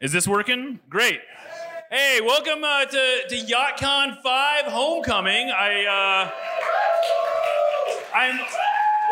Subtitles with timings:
[0.00, 0.80] Is this working?
[0.88, 1.20] Great.
[1.90, 5.50] Hey, welcome uh, to, to YachtCon 5 Homecoming.
[5.50, 6.30] I, uh,
[8.14, 8.38] I'm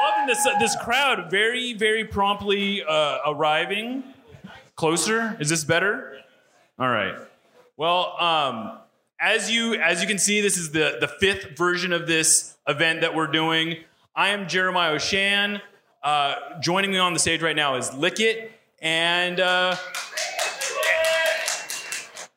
[0.00, 4.04] loving this, this crowd very, very promptly uh, arriving.
[4.74, 5.36] Closer?
[5.40, 6.18] Is this better?
[6.78, 7.14] All right.
[7.76, 8.78] Well, um,
[9.20, 13.02] as you as you can see, this is the the fifth version of this event
[13.02, 13.76] that we're doing.
[14.16, 15.60] I am Jeremiah Oshan.
[16.02, 18.50] Uh, joining me on the stage right now is Lickit,
[18.82, 19.76] and uh,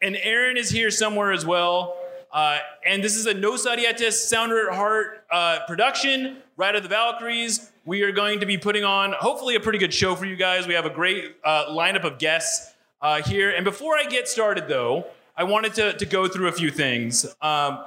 [0.02, 1.98] and Aaron is here somewhere as well.
[2.32, 6.90] Uh, and this is a Nos Arietes Sounder at Heart uh, production, Ride of the
[6.90, 7.72] Valkyries.
[7.86, 10.68] We are going to be putting on, hopefully, a pretty good show for you guys.
[10.68, 13.52] We have a great uh, lineup of guests uh, here.
[13.52, 15.06] And before I get started, though,
[15.38, 17.26] I wanted to, to go through a few things.
[17.42, 17.84] Um,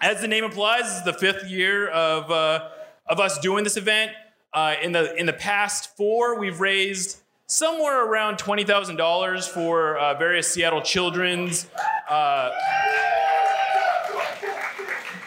[0.00, 2.68] as the name implies, this is the fifth year of, uh,
[3.06, 4.10] of us doing this event.
[4.52, 7.21] Uh, in, the, in the past four, we've raised
[7.52, 11.66] somewhere around $20,000 for uh, various Seattle children's.
[12.08, 12.50] Uh,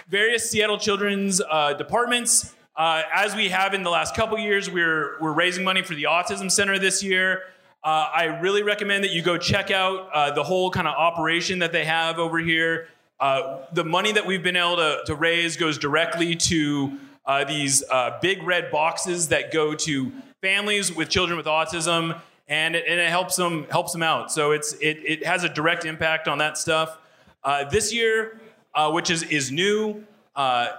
[0.10, 2.56] various Seattle children's uh, departments.
[2.76, 6.06] Uh, as we have in the last couple years, we're, we're raising money for the
[6.06, 7.44] Autism Center this year.
[7.84, 11.60] Uh, I really recommend that you go check out uh, the whole kind of operation
[11.60, 12.88] that they have over here.
[13.20, 16.98] The money that we've been able to, to raise goes directly to
[17.48, 17.84] these
[18.20, 20.12] big red boxes that go to
[20.46, 24.32] families with children with autism, and it, and it helps them helps them out.
[24.32, 26.98] So it's it, it has a direct impact on that stuff.
[27.44, 28.40] Uh, this year,
[28.92, 30.04] which is is new.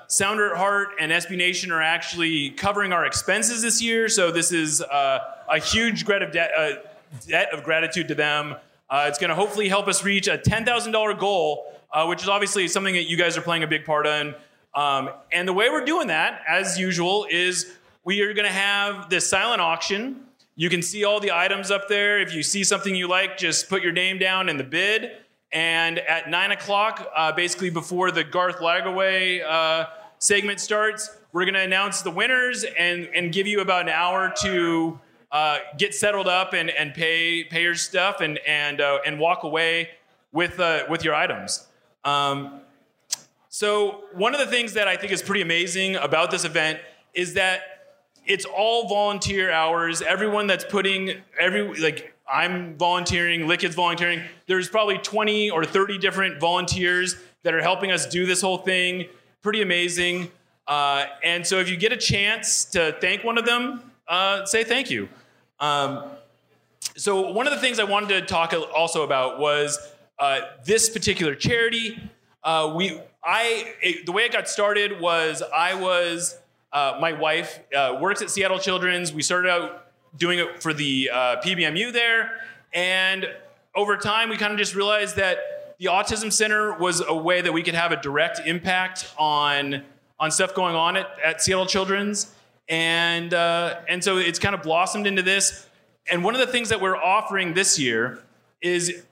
[0.07, 4.53] Sounder at Heart and SB Nation are actually covering our expenses this year, so this
[4.53, 6.51] is a huge grant of debt
[7.27, 8.55] debt of gratitude to them.
[8.89, 12.69] Uh, it's going to hopefully help us reach a $10,000 goal, uh, which is obviously
[12.69, 14.35] something that you guys are playing a big part in.
[14.75, 17.73] Um, and the way we're doing that, as usual, is
[18.07, 20.21] we are going to have this silent auction.
[20.55, 22.21] You can see all the items up there.
[22.21, 25.11] If you see something you like, just put your name down in the bid.
[25.53, 29.87] And at nine o'clock, uh, basically before the Garth Lagerwey uh,
[30.21, 34.33] segment starts, we're going to announce the winners and, and give you about an hour
[34.43, 35.01] to
[35.33, 39.43] uh, get settled up and, and pay pay your stuff and and uh, and walk
[39.43, 39.91] away
[40.31, 41.67] with uh, with your items.
[42.05, 42.61] Um,
[43.49, 46.79] so one of the things that I think is pretty amazing about this event
[47.13, 47.76] is that
[48.27, 50.03] it's all volunteer hours.
[50.03, 54.23] Everyone that's putting every like I'm volunteering, Lickit's volunteering.
[54.47, 59.07] There's probably 20 or 30 different volunteers that are helping us do this whole thing.
[59.43, 60.31] Pretty amazing.
[60.67, 64.65] Uh, and so if you get a chance to thank one of them, uh, say
[64.65, 65.09] thank you.
[65.61, 66.05] Um,
[66.97, 69.79] so one of the things I wanted to talk also about was
[70.19, 72.01] uh, this particular charity.
[72.43, 76.37] Uh, we, I, it, the way it got started was I was
[76.73, 79.13] uh, my wife uh, works at Seattle Children's.
[79.13, 82.41] We started out doing it for the uh, PBMU there,
[82.73, 83.27] and
[83.75, 87.53] over time we kind of just realized that the Autism Center was a way that
[87.53, 89.83] we could have a direct impact on
[90.19, 92.35] on stuff going on at, at Seattle Children's
[92.69, 95.67] and uh, and so it's kind of blossomed into this.
[96.11, 98.23] And one of the things that we're offering this year
[98.61, 99.03] is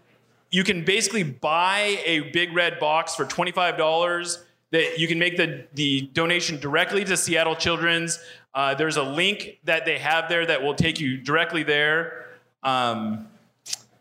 [0.51, 4.44] you can basically buy a big red box for twenty five dollars.
[4.75, 8.19] That you can make the the donation directly to Seattle Children's.
[8.53, 12.27] Uh, there's a link that they have there that will take you directly there.
[12.65, 13.29] Um,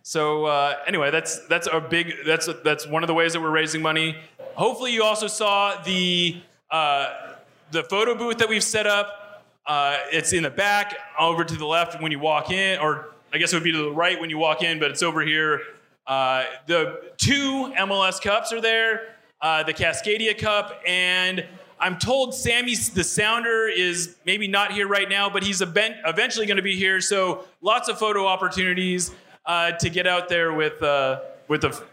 [0.01, 3.51] so uh, anyway, that's that's a big that's that's one of the ways that we're
[3.51, 4.17] raising money.
[4.55, 6.41] Hopefully, you also saw the
[6.71, 7.35] uh,
[7.69, 9.43] the photo booth that we've set up.
[9.67, 13.37] Uh, it's in the back, over to the left when you walk in, or I
[13.37, 15.61] guess it would be to the right when you walk in, but it's over here.
[16.07, 19.12] Uh, the two MLS cups are there,
[19.43, 21.45] uh, the Cascadia Cup, and
[21.77, 26.57] I'm told Sammy the Sounder is maybe not here right now, but he's eventually going
[26.57, 27.01] to be here.
[27.01, 29.11] So lots of photo opportunities
[29.45, 31.83] uh, to get out there with uh, with the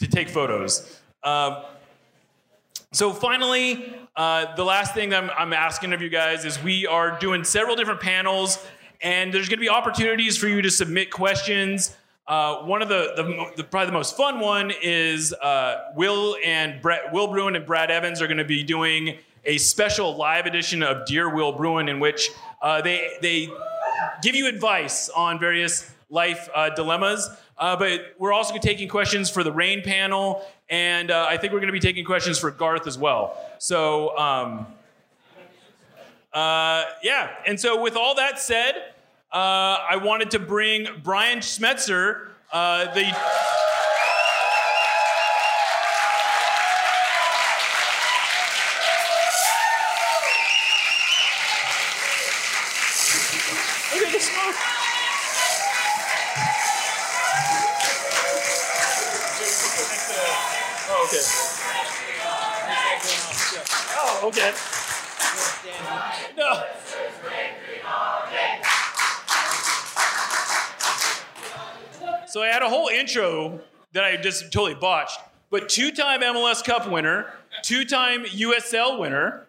[0.00, 1.00] to take photos.
[1.22, 1.58] Um,
[2.90, 7.16] so finally, uh, the last thing I'm, I'm asking of you guys is we are
[7.20, 8.58] doing several different panels,
[9.00, 11.96] and there's going to be opportunities for you to submit questions.
[12.32, 16.80] Uh, one of the, the, the, probably the most fun one is uh, Will and
[16.80, 20.82] Brett, Will Bruin and Brad Evans are going to be doing a special live edition
[20.82, 22.30] of Dear Will Bruin, in which
[22.62, 23.50] uh, they they
[24.22, 27.28] give you advice on various life uh, dilemmas.
[27.58, 31.66] Uh, but we're also taking questions for the rain panel, and I think we're going
[31.66, 33.38] to be taking questions for Garth as well.
[33.58, 34.66] So, um,
[36.34, 37.28] yeah.
[37.46, 38.94] And so, with all that said,
[39.38, 43.16] I wanted to bring Brian Schmetzer, uh, the.
[73.12, 73.60] Intro
[73.92, 75.18] that I just totally botched.
[75.50, 77.32] But two-time MLS Cup winner,
[77.62, 79.46] two-time USL winner,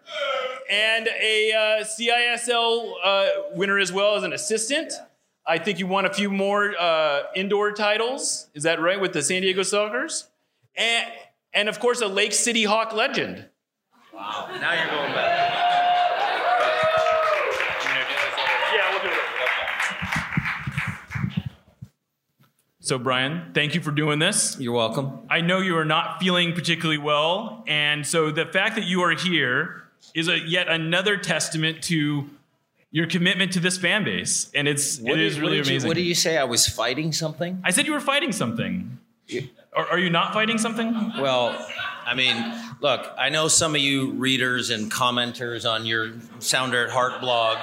[0.70, 4.92] and a uh, CISL uh, winner as well as an assistant.
[5.46, 8.48] I think you won a few more uh, indoor titles.
[8.54, 10.26] Is that right with the San Diego Sockers?
[10.76, 11.10] And
[11.52, 13.46] and of course a Lake City Hawk legend.
[14.12, 14.48] Wow.
[14.60, 15.33] Now you're going back.
[22.84, 24.58] So Brian, thank you for doing this.
[24.60, 25.20] You're welcome.
[25.30, 29.12] I know you are not feeling particularly well, and so the fact that you are
[29.12, 29.84] here
[30.14, 32.28] is a, yet another testament to
[32.90, 35.72] your commitment to this fan base, and it's What it is really what did you-
[35.72, 35.88] amazing.
[35.88, 36.36] what do you say?
[36.36, 37.58] I was fighting something?
[37.64, 38.98] I said you were fighting something.
[39.74, 40.92] Are, are you not fighting something?
[41.18, 41.56] Well,
[42.04, 42.36] I mean,
[42.82, 47.56] look, I know some of you readers and commenters on your Sounder at Heart blog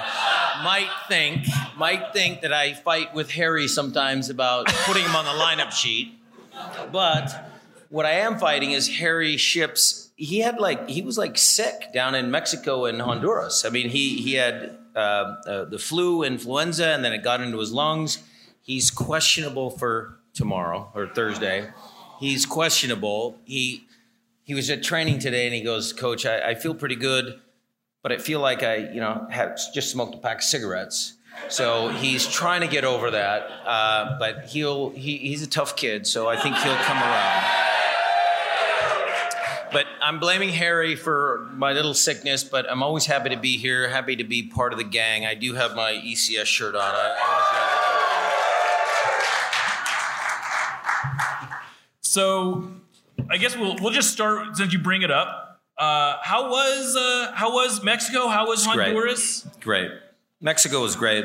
[0.62, 1.46] might think
[1.76, 6.18] might think that I fight with Harry sometimes about putting him on the lineup sheet.
[6.90, 7.50] But
[7.88, 10.10] what I am fighting is Harry Shipp's.
[10.16, 13.64] He had like he was like sick down in Mexico and Honduras.
[13.64, 17.58] I mean, he he had uh, uh, the flu, influenza, and then it got into
[17.58, 18.18] his lungs.
[18.62, 21.70] He's questionable for tomorrow or Thursday.
[22.20, 23.38] He's questionable.
[23.44, 23.86] He
[24.44, 27.40] he was at training today, and he goes, "Coach, I, I feel pretty good,
[28.02, 31.14] but I feel like I, you know, have just smoked a pack of cigarettes."
[31.48, 36.06] So he's trying to get over that, uh, but he'll he, he's a tough kid,
[36.06, 37.62] so I think he'll come around.
[39.72, 43.88] But I'm blaming Harry for my little sickness, but I'm always happy to be here,
[43.88, 45.24] happy to be part of the gang.
[45.24, 46.94] I do have my ECS shirt on.
[52.02, 52.68] So,
[53.30, 55.41] I guess we'll we'll just start since you bring it up.
[55.78, 58.28] Uh, how was uh, how was Mexico?
[58.28, 58.64] How was.
[58.64, 59.46] Honduras?
[59.60, 59.90] Great.
[60.40, 61.24] Mexico was great.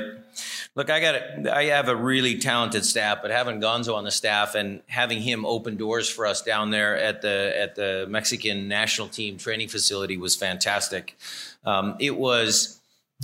[0.75, 4.11] Look, I got it I have a really talented staff, but having Gonzo on the
[4.11, 8.67] staff and having him open doors for us down there at the at the Mexican
[8.67, 11.17] national team training facility was fantastic.
[11.65, 12.79] Um, it was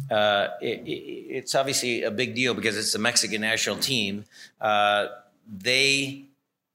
[0.09, 4.25] uh, it, it, it's obviously a big deal because it's the Mexican national team.
[4.59, 5.07] Uh,
[5.47, 6.25] they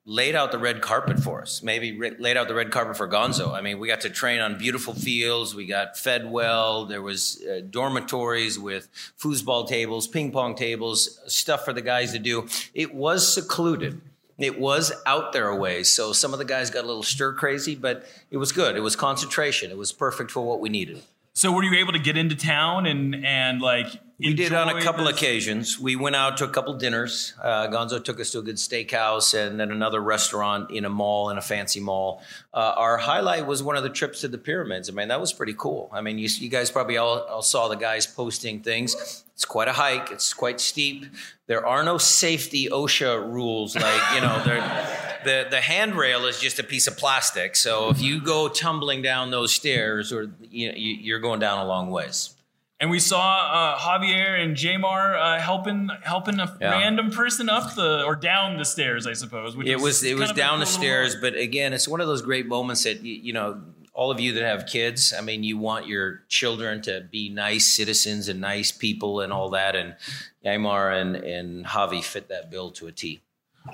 [0.09, 1.63] laid out the red carpet for us.
[1.63, 3.53] Maybe re- laid out the red carpet for Gonzo.
[3.53, 5.55] I mean, we got to train on beautiful fields.
[5.55, 6.87] We got fed well.
[6.87, 8.89] There was uh, dormitories with
[9.21, 12.49] foosball tables, ping pong tables, stuff for the guys to do.
[12.73, 14.01] It was secluded.
[14.39, 15.83] It was out there a.
[15.83, 18.77] So some of the guys got a little stir crazy, but it was good.
[18.77, 19.71] It was concentration.
[19.71, 21.03] It was perfect for what we needed.
[21.35, 23.87] So, were you able to get into town and and like
[24.19, 25.15] We did on a couple this?
[25.15, 25.79] occasions.
[25.79, 27.35] We went out to a couple dinners.
[27.41, 31.31] Uh, Gonzo took us to a good steakhouse and then another restaurant in a mall,
[31.31, 32.21] in a fancy mall.
[32.53, 34.91] Uh, our highlight was one of the trips to the pyramids.
[34.91, 35.89] I mean, that was pretty cool.
[35.93, 39.25] I mean, you, you guys probably all, all saw the guys posting things.
[39.35, 40.11] It's quite a hike.
[40.11, 41.07] It's quite steep.
[41.47, 43.77] There are no safety OSHA rules.
[43.77, 44.43] Like you know,
[45.25, 47.55] the the handrail is just a piece of plastic.
[47.55, 51.69] So if you go tumbling down those stairs, or you, you, you're going down a
[51.69, 52.35] long ways.
[52.81, 53.21] And we saw
[53.53, 56.71] uh, Javier and Yeimar uh, helping helping a Yeah.
[56.71, 59.57] random person up the or down the stairs, I suppose.
[59.57, 62.47] Which it was it was down the stairs but again it's one of those great
[62.47, 63.61] moments that you, you know
[63.95, 67.67] all of you that have kids i mean you want your children to be nice
[67.67, 69.97] citizens and nice people and all that and
[70.45, 73.21] Yeimar and and javi fit that bill to a t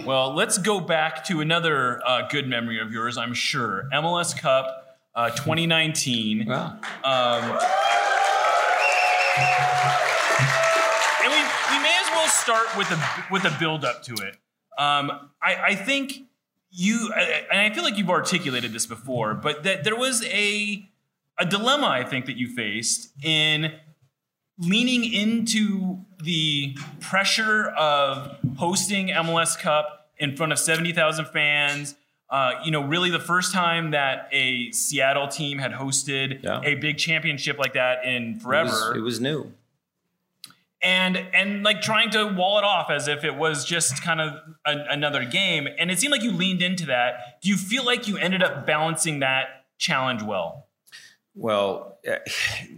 [0.06, 3.86] Well, let's go back to another uh, good memory of yours, I'm sure.
[3.92, 4.66] MLS Cup
[5.14, 6.46] uh, 2019.
[6.48, 7.58] wow Um,
[12.44, 12.98] start with a
[13.32, 14.36] with a build up to it.
[14.78, 15.10] Um,
[15.42, 16.12] I, I think
[16.70, 20.88] you and I feel like you've articulated this before, but that there was a
[21.38, 23.72] a dilemma I think that you faced in
[24.58, 31.96] leaning into the pressure of hosting MLS Cup in front of 70,000 fans.
[32.30, 36.60] Uh, you know, really the first time that a Seattle team had hosted Yeah.
[36.62, 39.52] a big championship like that in it forever was, it was new
[40.84, 44.34] and and like trying to wall it off as if it was just kind of
[44.66, 48.06] a, another game and it seemed like you leaned into that do you feel like
[48.06, 50.68] you ended up balancing that challenge well
[51.36, 52.18] Well, uh,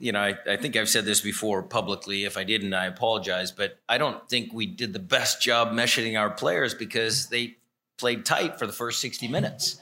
[0.01, 2.25] you know, I, I think I've said this before publicly.
[2.25, 3.53] If I didn't, I apologize.
[3.53, 7.57] But I don't think we did the best job meshing our players because they
[7.99, 9.79] played tight for the first 60 minutes.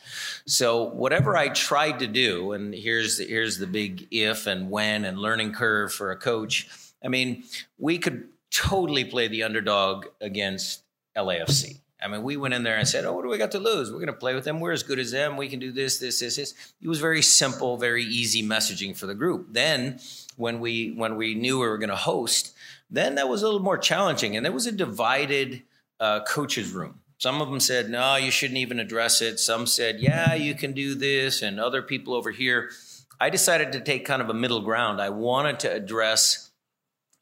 [0.47, 5.05] So whatever I tried to do, and here's the, here's the big if and when
[5.05, 6.69] and learning curve for a coach.
[7.05, 7.45] I mean,
[7.79, 10.83] we could totally play the underdog against
[11.17, 11.79] LAFC.
[12.03, 13.91] I mean, we went in there and said, "Oh, what do we got to lose?
[13.91, 14.61] We're going to play with them.
[14.61, 15.37] We're as good as them.
[15.37, 19.07] We can do this, this, this, this." It was very simple, very easy messaging for
[19.07, 19.49] the group.
[19.53, 20.01] Then,
[20.37, 22.55] when we when we knew we were going to host,
[22.91, 25.63] then that was a little more challenging, and there was a divided
[25.99, 27.01] uh, coaches room.
[27.17, 30.73] Some of them said, "No, you shouldn't even address it." Some said, "Yeah, you can
[30.73, 32.71] do this," and other people over here.
[33.19, 35.01] I decided to take kind of a middle ground.
[35.01, 36.44] I wanted to address,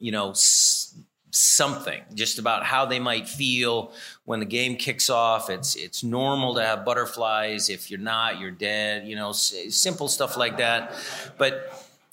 [0.02, 0.30] you know.
[0.30, 0.94] S-
[1.34, 3.90] something just about how they might feel
[4.26, 5.48] when the game kicks off.
[5.48, 7.70] It's it's normal to have butterflies.
[7.70, 10.92] If you're not you're dead you know s- simple stuff like that.
[11.38, 11.54] But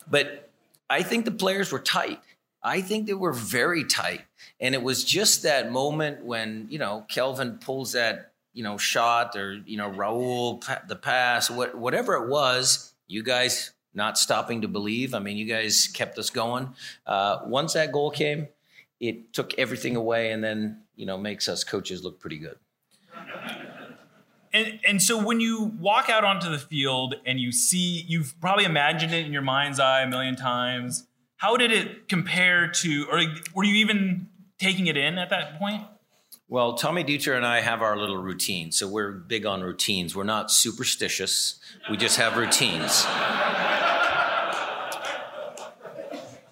[0.09, 0.49] but
[0.89, 2.21] i think the players were tight.
[2.63, 4.21] I think they were very tight.
[4.61, 9.35] And it was just that moment when you know kelvin pulls that you know shot
[9.35, 14.67] or you know raul the pass what, whatever it was you guys not stopping to
[14.67, 16.73] believe i mean you guys kept us going
[17.07, 18.47] uh, once that goal came
[18.99, 22.57] it took everything away and then you know makes us coaches look pretty good
[24.51, 28.65] And and so when you walk out onto the field and you see, you've probably
[28.65, 31.07] imagined it in your mind's eye a million times.
[31.37, 33.21] How did it compare to, or
[33.53, 34.27] were you even
[34.57, 35.83] taking it in at that point?
[36.49, 40.15] Well tommy Dutra and i have our little routine so we're big on routines.
[40.15, 41.59] We're not superstitious.
[41.89, 43.05] We just have routines.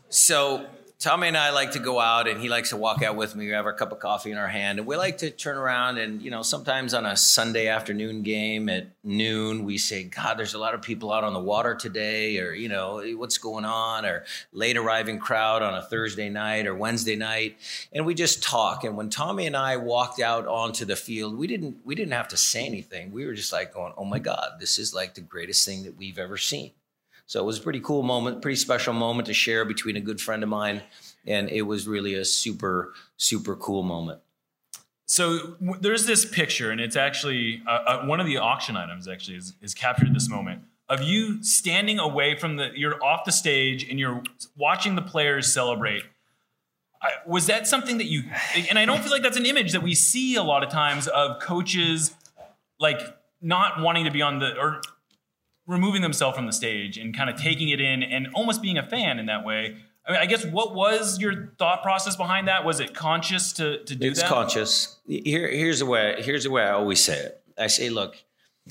[0.10, 0.66] So
[1.00, 3.46] Tommy and I like to go out, and he likes to walk out with me.
[3.46, 6.00] We have our cup of coffee in our hand, and we like to turn around.
[6.00, 10.56] And you know, sometimes on a Sunday afternoon game at noon, we say, "God, there's
[10.56, 14.08] a lot of people out on the water today," or you know, what's going on,
[14.08, 17.58] or late arriving crowd on a Thursday night or Wednesday night,
[17.94, 18.84] and we just talk.
[18.84, 22.30] And when Tommy and I walked out onto the field, we didn't we didn't have
[22.30, 23.12] to say anything.
[23.12, 25.96] We were just like going, "Oh my God, this is like the greatest thing that
[25.96, 26.72] we've ever seen."
[27.28, 30.20] So it was a pretty cool moment, pretty special moment to share between a good
[30.20, 30.82] friend of mine,
[31.26, 34.22] and it was really a super, super cool moment.
[35.08, 39.10] So w- there's this picture, and it's actually uh, uh, one of the auction items.
[39.10, 42.72] Actually, is, is captured this moment of you standing away from the.
[42.76, 44.24] You're off the stage and you're
[44.56, 46.04] watching the players celebrate.
[47.02, 48.24] I, was that something that you?
[48.70, 51.08] And I don't feel like that's an image that we see a lot of times
[51.08, 52.14] of coaches
[52.80, 53.02] like
[53.42, 54.82] not wanting to be on the or
[55.68, 58.84] removing themselves from the stage and kind of taking it in and almost being a
[58.88, 59.76] fan in that way.
[60.08, 62.64] I mean, I guess what was your thought process behind that?
[62.64, 64.30] Was it conscious to, to do It's that?
[64.30, 64.98] conscious.
[65.06, 66.16] Here, here's the way.
[66.20, 67.42] Here's the way I always say it.
[67.58, 68.16] I say, look,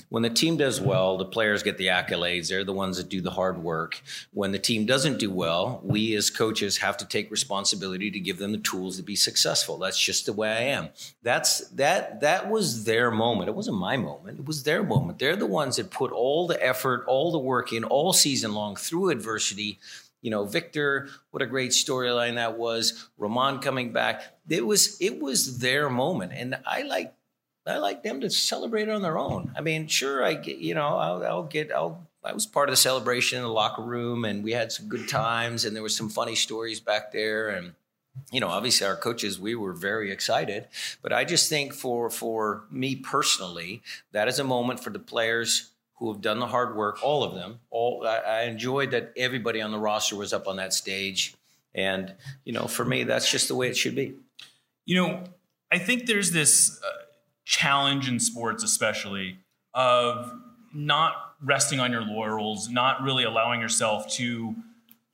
[0.09, 2.49] when the team does well, the players get the accolades.
[2.49, 4.01] They're the ones that do the hard work.
[4.33, 8.37] When the team doesn't do well, we as coaches have to take responsibility to give
[8.37, 9.77] them the tools to be successful.
[9.77, 10.89] That's just the way I am.
[11.23, 13.49] That's that that was their moment.
[13.49, 14.39] It wasn't my moment.
[14.39, 15.19] It was their moment.
[15.19, 18.75] They're the ones that put all the effort, all the work in all season long
[18.75, 19.79] through adversity.
[20.21, 23.07] You know, Victor, what a great storyline that was.
[23.19, 24.23] Román coming back.
[24.49, 26.33] It was it was their moment.
[26.33, 27.13] And I like
[27.67, 29.51] I like them to celebrate on their own.
[29.57, 32.73] I mean, sure, I get, you know, I'll, I'll get, I'll, I was part of
[32.73, 35.89] the celebration in the locker room and we had some good times and there were
[35.89, 37.49] some funny stories back there.
[37.49, 37.73] And,
[38.31, 40.67] you know, obviously our coaches, we were very excited,
[41.01, 43.81] but I just think for, for me personally,
[44.11, 47.33] that is a moment for the players who have done the hard work, all of
[47.33, 47.59] them.
[47.69, 51.33] All I, I enjoyed that everybody on the roster was up on that stage.
[51.73, 54.15] And, you know, for me, that's just the way it should be.
[54.85, 55.23] You know,
[55.71, 57.03] I think there's this uh,
[57.47, 59.39] challenge in sports, especially,
[59.73, 60.33] of
[60.73, 64.53] not resting on your laurels, not really allowing yourself to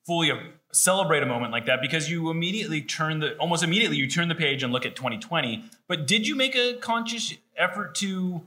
[0.06, 0.32] fully
[0.72, 4.36] celebrate a moment like that because you immediately turn the almost immediately you turn the
[4.36, 8.42] page and look at 2020 but did you make a conscious effort to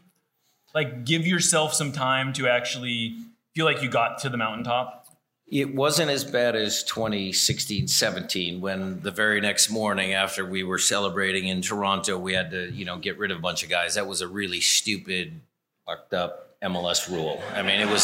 [0.74, 3.16] like give yourself some time to actually
[3.54, 5.05] feel like you got to the mountaintop
[5.48, 10.78] It wasn't as bad as 2016 17 when the very next morning after we were
[10.78, 13.94] celebrating in Toronto, we had to, you know, get rid of a bunch of guys.
[13.94, 15.40] That was a really stupid,
[15.86, 17.40] fucked up MLS rule.
[17.54, 18.02] I mean, it was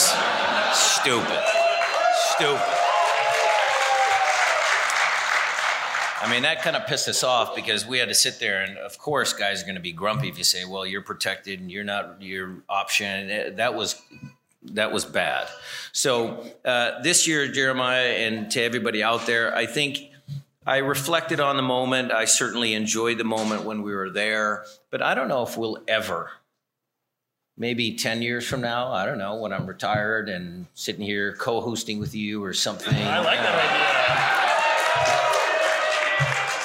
[0.72, 1.42] stupid.
[2.36, 2.78] Stupid.
[6.22, 8.78] I mean, that kind of pissed us off because we had to sit there, and
[8.78, 11.68] of course, guys are going to be grumpy if you say, "Well, you're protected and
[11.68, 14.00] you're not your option." That was
[14.64, 15.48] that was bad.
[15.92, 19.98] So uh, this year, Jeremiah, and to everybody out there, I think
[20.66, 22.12] I reflected on the moment.
[22.12, 25.78] I certainly enjoyed the moment when we were there, but I don't know if we'll
[25.88, 26.30] ever.
[27.56, 31.60] Maybe 10 years from now, I don't know, when I'm retired and sitting here co
[31.60, 32.94] hosting with you or something.
[32.94, 34.32] i like that idea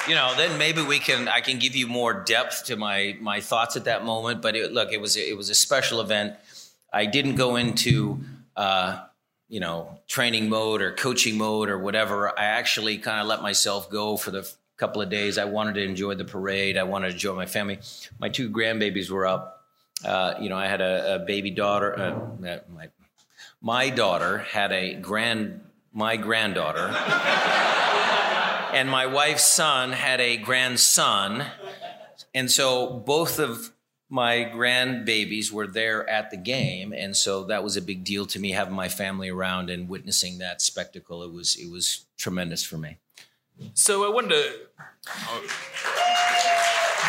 [0.08, 1.28] you know, then maybe we can.
[1.28, 4.40] I can give you more depth to my my thoughts at that moment.
[4.40, 6.34] But it, look, it was it was a special event.
[6.92, 8.20] I didn't go into
[8.56, 9.04] uh,
[9.48, 12.38] you know training mode or coaching mode or whatever.
[12.38, 15.38] I actually kind of let myself go for the couple of days.
[15.38, 16.78] I wanted to enjoy the parade.
[16.78, 17.80] I wanted to enjoy my family.
[18.18, 19.64] My two grandbabies were up.
[20.04, 21.98] Uh, you know, I had a, a baby daughter.
[21.98, 22.88] Uh, my
[23.60, 25.60] my daughter had a grand
[25.92, 26.86] my granddaughter,
[28.72, 31.44] and my wife's son had a grandson,
[32.32, 33.72] and so both of
[34.10, 38.38] my grandbabies were there at the game, and so that was a big deal to
[38.38, 41.22] me having my family around and witnessing that spectacle.
[41.22, 42.98] It was it was tremendous for me.
[43.74, 44.52] So I wanted to.
[45.28, 45.44] Oh.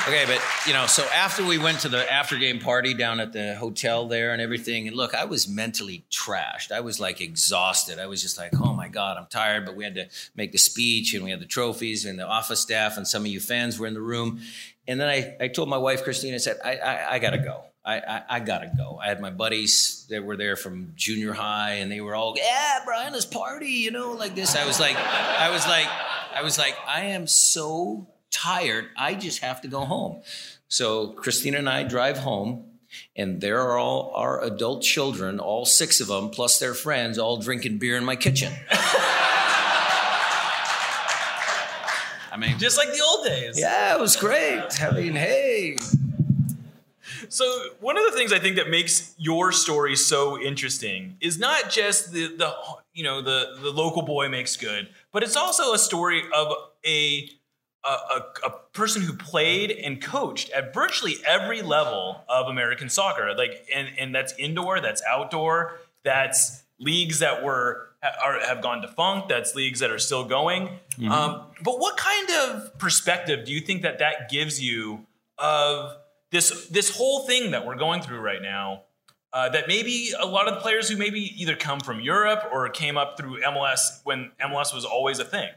[0.07, 3.31] Okay, but you know, so after we went to the after game party down at
[3.31, 6.71] the hotel there and everything, and look, I was mentally trashed.
[6.71, 7.99] I was like exhausted.
[7.99, 9.65] I was just like, oh my God, I'm tired.
[9.65, 12.59] But we had to make the speech and we had the trophies and the office
[12.59, 14.41] staff and some of you fans were in the room.
[14.89, 17.61] And then I, I told my wife, Christine, I said, I, I, I gotta go.
[17.85, 18.99] I, I, I, gotta go.
[18.99, 22.79] I had my buddies that were there from junior high, and they were all, yeah,
[22.85, 24.55] Brian, let's party, you know, like this.
[24.55, 25.85] I was like, I was like,
[26.33, 28.87] I was like, I am so tired.
[28.97, 30.23] I just have to go home.
[30.69, 32.65] So Christina and I drive home,
[33.15, 37.37] and there are all our adult children, all six of them, plus their friends, all
[37.37, 38.51] drinking beer in my kitchen.
[42.39, 43.59] mean, just like the old days.
[43.59, 44.81] Yeah, it was great.
[44.81, 45.77] I mean, hey.
[47.29, 47.45] So
[47.79, 52.11] one of the things I think that makes your story so interesting is not just
[52.11, 52.53] the the
[52.93, 56.53] you know the the local boy makes good, but it's also a story of
[56.85, 57.29] a
[57.85, 63.33] a, a, a, person who played and coached at virtually every level of American soccer.
[63.37, 69.29] Like, and, and that's indoor, that's outdoor, that's leagues that were are, have gone defunct.
[69.29, 70.67] That's leagues that are still going.
[70.97, 71.11] Mm-hmm.
[71.11, 75.05] Um, but what kind of perspective do you think that that gives you
[75.37, 75.95] of
[76.31, 78.83] this this whole thing that we're going through right now?
[79.31, 82.67] Uh, that maybe a lot of the players who maybe either come from Europe or
[82.69, 85.49] came up through MLS when MLS was always a thing.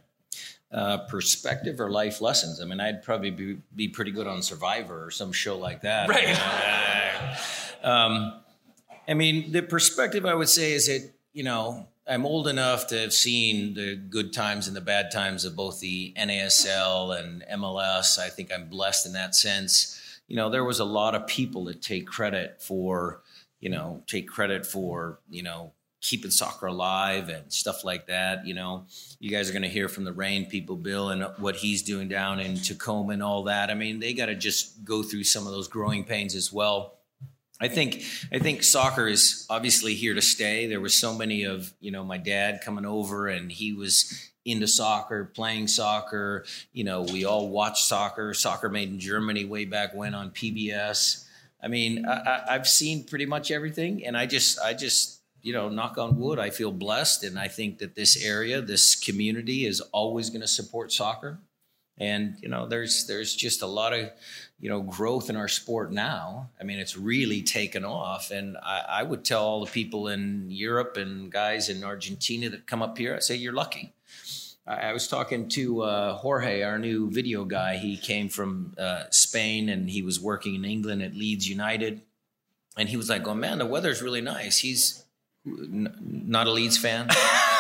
[0.70, 2.60] Uh, perspective or life lessons.
[2.60, 6.08] I mean, I'd probably be, be pretty good on Survivor or some show like that.
[6.08, 6.34] Right.
[7.82, 8.40] um,
[9.06, 12.98] I mean, the perspective I would say is that, you know, I'm old enough to
[12.98, 18.18] have seen the good times and the bad times of both the NASL and MLS.
[18.18, 20.00] I think I'm blessed in that sense.
[20.26, 23.22] You know, there was a lot of people that take credit for,
[23.60, 28.44] you know, take credit for, you know, keeping soccer alive and stuff like that.
[28.46, 28.86] You know,
[29.20, 32.08] you guys are going to hear from the Rain people, Bill, and what he's doing
[32.08, 33.70] down in Tacoma and all that.
[33.70, 36.98] I mean, they got to just go through some of those growing pains as well.
[37.62, 40.66] I think I think soccer is obviously here to stay.
[40.66, 44.66] There was so many of you know my dad coming over, and he was into
[44.66, 46.44] soccer, playing soccer.
[46.72, 48.34] You know, we all watched soccer.
[48.34, 51.24] Soccer made in Germany way back when on PBS.
[51.62, 55.68] I mean, I, have seen pretty much everything, and I just I just you know,
[55.68, 59.80] knock on wood, I feel blessed, and I think that this area, this community, is
[59.80, 61.40] always going to support soccer.
[61.98, 64.10] And you know, there's there's just a lot of
[64.62, 66.48] you know growth in our sport now.
[66.58, 70.46] I mean, it's really taken off, and I, I would tell all the people in
[70.50, 73.92] Europe and guys in Argentina that come up here, I say you're lucky.
[74.64, 77.76] I, I was talking to uh, Jorge, our new video guy.
[77.76, 82.00] He came from uh, Spain and he was working in England at Leeds United,
[82.76, 85.04] and he was like, "Oh man, the weather's really nice." He's
[85.44, 87.08] n- not a Leeds fan.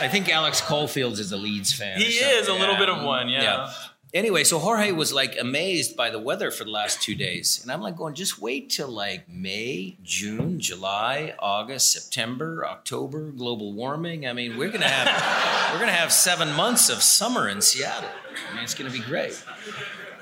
[0.00, 1.98] I think Alex Caulfields is a Leeds fan.
[1.98, 3.42] He is a little bit of one, yeah.
[3.42, 3.72] yeah.
[4.14, 7.60] Anyway, so Jorge was like amazed by the weather for the last two days.
[7.62, 13.74] And I'm like going, just wait till like May, June, July, August, September, October, global
[13.74, 14.26] warming.
[14.26, 18.08] I mean, we're gonna have we're gonna have seven months of summer in Seattle.
[18.50, 19.42] I mean, it's gonna be great.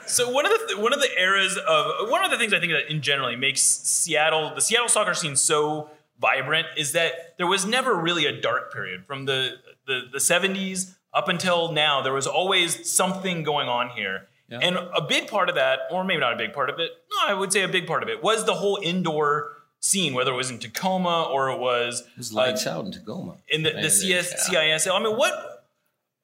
[0.06, 2.58] So one of the th- one of the eras of one of the things I
[2.58, 7.46] think that in generally makes Seattle the Seattle soccer scene so vibrant is that there
[7.46, 9.56] was never really a dark period from the
[9.86, 12.02] the, the 70s up until now.
[12.02, 14.28] There was always something going on here.
[14.48, 14.60] Yeah.
[14.62, 17.28] And a big part of that, or maybe not a big part of it, no,
[17.28, 20.36] I would say a big part of it was the whole indoor scene, whether it
[20.36, 23.38] was in Tacoma or it was, it was lights uh, out in Tacoma.
[23.48, 24.76] In the, the CS, yeah.
[24.76, 25.00] CISL.
[25.00, 25.56] I mean, what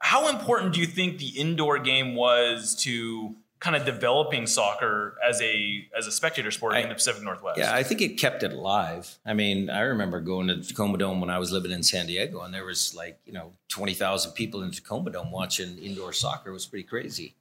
[0.02, 5.40] how important do you think the indoor game was to kind of developing soccer as
[5.40, 7.58] a as a spectator sport I, in the Pacific Northwest.
[7.58, 9.18] Yeah, I think it kept it alive.
[9.24, 12.42] I mean, I remember going to Tacoma Dome when I was living in San Diego,
[12.42, 16.50] and there was like you know twenty thousand people in Tacoma Dome watching indoor soccer.
[16.50, 17.36] It was pretty crazy.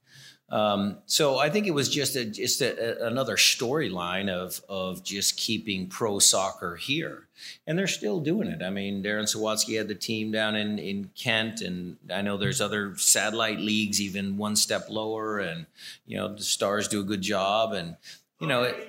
[0.52, 5.02] Um, so I think it was just a, just a, a, another storyline of of
[5.02, 7.26] just keeping pro soccer here,
[7.66, 8.62] and they're still doing it.
[8.62, 12.60] I mean, Darren Sawatzky had the team down in in Kent, and I know there's
[12.60, 15.64] other satellite leagues even one step lower, and
[16.04, 17.96] you know the Stars do a good job, and
[18.38, 18.64] you know.
[18.64, 18.88] It,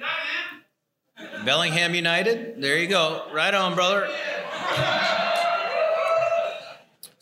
[1.46, 4.10] Bellingham United, there you go, right on, brother.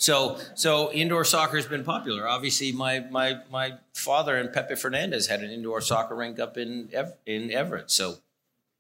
[0.01, 2.27] So, so indoor soccer has been popular.
[2.27, 6.89] Obviously, my my my father and Pepe Fernandez had an indoor soccer rink up in
[7.25, 7.91] in Everett.
[7.91, 8.15] So,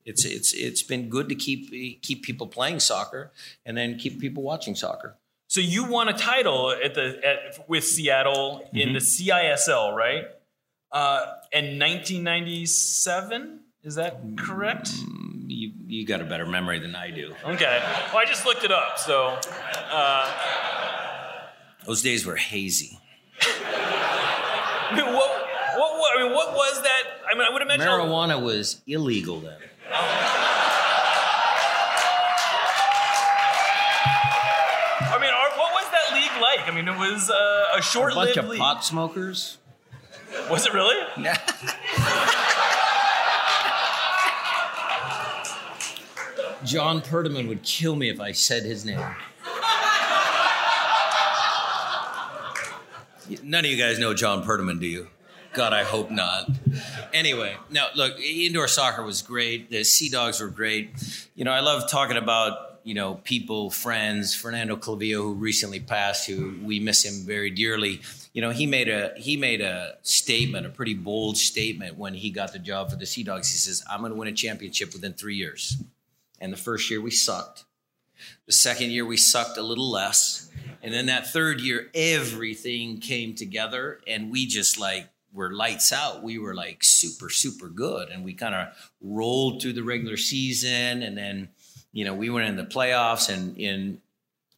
[0.03, 3.31] it's it's it's been good to keep keep people playing soccer
[3.65, 5.15] and then keep people watching soccer.
[5.47, 8.93] So you won a title at the at, with Seattle in Mm-hmm.
[8.93, 10.25] the CISL, right?
[10.91, 14.89] Uh, in 1997, is that correct?
[15.47, 17.33] You you got a better memory than I do.
[17.45, 17.79] Okay.
[18.11, 18.97] Well, I just looked it up.
[18.97, 19.37] So,
[19.91, 20.70] uh,
[21.85, 22.99] Those days were hazy.
[23.41, 25.15] I mean, what,
[25.77, 27.03] what, what, I mean, what was that?
[27.29, 27.85] I mean, I would imagine.
[27.87, 29.57] Marijuana was illegal then.
[35.03, 36.67] I mean, are, what was that league like?
[36.67, 38.59] I mean, it was uh, a A bunch short-lived league of league.
[38.59, 39.57] pot smokers.
[40.49, 40.95] Was it really?
[46.63, 49.03] John Perdaman would kill me if I said his name.
[53.43, 55.07] None of you guys know John Perdaman, do you?
[55.53, 56.49] God, I hope not.
[57.13, 59.69] Anyway, no, look, indoor soccer was great.
[59.69, 60.91] The Sea Dogs were great.
[61.35, 66.27] You know, I love talking about, you know, people, friends, Fernando Clavijo, who recently passed,
[66.27, 68.01] who we miss him very dearly.
[68.33, 72.29] You know, he made a he made a statement, a pretty bold statement when he
[72.29, 73.51] got the job for the Sea Dogs.
[73.51, 75.83] He says, I'm gonna win a championship within three years.
[76.39, 77.65] And the first year we sucked.
[78.45, 80.49] The second year we sucked a little less.
[80.83, 86.23] And then that third year, everything came together and we just like were lights out.
[86.23, 88.09] We were like super, super good.
[88.09, 88.67] And we kind of
[88.99, 91.03] rolled through the regular season.
[91.03, 91.49] And then,
[91.91, 94.01] you know, we went in the playoffs and in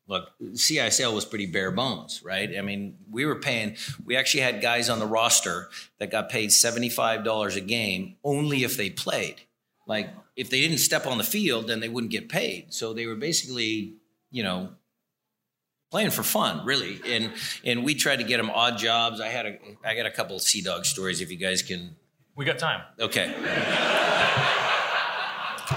[0.07, 2.57] look, CISL was pretty bare bones, right?
[2.57, 6.49] I mean, we were paying, we actually had guys on the roster that got paid
[6.49, 9.41] $75 a game only if they played.
[9.87, 12.73] Like, if they didn't step on the field, then they wouldn't get paid.
[12.73, 13.95] So they were basically,
[14.31, 14.69] you know,
[15.91, 16.99] playing for fun, really.
[17.05, 19.19] And and we tried to get them odd jobs.
[19.19, 21.95] I had a I got a couple of Sea Dog stories if you guys can
[22.35, 22.81] We got time.
[22.99, 23.33] Okay.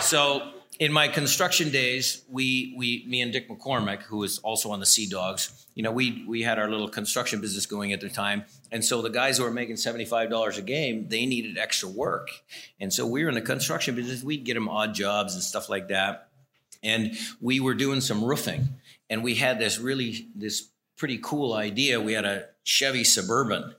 [0.00, 4.80] So in my construction days, we we me and Dick McCormick, who was also on
[4.80, 8.08] the Sea Dogs, you know, we we had our little construction business going at the
[8.08, 11.58] time, and so the guys who were making seventy five dollars a game, they needed
[11.58, 12.28] extra work,
[12.80, 14.22] and so we were in the construction business.
[14.22, 16.28] We'd get them odd jobs and stuff like that,
[16.82, 18.68] and we were doing some roofing,
[19.08, 22.00] and we had this really this pretty cool idea.
[22.00, 23.74] We had a Chevy Suburban,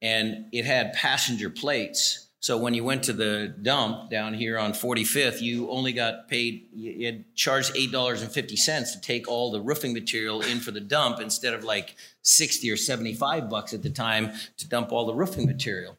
[0.00, 2.26] and it had passenger plates.
[2.40, 6.68] So when you went to the dump down here on 45th, you only got paid,
[6.74, 11.52] you had charged $8.50 to take all the roofing material in for the dump instead
[11.52, 15.98] of like 60 or 75 bucks at the time to dump all the roofing material.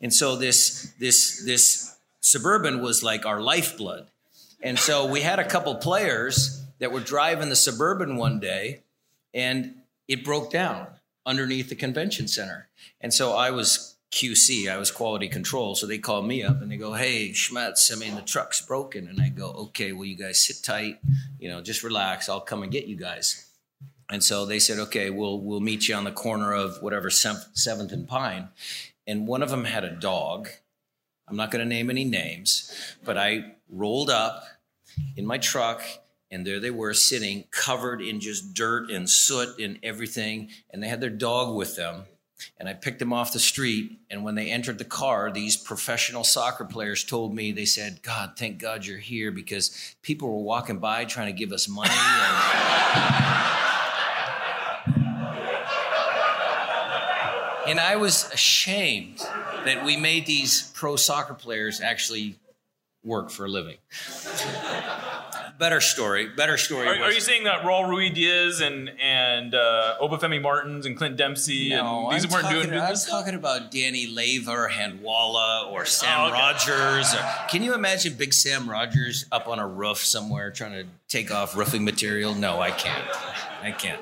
[0.00, 4.08] And so this, this, this Suburban was like our lifeblood.
[4.60, 8.82] And so we had a couple players that were driving the Suburban one day
[9.32, 9.76] and
[10.08, 10.88] it broke down
[11.24, 12.68] underneath the convention center.
[13.00, 15.74] And so I was QC, I was quality control.
[15.74, 19.06] So they called me up and they go, Hey, Schmetz, I mean, the truck's broken.
[19.08, 20.98] And I go, Okay, well, you guys sit tight,
[21.38, 22.28] you know, just relax.
[22.28, 23.46] I'll come and get you guys.
[24.08, 27.92] And so they said, Okay, we'll, we'll meet you on the corner of whatever, Seventh
[27.92, 28.48] and Pine.
[29.06, 30.48] And one of them had a dog.
[31.28, 32.72] I'm not going to name any names,
[33.04, 34.44] but I rolled up
[35.14, 35.82] in my truck
[36.30, 40.88] and there they were sitting covered in just dirt and soot and everything and they
[40.88, 42.04] had their dog with them
[42.58, 46.24] and i picked them off the street and when they entered the car these professional
[46.24, 50.78] soccer players told me they said god thank god you're here because people were walking
[50.78, 52.36] by trying to give us money and,
[57.70, 59.18] and i was ashamed
[59.64, 62.36] that we made these pro soccer players actually
[63.02, 63.76] work for a living
[65.58, 66.28] better story.
[66.28, 66.86] Better story.
[66.88, 71.16] Are, was- are you saying that Raul Ruidíaz and and uh, Obafemi Martins and Clint
[71.16, 73.10] Dempsey No, and these I'm weren't talking, doing I'm business?
[73.10, 76.32] talking about Danny Leyva, Handwalla, or Sam Oh, okay.
[76.38, 77.14] Rogers.
[77.14, 81.30] Or, can you imagine Big Sam Rogers up on a roof somewhere trying to take
[81.30, 82.34] off roofing material?
[82.34, 83.04] No, I can't.
[83.62, 84.00] I can't.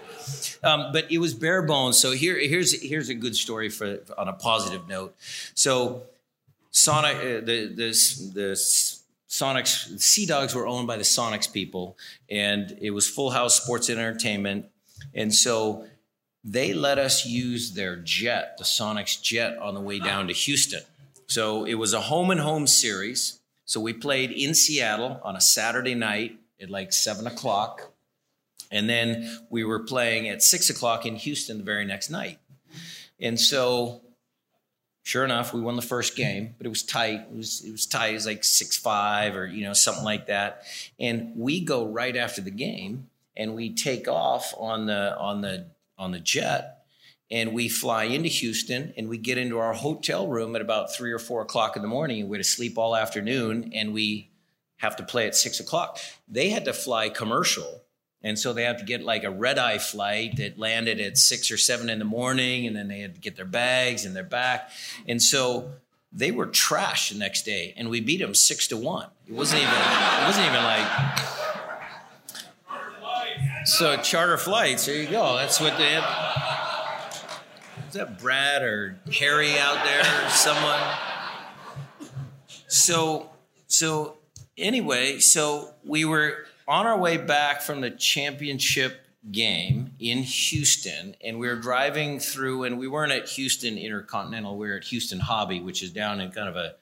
[0.63, 1.99] Um, but it was bare bones.
[1.99, 5.15] So here, here's here's a good story for on a positive note.
[5.55, 6.05] So
[6.71, 8.57] Sonic, uh, the the the
[9.35, 11.99] Sonics, Sea Dogs were owned by the Sonics people,
[12.31, 14.67] and it was Full House Sports and Entertainment,
[15.13, 15.87] and so
[16.45, 20.83] they let us use their jet, the Sonics jet, on the way down to Houston.
[21.27, 23.41] So it was a home and home series.
[23.65, 27.91] So we played in Seattle on a Saturday night at like seven o'clock,
[28.71, 32.39] and then we were playing at six o'clock in Houston the very next night.
[33.19, 34.01] And so
[35.05, 37.21] sure enough, we won the first game, but it was tight.
[37.31, 38.09] It was it was tight.
[38.09, 40.65] It was like six five or you know something like that.
[40.99, 45.69] And we go right after the game, and we take off on the on the
[45.97, 46.81] on the jet
[47.31, 51.13] and we fly into Houston and we get into our hotel room at about three
[51.13, 54.29] or four o'clock in the morning we're to sleep all afternoon and we
[54.79, 55.99] have to play at six o'clock.
[56.29, 57.83] They had to fly commercial.
[58.25, 61.53] And so they had to get like a red eye flight that landed at six
[61.53, 64.25] or seven in the morning, and then they had to get their bags and their
[64.25, 64.71] back.
[65.07, 65.71] And so
[66.13, 69.09] they were trash the next day, and we beat them six to one.
[69.29, 69.75] It wasn't even.
[69.75, 71.19] It wasn't even like.
[73.67, 74.87] So charter flights.
[74.87, 75.37] There you go.
[75.37, 76.03] That's what they had
[77.95, 80.29] is that Brad or Harry out there?
[80.29, 80.81] Someone.
[82.67, 83.31] So,
[83.69, 84.17] so
[84.59, 91.39] anyway, so we were on our way back from the championship game in Houston, and
[91.39, 94.57] we were driving through, and we weren't at Houston Intercontinental.
[94.57, 96.75] We were at Houston Hobby, which is down in kind of a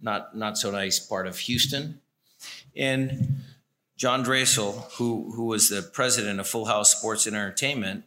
[0.00, 2.00] not not so nice part of Houston,
[2.76, 3.42] and.
[3.96, 8.04] John Draisaitl, who who was the president of Full House Sports and Entertainment,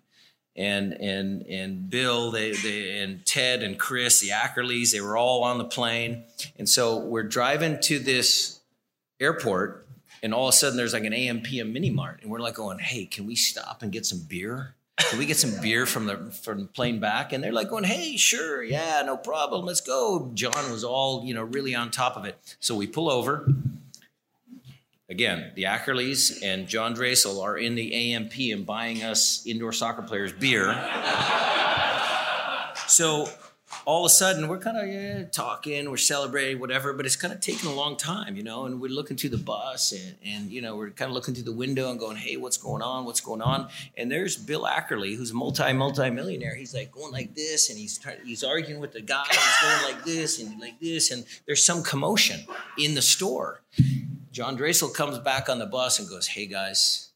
[0.56, 5.44] and and and Bill, they, they and Ted and Chris, the Ackerleys, they were all
[5.44, 6.24] on the plane.
[6.58, 8.60] And so we're driving to this
[9.20, 9.83] airport,
[10.24, 12.56] and all of a sudden there's like an AM PM mini mart, and we're like
[12.56, 14.74] going, "Hey, can we stop and get some beer?
[14.98, 17.84] Can we get some beer from the from the plane back?" And they're like going,
[17.84, 22.18] "Hey, sure, yeah, no problem, let's go." John was all you know really on top
[22.18, 22.56] of it.
[22.60, 23.54] So we pull over
[25.10, 30.02] Again, the Ackerleys and John Draisaitl are in the AMP and buying us indoor soccer
[30.02, 30.72] players beer.
[32.88, 33.28] so
[33.86, 37.34] all of a sudden we're kind of yeah, talking, we're celebrating, whatever, but it's kind
[37.34, 40.52] of taking a long time, you know, and we're looking through the bus and, and,
[40.52, 43.06] you know, we're kind of looking through the window and going, hey, what's going on?
[43.06, 43.70] What's going on?
[43.98, 46.56] And there's Bill Ackerley, who's a multi, multi millionaire.
[46.56, 49.94] He's like going like this and he's trying, he's arguing with the guy, he's going
[49.94, 51.12] like this and like this.
[51.12, 52.46] And there's some commotion
[52.78, 53.62] in the store.
[54.32, 57.13] John Draisaitl comes back on the bus and goes, Hey guys,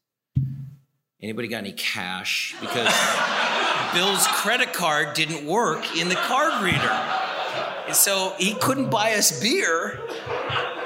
[1.22, 2.54] anybody got any cash?
[2.60, 2.86] Because
[3.94, 7.94] Bill's credit card didn't work in the card reader.
[7.94, 9.98] So he couldn't buy us beer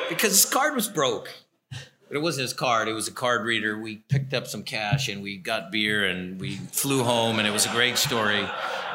[0.08, 1.30] because his card was broke.
[1.70, 3.78] But it wasn't his card, it was a card reader.
[3.78, 7.52] We picked up some cash and we got beer and we flew home, and it
[7.52, 8.46] was a great story.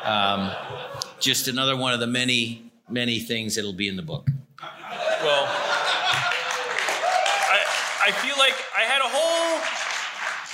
[0.03, 0.51] Um,
[1.19, 4.29] just another one of the many, many things that'll be in the book.
[4.61, 5.47] Well,
[8.07, 9.59] I feel like I had a whole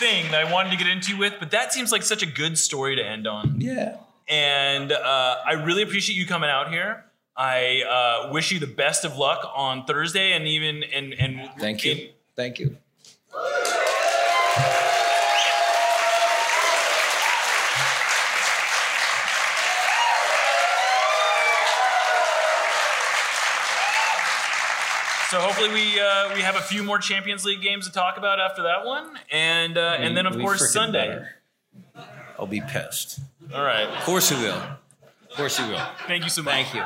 [0.03, 2.57] thing that I wanted to get into with, but that seems like such a good
[2.57, 3.59] story to end on.
[3.59, 3.97] Yeah.
[4.27, 7.05] And uh, I really appreciate you coming out here.
[7.35, 7.83] I
[8.27, 11.91] uh, wish you the best of luck on Thursday, and even and and thank you,
[11.93, 12.77] in, thank you.
[25.33, 28.39] So hopefully we uh, we have a few more Champions League games to talk about
[28.39, 31.07] after that one, and uh, we, and then of course Sunday.
[31.07, 32.05] Better.
[32.37, 33.19] I'll be pissed.
[33.51, 33.87] All right.
[33.87, 34.53] Of course you will.
[34.53, 35.81] Of course you will.
[36.05, 36.53] Thank you so much.
[36.53, 36.83] Thank you.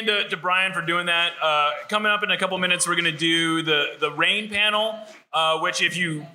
[0.00, 1.32] Again to, to Brian for doing that.
[1.42, 4.98] Uh, coming up in a couple minutes, we're going to do the the rain panel,
[5.32, 6.26] uh, which if you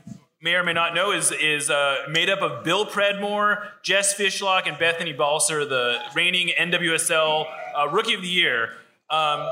[0.42, 4.68] may or may not know is is uh, made up of Bill Predmore, Jess Fishlock,
[4.68, 7.46] and Bethany Balcer, the reigning NWSL
[7.78, 8.70] uh, Rookie of the Year.
[9.10, 9.48] Um,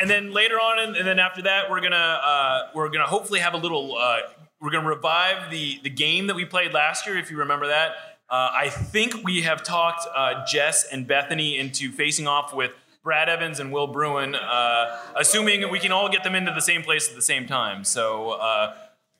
[0.00, 3.54] and then later on, and, then after that, we're gonna uh, we're gonna hopefully have
[3.54, 3.96] a little.
[3.96, 4.18] Uh,
[4.60, 7.92] we're gonna revive the the game that we played last year, if you remember that.
[8.30, 13.30] Uh, I think we have talked uh, Jess and Bethany into facing off with Brad
[13.30, 17.08] Evans and Will Bruin, uh, assuming we can all get them into the same place
[17.08, 17.84] at the same time.
[17.84, 18.74] So uh,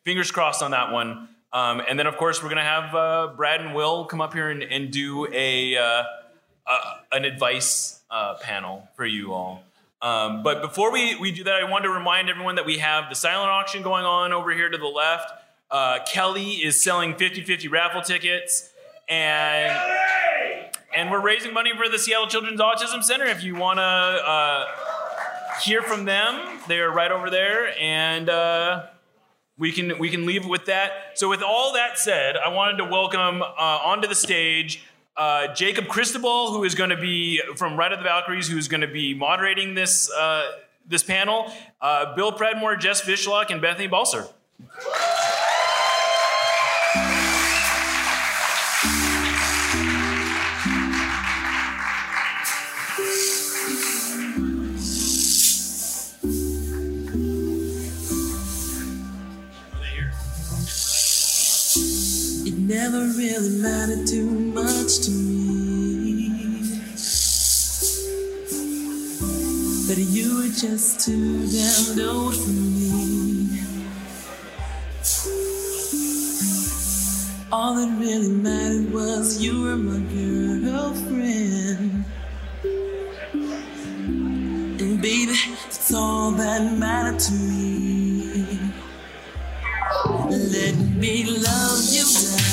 [0.05, 1.29] fingers crossed on that one.
[1.55, 4.35] Um, and then, of course, we're going to have uh, Brad and Will come up
[4.35, 6.03] here and, and do a, uh,
[7.11, 8.03] an advice
[8.43, 9.63] panel for you all.
[10.03, 13.09] Um, but before we, we do that, I wanted to remind everyone that we have
[13.09, 15.33] the silent auction going on over here to the left.
[16.07, 18.75] Kelly is selling 50 50 raffle tickets
[19.09, 19.77] and
[20.95, 23.25] and we're raising money for the Seattle Children's Autism Center.
[23.27, 24.67] If you want to uh,
[25.63, 28.87] hear from them, they're right over there, and uh,
[29.59, 30.91] we can we can leave with that.
[31.15, 34.85] So, with all that said, I wanted to welcome uh, onto the stage.
[35.17, 38.69] Uh, Jacob Cristobal, who is going to be from Ride of the Valkyries, who is
[38.69, 40.51] going to be moderating this uh,
[40.87, 41.53] this panel.
[41.81, 44.29] Uh, Bill Predmore, Jess Fishlock, and Bethany Balcer.
[62.69, 66.29] Never really mattered too much to me.
[69.89, 73.63] But you were just too damn old for me.
[77.51, 82.05] All that really mattered was you were my girlfriend.
[84.79, 85.33] And baby,
[85.65, 88.61] that's all that mattered to me.
[90.29, 92.48] Let me love you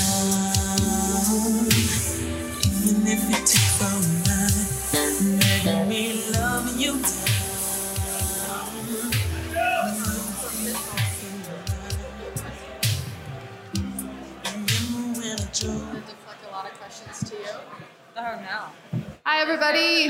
[18.28, 19.02] Oh no.
[19.24, 20.10] Hi, everybody.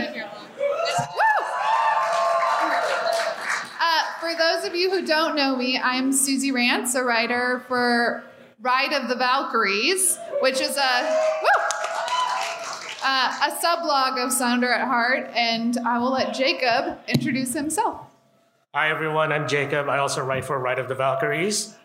[3.81, 8.23] Uh, for those of you who don't know me, I'm Susie Rance, a writer for
[8.61, 11.17] Ride of the Valkyries, which is a
[13.03, 17.99] uh, a sublog of Sounder at Heart, and I will let Jacob introduce himself.
[18.73, 19.89] Hi everyone, I'm Jacob.
[19.89, 21.75] I also write for Ride of the Valkyries.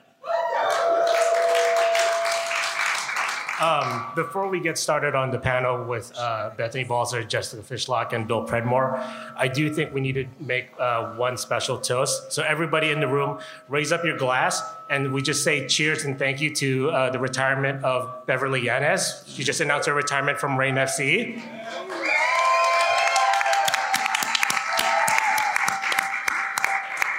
[3.60, 8.26] Um, before we get started on the panel with uh, Bethany Balcer, Jessica Fishlock, and
[8.26, 8.98] Bill Predmore,
[9.36, 12.32] I do think we need to make uh, one special toast.
[12.32, 16.18] So everybody in the room, raise up your glass, and we just say cheers and
[16.18, 19.24] thank you to uh, the retirement of Beverly Yanez.
[19.26, 21.42] She just announced her retirement from Reign FC.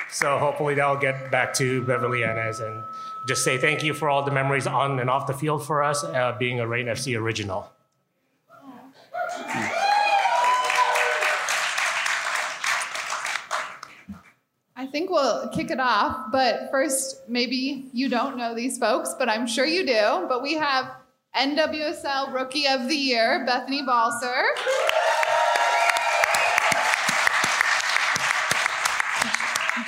[0.09, 2.83] So hopefully that'll get back to Beverly Yanez and
[3.27, 6.03] just say thank you for all the memories on and off the field for us,
[6.03, 7.71] uh, being a Reign FC original.
[14.75, 19.29] I think we'll kick it off, but first, maybe you don't know these folks, but
[19.29, 20.25] I'm sure you do.
[20.27, 20.91] But we have
[21.35, 24.43] NWSL Rookie of the Year, Bethany Balcer.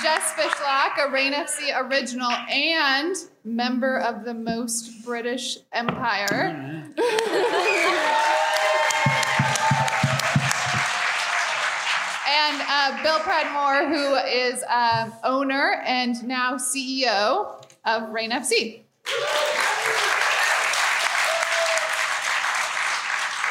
[0.03, 6.83] Jess Fishlock, a Reign FC original and member of the most British Empire.
[12.27, 18.82] and uh, Bill Predmore, who is uh, owner and now CEO of Reign FC.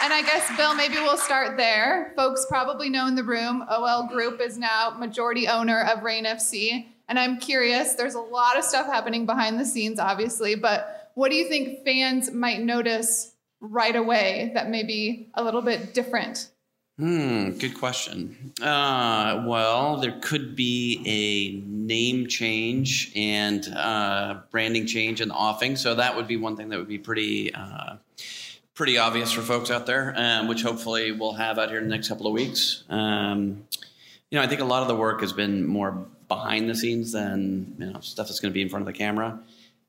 [0.02, 2.12] And I guess, Bill, maybe we'll start there.
[2.16, 6.86] Folks probably know in the room, OL Group is now majority owner of Reign FC.
[7.08, 11.30] And I'm curious, there's a lot of stuff happening behind the scenes, obviously, but what
[11.30, 16.48] do you think fans might notice right away that may be a little bit different?
[16.98, 18.52] Hmm, good question.
[18.60, 25.76] Uh, well, there could be a name change and uh, branding change in the offing,
[25.76, 27.96] so that would be one thing that would be pretty uh,
[28.74, 31.94] pretty obvious for folks out there, um, which hopefully we'll have out here in the
[31.94, 32.84] next couple of weeks.
[32.88, 33.66] Um,
[34.30, 37.12] you know, I think a lot of the work has been more behind the scenes
[37.12, 39.38] than you know stuff that's going to be in front of the camera.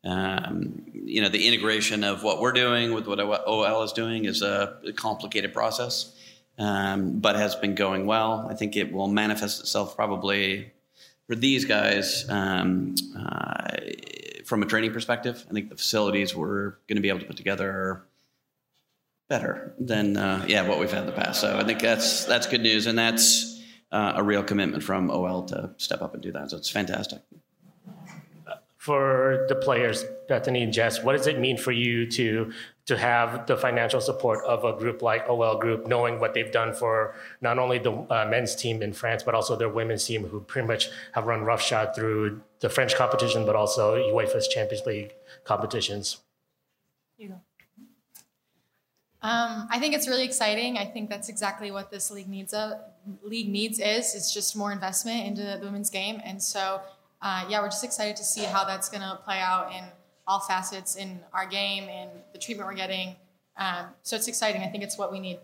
[0.03, 4.41] Um, you know, the integration of what we're doing with what OL is doing is
[4.41, 6.13] a complicated process
[6.57, 8.47] um, but has been going well.
[8.49, 10.71] I think it will manifest itself probably
[11.27, 13.77] for these guys um, uh,
[14.45, 15.45] from a training perspective.
[15.49, 18.03] I think the facilities we're going to be able to put together
[19.33, 21.41] better than uh, yeah what we've had in the past.
[21.41, 23.59] So I think that's that's good news, and that's
[23.91, 26.51] uh, a real commitment from OL to step up and do that.
[26.51, 27.21] So it's fantastic.
[28.77, 32.51] For the players, Bethany and Jess, what does it mean for you to
[32.85, 36.73] to have the financial support of a group like OL Group, knowing what they've done
[36.73, 40.41] for not only the uh, men's team in France, but also their women's team, who
[40.41, 46.17] pretty much have run roughshod through the French competition, but also UEFA's Champions League competitions?
[49.23, 50.77] Um, I think it's really exciting.
[50.77, 52.51] I think that's exactly what this league needs.
[52.51, 52.81] A
[53.23, 56.81] league needs is it's just more investment into the women's game, and so
[57.21, 59.83] uh, yeah, we're just excited to see how that's going to play out in
[60.27, 63.15] all facets in our game and the treatment we're getting.
[63.55, 64.61] Um, so it's exciting.
[64.61, 65.39] I think it's what we need.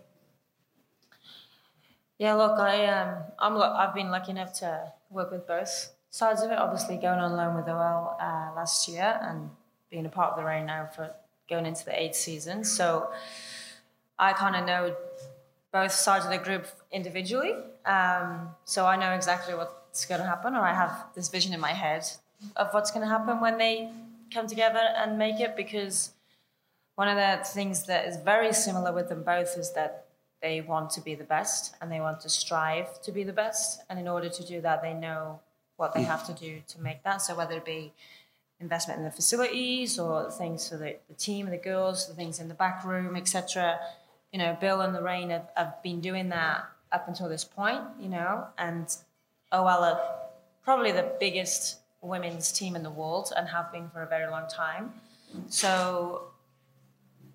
[2.18, 6.50] Yeah, look, I um, I'm I've been lucky enough to work with both sides of
[6.50, 6.58] it.
[6.58, 9.48] Obviously, going on loan with OL uh, last year and
[9.90, 11.10] being a part of the Reign now for
[11.48, 12.62] going into the eighth season.
[12.62, 13.10] So
[14.20, 14.94] I kind of know
[15.72, 17.54] both sides of the group individually.
[17.86, 21.60] Um, so I know exactly what's going to happen, or I have this vision in
[21.60, 22.04] my head
[22.54, 23.90] of what's going to happen when they
[24.32, 25.56] come together and make it.
[25.56, 26.10] Because
[26.96, 30.04] one of the things that is very similar with them both is that
[30.42, 33.82] they want to be the best and they want to strive to be the best.
[33.88, 35.40] And in order to do that, they know
[35.76, 37.22] what they have to do to make that.
[37.22, 37.94] So whether it be
[38.60, 42.48] investment in the facilities or things for the, the team, the girls, the things in
[42.48, 43.80] the back room, etc.
[44.32, 48.08] You know, Bill and Lorraine have, have been doing that up until this point, you
[48.08, 48.86] know, and
[49.52, 50.00] OL are
[50.62, 54.48] probably the biggest women's team in the world and have been for a very long
[54.48, 54.92] time.
[55.48, 56.28] So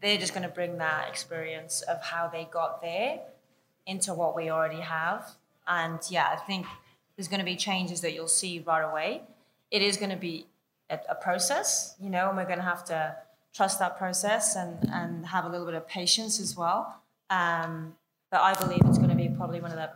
[0.02, 3.20] they're just going to bring that experience of how they got there
[3.86, 5.30] into what we already have.
[5.68, 6.66] And yeah, I think
[7.16, 9.22] there's going to be changes that you'll see right away.
[9.72, 10.48] It is going to be
[10.90, 13.16] a, a process, you know, and we're going to have to
[13.56, 17.02] trust that process and, and have a little bit of patience as well.
[17.30, 17.96] Um,
[18.30, 19.92] but I believe it's going to be probably one of the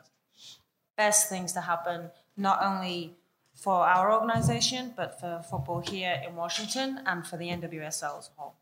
[0.95, 3.17] best things to happen, not only
[3.53, 8.41] for our organization, but for football here in Washington and for the NWSL as a
[8.41, 8.55] whole.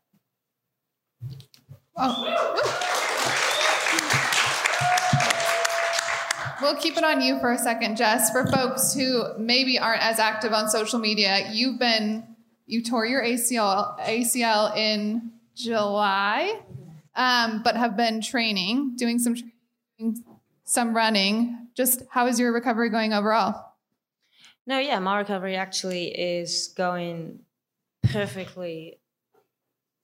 [6.60, 8.30] We'll keep it on you for a second, Jess.
[8.30, 12.36] For folks who maybe aren't as active on social media, you've been
[12.68, 16.60] you tore your ACL ACL in July,
[17.16, 20.24] um, but have been training, doing some training,
[20.64, 21.68] some running.
[21.74, 23.72] Just how is your recovery going overall?
[24.66, 27.40] No, yeah, my recovery actually is going
[28.02, 28.98] perfectly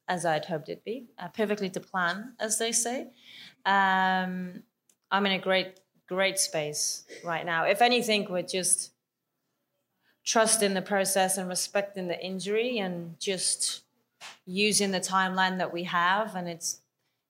[0.09, 3.09] as I'd hoped it'd be, uh, perfectly to plan, as they say.
[3.65, 4.63] Um,
[5.11, 7.65] I'm in a great, great space right now.
[7.65, 8.94] If anything, we're just
[10.25, 13.83] trusting the process and respecting the injury and just
[14.47, 16.35] using the timeline that we have.
[16.35, 16.81] And it's,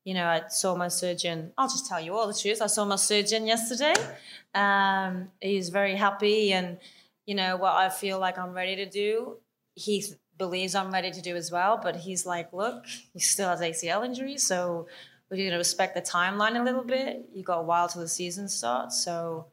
[0.04, 2.62] you know, I saw my surgeon, I'll just tell you all the truth.
[2.62, 3.94] I saw my surgeon yesterday.
[4.54, 6.78] Um, he's very happy and,
[7.26, 9.38] you know, what I feel like I'm ready to do.
[9.74, 10.04] He
[10.38, 14.04] believes I'm ready to do as well, but he's like, look, he still has ACL
[14.04, 14.86] injury, so
[15.30, 17.28] we're going to respect the timeline a little bit.
[17.32, 19.46] You got a while till the season starts, so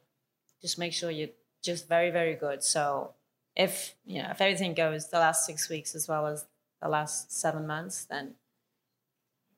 [0.60, 1.28] just make sure you're
[1.62, 2.62] just very, very good.
[2.62, 3.14] So
[3.56, 6.46] if you know if everything goes the last six weeks as well as
[6.80, 8.34] the last seven months, then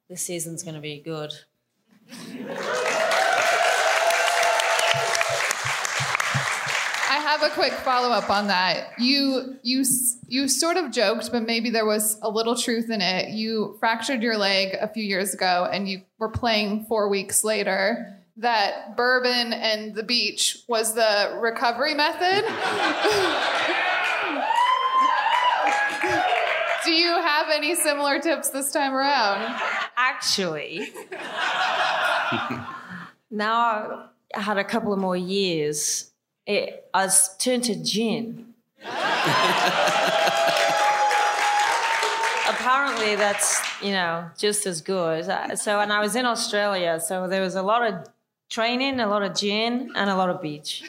[0.08, 1.32] this season's going to be good.
[7.08, 8.98] I have a quick follow up on that.
[8.98, 9.84] You you
[10.28, 13.30] you sort of joked, but maybe there was a little truth in it.
[13.30, 18.20] You fractured your leg a few years ago, and you were playing four weeks later.
[18.36, 22.44] That bourbon and the beach was the recovery method.
[26.83, 29.58] Do you have any similar tips this time around?
[29.96, 30.88] Actually,
[33.30, 36.10] now I had a couple of more years.
[36.46, 38.54] It, I was turned to gin.
[42.48, 45.28] Apparently, that's you know just as good.
[45.28, 47.94] Uh, So, and I was in Australia, so there was a lot of
[48.50, 50.82] training, a lot of gin, and a lot of beach.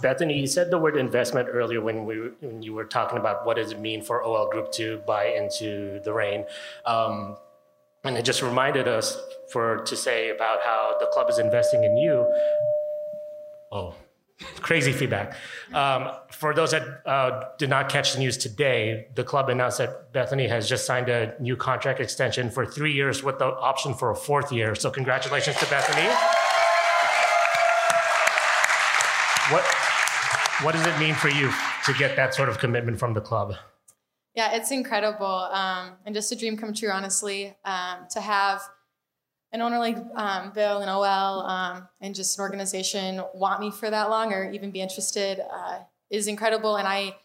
[0.00, 3.56] Bethany, you said the word investment earlier when we when you were talking about what
[3.56, 6.44] does it mean for OL Group to buy into the Reign,
[6.86, 7.36] um,
[8.04, 9.18] and it just reminded us
[9.52, 12.26] for to say about how the club is investing in you.
[13.72, 13.94] Oh,
[14.60, 15.34] crazy feedback.
[15.74, 20.12] Um, for those that uh, did not catch the news today, the club announced that
[20.12, 24.10] Bethany has just signed a new contract extension for three years with the option for
[24.10, 24.74] a fourth year.
[24.74, 26.08] So congratulations to Bethany.
[29.52, 29.64] What
[30.62, 31.50] what does it mean for you
[31.84, 33.54] to get that sort of commitment from the club?
[34.34, 38.62] Yeah, it's incredible um, and just a dream come true, honestly, um, to have
[39.52, 43.90] an owner like um, Bill and OL um, and just an organization want me for
[43.90, 45.80] that long or even be interested uh,
[46.10, 46.76] is incredible.
[46.76, 47.16] And I,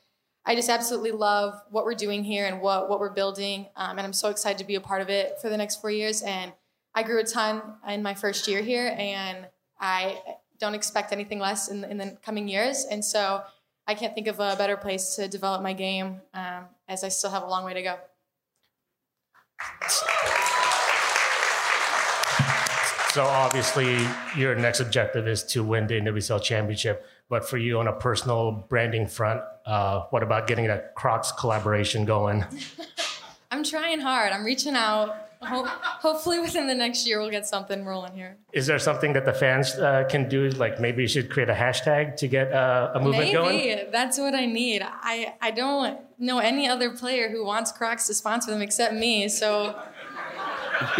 [0.45, 3.67] I just absolutely love what we're doing here and what, what we're building.
[3.75, 5.91] Um, and I'm so excited to be a part of it for the next four
[5.91, 6.21] years.
[6.21, 6.53] And
[6.95, 9.47] I grew a ton in my first year here, and
[9.79, 10.17] I
[10.59, 12.85] don't expect anything less in, in the coming years.
[12.89, 13.43] And so
[13.87, 17.31] I can't think of a better place to develop my game um, as I still
[17.31, 17.97] have a long way to go.
[23.15, 27.05] So obviously, your next objective is to win the NWSL championship.
[27.29, 32.03] But for you, on a personal branding front, uh, what about getting that Crocs collaboration
[32.03, 32.43] going?
[33.51, 34.33] I'm trying hard.
[34.33, 35.15] I'm reaching out.
[35.45, 38.37] Ho- hopefully, within the next year, we'll get something rolling here.
[38.53, 40.49] Is there something that the fans uh, can do?
[40.49, 43.91] Like maybe you should create a hashtag to get uh, a movement Maybe going.
[43.91, 44.81] that's what I need.
[44.83, 49.27] I I don't know any other player who wants Crocs to sponsor them except me.
[49.29, 49.79] So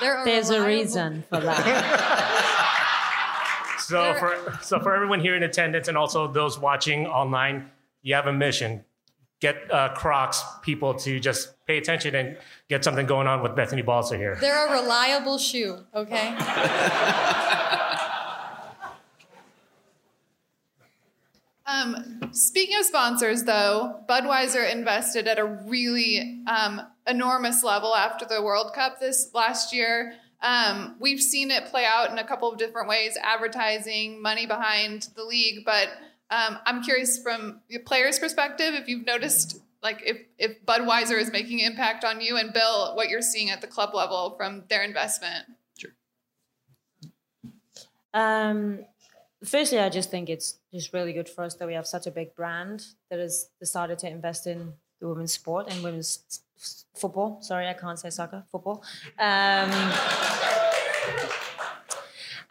[0.00, 2.40] they're There's a reason for that.
[3.78, 7.70] So for so for everyone here in attendance and also those watching online,
[8.02, 8.84] you have a mission.
[9.44, 12.38] Get uh, Crocs people to just pay attention and
[12.70, 14.38] get something going on with Bethany Balcer here.
[14.40, 15.80] They're a reliable shoe.
[15.94, 16.34] Okay.
[22.34, 28.72] Speaking of sponsors, though, Budweiser invested at a really um, enormous level after the World
[28.74, 30.14] Cup this last year.
[30.42, 35.10] Um, we've seen it play out in a couple of different ways advertising, money behind
[35.14, 35.64] the league.
[35.64, 35.90] But
[36.30, 41.30] um, I'm curious from the player's perspective if you've noticed, like, if, if Budweiser is
[41.30, 44.64] making an impact on you, and Bill, what you're seeing at the club level from
[44.68, 45.44] their investment.
[45.78, 45.90] Sure.
[48.12, 48.84] Um,
[49.44, 52.10] firstly, I just think it's just really good for us that we have such a
[52.10, 56.84] big brand that has decided to invest in the women's sport and women's s- s-
[56.94, 57.42] football.
[57.42, 58.82] Sorry, I can't say soccer, football.
[59.18, 59.70] Um,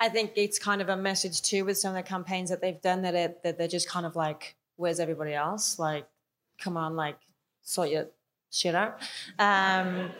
[0.03, 2.81] I think it's kind of a message too with some of the campaigns that they've
[2.81, 5.79] done that, it, that they're just kind of like, where's everybody else?
[5.79, 6.05] Like,
[6.59, 7.17] come on, like,
[7.61, 8.07] sort your
[8.51, 8.99] shit out.
[9.39, 10.11] Um,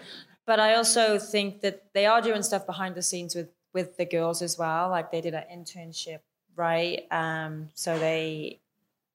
[0.45, 4.05] but I also think that they are doing stuff behind the scenes with with the
[4.05, 4.89] girls as well.
[4.89, 6.19] Like they did an internship,
[6.55, 7.05] right?
[7.11, 8.59] Um, so they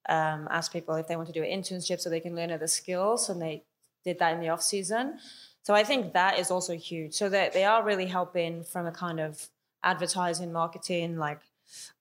[0.08, 2.66] um, asked people if they want to do an internship so they can learn other
[2.66, 3.62] skills, and they
[4.04, 5.18] did that in the off season.
[5.62, 7.14] So I think that is also huge.
[7.14, 9.48] So that they are really helping from a kind of
[9.82, 11.40] advertising, marketing, like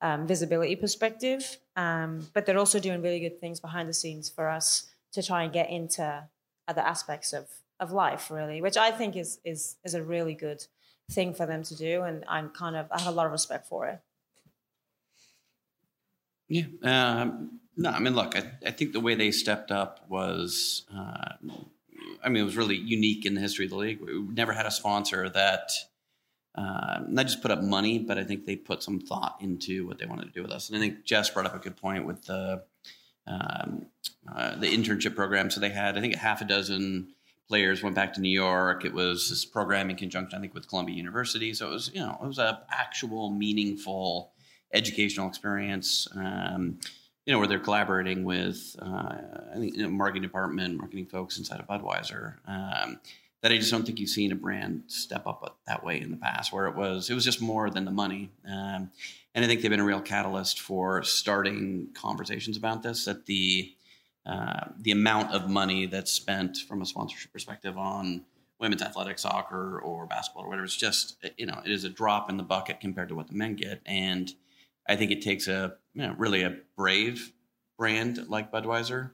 [0.01, 1.57] um, visibility perspective.
[1.75, 5.43] Um, but they're also doing really good things behind the scenes for us to try
[5.43, 6.23] and get into
[6.67, 7.47] other aspects of
[7.79, 10.65] of life, really, which I think is is is a really good
[11.11, 13.67] thing for them to do, and I'm kind of I have a lot of respect
[13.67, 13.99] for it.
[16.49, 16.65] Yeah.
[16.83, 21.33] Um, no, I mean, look, I, I think the way they stepped up was, uh,
[22.23, 24.01] I mean, it was really unique in the history of the league.
[24.01, 25.71] We never had a sponsor that
[26.57, 29.99] uh, not just put up money, but I think they put some thought into what
[29.99, 30.69] they wanted to do with us.
[30.69, 32.63] And I think Jess brought up a good point with the
[33.27, 33.85] um,
[34.33, 35.49] uh, the internship program.
[35.51, 37.09] So they had, I think, a half a dozen
[37.47, 38.85] players went back to New York.
[38.85, 41.53] It was this program in conjunction, I think, with Columbia University.
[41.53, 44.31] So it was, you know, it was a actual meaningful
[44.73, 46.07] educational experience.
[46.15, 46.79] Um,
[47.25, 49.15] you know, where they're collaborating with, uh,
[49.53, 52.35] I think, you know, marketing department, marketing folks inside of Budweiser.
[52.47, 53.01] Um,
[53.47, 56.17] that I just don't think you've seen a brand step up that way in the
[56.17, 58.29] past, where it was it was just more than the money.
[58.45, 58.91] Um,
[59.33, 63.05] and I think they've been a real catalyst for starting conversations about this.
[63.05, 63.73] That the
[64.25, 68.25] uh, the amount of money that's spent from a sponsorship perspective on
[68.59, 72.29] women's athletics, soccer, or basketball, or whatever, it's just you know it is a drop
[72.29, 73.79] in the bucket compared to what the men get.
[73.85, 74.29] And
[74.89, 77.31] I think it takes a you know, really a brave
[77.77, 79.11] brand like Budweiser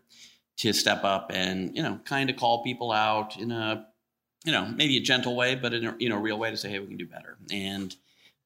[0.58, 3.86] to step up and you know kind of call people out in a
[4.44, 6.70] you know maybe a gentle way, but in a you know real way to say
[6.70, 7.38] hey we can do better.
[7.52, 7.96] And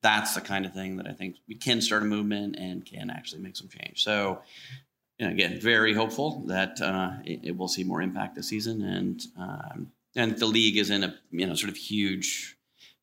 [0.01, 3.09] that's the kind of thing that I think we can start a movement and can
[3.09, 4.03] actually make some change.
[4.03, 4.41] So
[5.17, 8.83] you know, again, very hopeful that uh, it, it will see more impact this season,
[8.83, 12.55] and um, and the league is in a you know sort of huge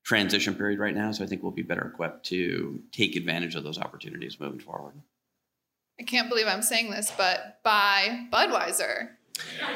[0.05, 1.11] transition period right now.
[1.11, 4.95] So I think we'll be better equipped to take advantage of those opportunities moving forward.
[5.99, 9.11] I can't believe I'm saying this, but buy Budweiser.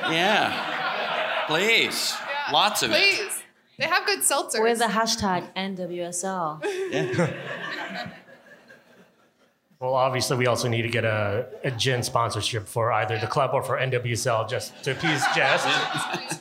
[0.03, 2.15] Yeah, please,
[2.49, 2.95] Yeah, lots of it.
[2.95, 3.43] Please.
[3.79, 4.63] They have good seltzers.
[4.63, 6.65] With the hashtag NWSL.
[6.91, 7.35] Yeah.
[9.81, 13.51] Well, obviously, we also need to get a, a gin sponsorship for either the club
[13.55, 15.65] or for NWSL just to appease Jess.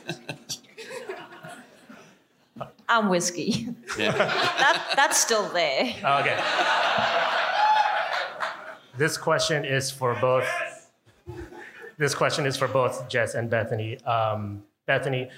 [2.90, 3.68] And whiskey.
[3.98, 4.12] yeah.
[4.12, 5.94] that, that's still there.
[6.02, 6.40] Okay.
[8.96, 10.48] This question is for both.
[11.98, 14.00] This question is for both Jess and Bethany.
[14.04, 15.28] Um, Bethany,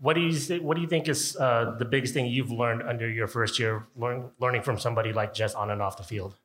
[0.00, 3.08] what do you what do you think is uh, the biggest thing you've learned under
[3.08, 6.36] your first year learn, learning from somebody like Jess on and off the field?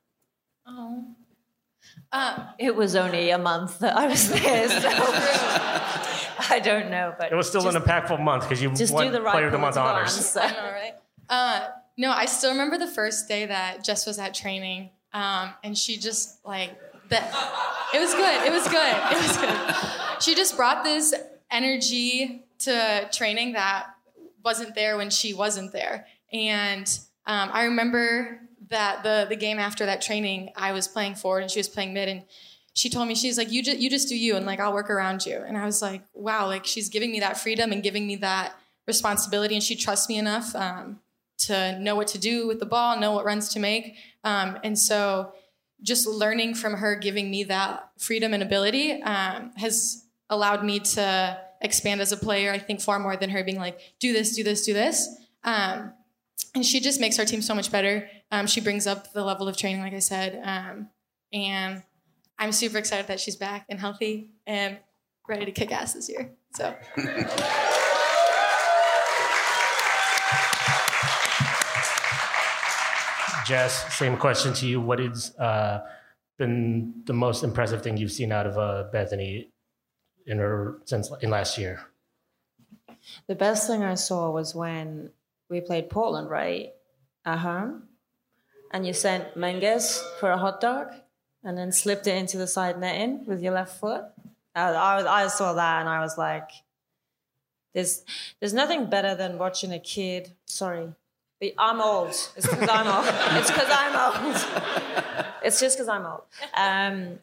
[0.66, 1.04] Oh.
[2.12, 4.88] Um, It was only a month that I was there, so
[6.50, 7.14] I don't know.
[7.18, 9.32] But It was still just, an impactful month because you just won do the right
[9.32, 10.16] Player of the Month political honors.
[10.16, 10.40] answer.
[10.40, 10.94] I know, right?
[11.28, 15.76] Uh, no, I still remember the first day that Jess was at training, um, and
[15.78, 16.70] she just like
[17.10, 17.30] that.
[17.94, 18.46] It was good.
[18.46, 18.96] It was good.
[19.12, 20.22] It was good.
[20.22, 21.14] She just brought this
[21.50, 23.86] energy to training that
[24.44, 26.86] wasn't there when she wasn't there, and
[27.26, 31.50] um, I remember that the the game after that training, I was playing forward and
[31.50, 32.24] she was playing mid, and
[32.74, 34.90] she told me she's like you just you just do you and like I'll work
[34.90, 38.06] around you, and I was like wow, like she's giving me that freedom and giving
[38.06, 38.54] me that
[38.86, 41.00] responsibility, and she trusts me enough um,
[41.38, 44.78] to know what to do with the ball, know what runs to make, um, and
[44.78, 45.32] so
[45.82, 51.38] just learning from her, giving me that freedom and ability, um, has allowed me to
[51.64, 52.52] expand as a player.
[52.52, 55.08] I think far more than her being like, do this, do this, do this.
[55.42, 55.92] Um,
[56.54, 58.08] and she just makes our team so much better.
[58.30, 60.88] Um, she brings up the level of training, like I said, um,
[61.32, 61.82] and
[62.38, 64.78] I'm super excited that she's back and healthy and
[65.28, 66.30] ready to kick ass this year.
[66.54, 66.76] So.
[73.46, 74.80] Jess, same question to you.
[74.80, 75.80] What is uh,
[76.38, 79.50] been the most impressive thing you've seen out of uh, Bethany
[80.26, 81.80] in her since in last year?
[83.26, 85.10] The best thing I saw was when
[85.48, 86.72] we played Portland, right?
[87.24, 87.84] At home.
[88.70, 90.88] And you sent Menges for a hot dog
[91.44, 94.04] and then slipped it into the side netting with your left foot.
[94.54, 96.50] I, I, I saw that and I was like,
[97.72, 98.02] there's,
[98.40, 100.32] there's nothing better than watching a kid.
[100.46, 100.88] Sorry,
[101.58, 102.08] I'm old.
[102.08, 103.06] It's because I'm old.
[103.40, 105.24] It's because I'm old.
[105.42, 106.22] It's just because I'm old.
[106.54, 107.18] Um,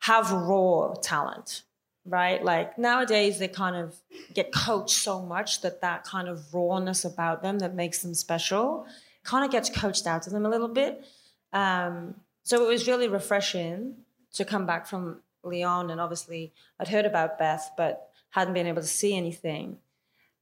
[0.00, 1.62] have raw talent,
[2.04, 2.42] right?
[2.42, 3.96] Like nowadays, they kind of
[4.34, 8.86] get coached so much that that kind of rawness about them that makes them special
[9.24, 11.04] kind of gets coached out of them a little bit.
[11.52, 13.96] Um, so it was really refreshing
[14.34, 18.82] to come back from Lyon, and obviously I'd heard about Beth, but hadn't been able
[18.82, 19.78] to see anything.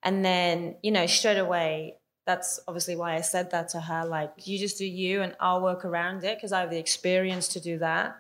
[0.03, 1.97] And then, you know, straight away,
[2.27, 4.07] that's obviously why I said that to her.
[4.07, 7.49] Like, you just do you, and I'll work around it because I have the experience
[7.49, 8.17] to do that.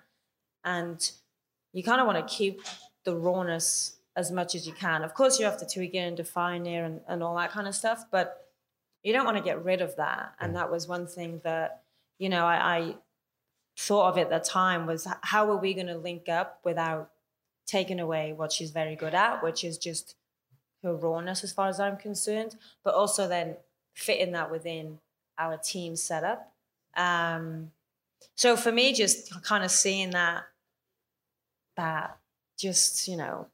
[0.64, 1.10] And
[1.72, 2.60] you kind of want to keep
[3.04, 5.02] the rawness as much as you can.
[5.02, 7.68] Of course, you have to tweak it and define it and, and all that kind
[7.68, 8.46] of stuff, but
[9.02, 10.34] you don't want to get rid of that.
[10.40, 11.82] And that was one thing that,
[12.18, 12.94] you know, I, I
[13.78, 17.10] thought of at the time was how are we going to link up without
[17.66, 20.16] taking away what she's very good at, which is just
[20.82, 23.56] her rawness as far as I'm concerned, but also then
[23.94, 24.98] fitting that within
[25.38, 26.52] our team setup.
[26.96, 27.70] Um,
[28.34, 30.44] so for me, just kind of seeing that,
[31.76, 32.18] that
[32.60, 33.46] just, you know,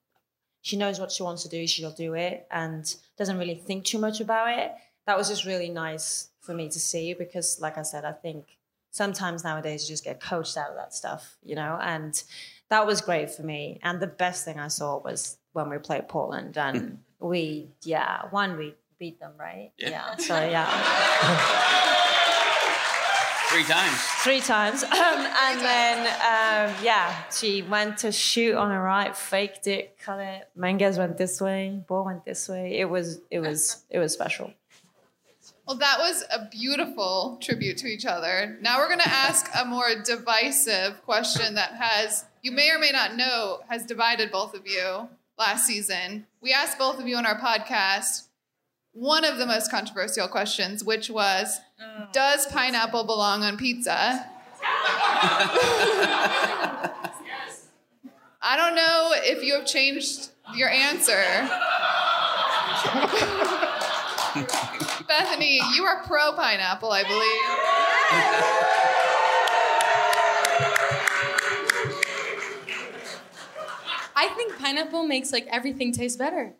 [0.62, 3.98] she knows what she wants to do, she'll do it, and doesn't really think too
[3.98, 4.72] much about it.
[5.07, 8.46] That was just really nice for me to see because, like I said, I think
[8.90, 12.20] sometimes nowadays you just get coached out of that stuff, you know, and
[12.68, 13.78] that was great for me.
[13.82, 16.78] And the best thing I saw was when we played Portland and
[17.20, 17.26] hmm.
[17.28, 19.70] we, yeah, one, we beat them, right?
[19.78, 20.16] Yeah.
[20.16, 22.22] So, yeah.
[23.57, 24.02] Three times.
[24.22, 24.84] Three times.
[25.07, 30.20] Um, and then, um, yeah, she went to shoot on her right, faked it, cut
[30.20, 30.48] it.
[30.54, 32.78] Menges went this way, ball went this way.
[32.78, 34.52] It was, it was, it was special.
[35.66, 38.59] Well, that was a beautiful tribute to each other.
[38.61, 42.90] Now we're going to ask a more divisive question that has, you may or may
[42.90, 46.26] not know, has divided both of you last season.
[46.40, 48.26] We asked both of you on our podcast
[48.97, 52.07] one of the most controversial questions, which was, oh.
[52.12, 54.26] does pineapple belong on pizza?
[58.40, 61.22] I don't know if you have changed your answer.
[65.07, 67.42] Bethany, you are pro pineapple, I believe.
[74.18, 76.55] I think pineapple makes like everything taste better.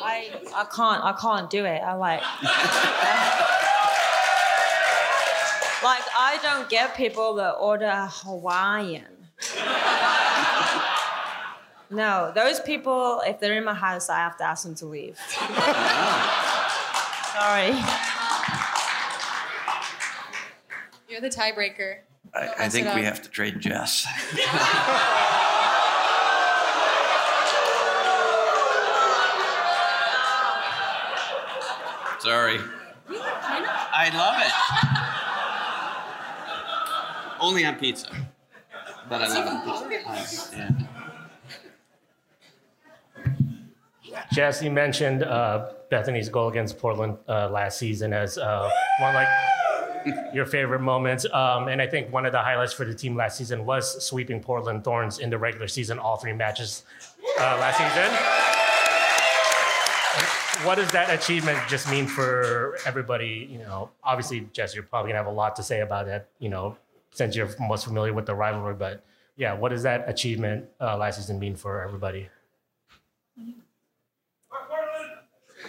[0.00, 1.80] I, I can't, I can't do it.
[1.82, 2.20] I like,
[5.82, 9.04] like I don't get people that order Hawaiian.
[11.92, 15.18] No, those people, if they're in my house, I have to ask them to leave.
[17.34, 17.74] Sorry.
[21.06, 21.98] You're the tiebreaker.
[22.34, 24.06] I, I think we have to trade Jess.
[32.22, 32.60] Sorry.
[33.10, 34.52] I love it.
[37.40, 38.06] Only on pizza.
[39.08, 40.72] But I love it pizza.
[44.06, 44.24] Yeah.
[44.32, 48.70] Jess, you mentioned uh, Bethany's goal against Portland uh, last season as uh,
[49.00, 49.26] one like
[50.32, 51.26] your favorite moments.
[51.32, 54.40] Um, and I think one of the highlights for the team last season was sweeping
[54.40, 56.84] Portland Thorns in the regular season, all three matches
[57.40, 58.61] uh, last season.
[60.64, 63.48] What does that achievement just mean for everybody?
[63.50, 66.28] You know, obviously, Jess, you're probably gonna have a lot to say about it.
[66.38, 66.76] You know,
[67.10, 68.74] since you're most familiar with the rivalry.
[68.74, 69.04] But
[69.36, 72.28] yeah, what does that achievement uh, last season mean for everybody?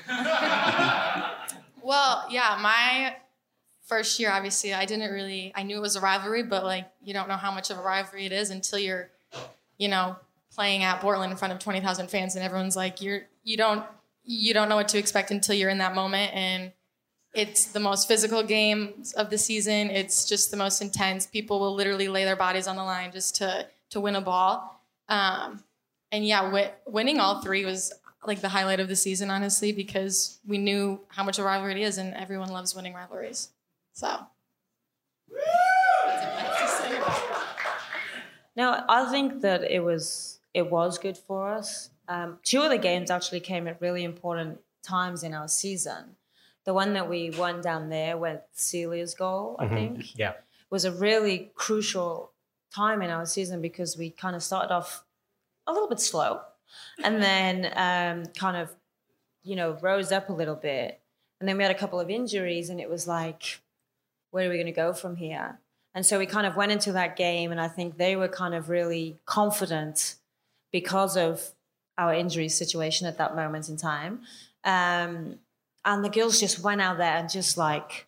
[1.84, 3.18] Well, yeah, my
[3.84, 7.14] first year, obviously, I didn't really, I knew it was a rivalry, but like, you
[7.14, 9.10] don't know how much of a rivalry it is until you're,
[9.78, 10.16] you know,
[10.56, 13.84] playing at Portland in front of 20,000 fans and everyone's like, you're, you don't,
[14.24, 16.34] you don't know what to expect until you're in that moment.
[16.34, 16.72] And
[17.34, 19.90] it's the most physical game of the season.
[19.90, 21.26] It's just the most intense.
[21.26, 24.82] People will literally lay their bodies on the line just to, to win a ball.
[25.10, 25.64] Um,
[26.12, 27.92] and yeah, wi- winning all three was
[28.26, 31.86] like the highlight of the season, honestly, because we knew how much a rivalry it
[31.86, 33.50] is, and everyone loves winning rivalries.
[33.94, 34.08] So.
[36.08, 37.44] That's all I have to say.
[38.56, 41.90] No, I think that it was it was good for us.
[42.08, 46.16] Um, two of the games actually came at really important times in our season
[46.66, 50.34] the one that we won down there with Celia's goal, I think, Yeah.
[50.70, 52.32] was a really crucial
[52.74, 55.04] time in our season because we kind of started off
[55.68, 56.42] a little bit slow
[57.04, 58.74] and then um, kind of,
[59.44, 61.02] you know, rose up a little bit.
[61.40, 63.60] And then we had a couple of injuries, and it was like,
[64.32, 65.60] where are we going to go from here?
[65.94, 68.54] And so we kind of went into that game, and I think they were kind
[68.56, 70.16] of really confident
[70.72, 71.52] because of
[71.98, 74.22] our injury situation at that moment in time.
[74.64, 75.40] Um,
[75.86, 78.08] and the girls just went out there and just like,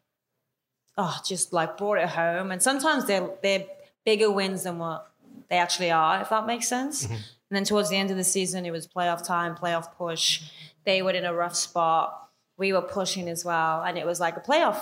[0.98, 2.52] oh, just like brought it home.
[2.52, 3.66] And sometimes they're they're
[4.06, 5.12] bigger wins than what
[5.50, 7.06] they actually are, if that makes sense.
[7.06, 10.42] And then towards the end of the season, it was playoff time, playoff push.
[10.84, 12.30] They were in a rough spot.
[12.58, 14.80] We were pushing as well, and it was like a playoff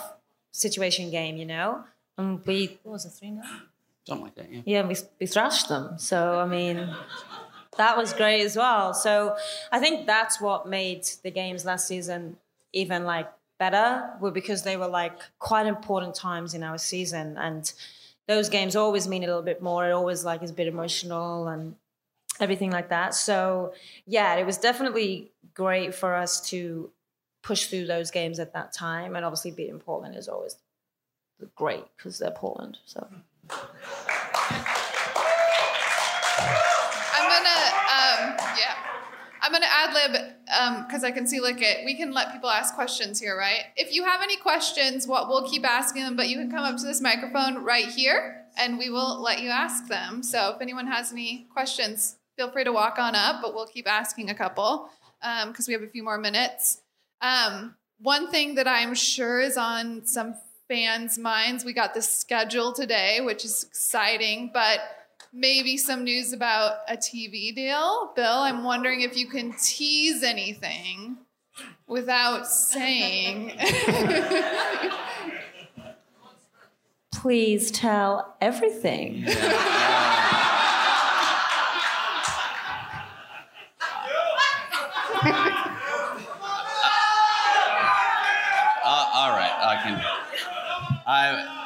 [0.51, 1.83] situation game, you know.
[2.17, 3.41] And we what was it three 0
[4.05, 4.51] Something like that.
[4.51, 4.61] Yeah.
[4.65, 5.97] yeah, we, we thrashed them.
[5.97, 6.89] So, I mean,
[7.77, 8.93] that was great as well.
[8.93, 9.35] So,
[9.71, 12.37] I think that's what made the games last season
[12.73, 17.37] even like better, were because they were like quite important times in our season.
[17.37, 17.71] And
[18.27, 19.87] those games always mean a little bit more.
[19.87, 21.75] It always like is a bit emotional and
[22.39, 23.13] everything like that.
[23.13, 23.73] So,
[24.05, 26.89] yeah, it was definitely great for us to
[27.43, 29.15] push through those games at that time.
[29.15, 30.55] And obviously, beating Portland is always
[31.55, 32.77] great because they're Portland.
[32.85, 33.07] So.
[39.43, 41.83] I'm gonna ad lib because I can see like it.
[41.83, 43.65] We can let people ask questions here, right?
[43.75, 46.77] If you have any questions, what we'll keep asking them, but you can come up
[46.77, 50.23] to this microphone right here, and we will let you ask them.
[50.23, 53.85] So if anyone has any questions, feel free to walk on up, but we'll keep
[53.85, 54.89] asking a couple
[55.47, 56.81] because we have a few more minutes.
[57.21, 60.35] Um, one thing that I'm sure is on some
[60.69, 64.79] fans' minds, we got the schedule today, which is exciting, but
[65.33, 68.13] maybe some news about a TV deal.
[68.15, 71.17] Bill, I'm wondering if you can tease anything
[71.87, 73.57] without saying.
[77.11, 79.25] Please tell everything.
[88.85, 89.95] Uh, all right, I can.
[91.07, 91.62] I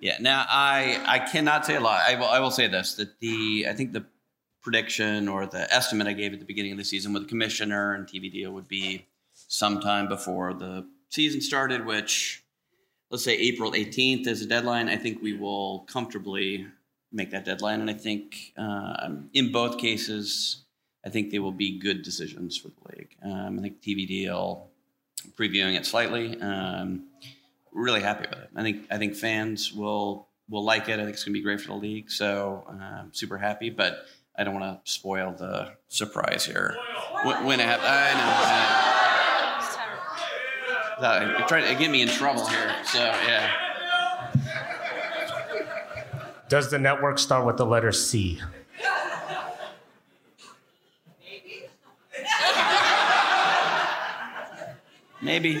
[0.00, 0.16] yeah.
[0.20, 2.02] Now I I cannot say a lot.
[2.06, 4.04] I will I will say this that the I think the
[4.62, 7.94] prediction or the estimate I gave at the beginning of the season with the commissioner
[7.94, 12.44] and TV deal would be sometime before the season started, which
[13.10, 14.88] let's say April 18th is a deadline.
[14.88, 16.66] I think we will comfortably
[17.12, 20.64] make that deadline, and I think um, in both cases,
[21.04, 23.16] I think they will be good decisions for the league.
[23.22, 24.68] Um, I think TV deal
[25.36, 26.40] previewing it slightly.
[26.40, 27.04] Um,
[27.72, 28.48] really happy with it.
[28.54, 30.94] I think I think fans will will like it.
[30.94, 32.10] I think it's going to be great for the league.
[32.10, 34.04] So um, super happy, but
[34.36, 36.76] I don't want to spoil the surprise here.
[37.24, 38.12] When, when it happens, I
[41.00, 41.06] know.
[41.06, 41.38] I know.
[41.38, 42.74] You're trying to get me in trouble here.
[42.84, 43.52] So yeah.
[46.48, 48.40] Does the network start with the letter C?
[55.22, 55.60] Maybe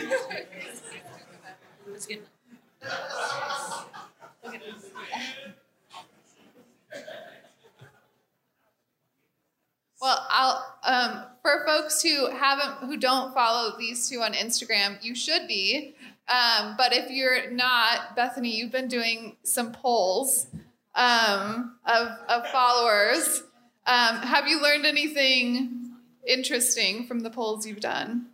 [10.00, 15.14] Well, I'll um, for folks who haven't who don't follow these two on Instagram, you
[15.14, 15.94] should be.
[16.28, 20.46] Um, but if you're not, Bethany, you've been doing some polls
[20.94, 23.42] um, of, of followers.
[23.86, 25.96] Um, have you learned anything
[26.26, 28.26] interesting from the polls you've done?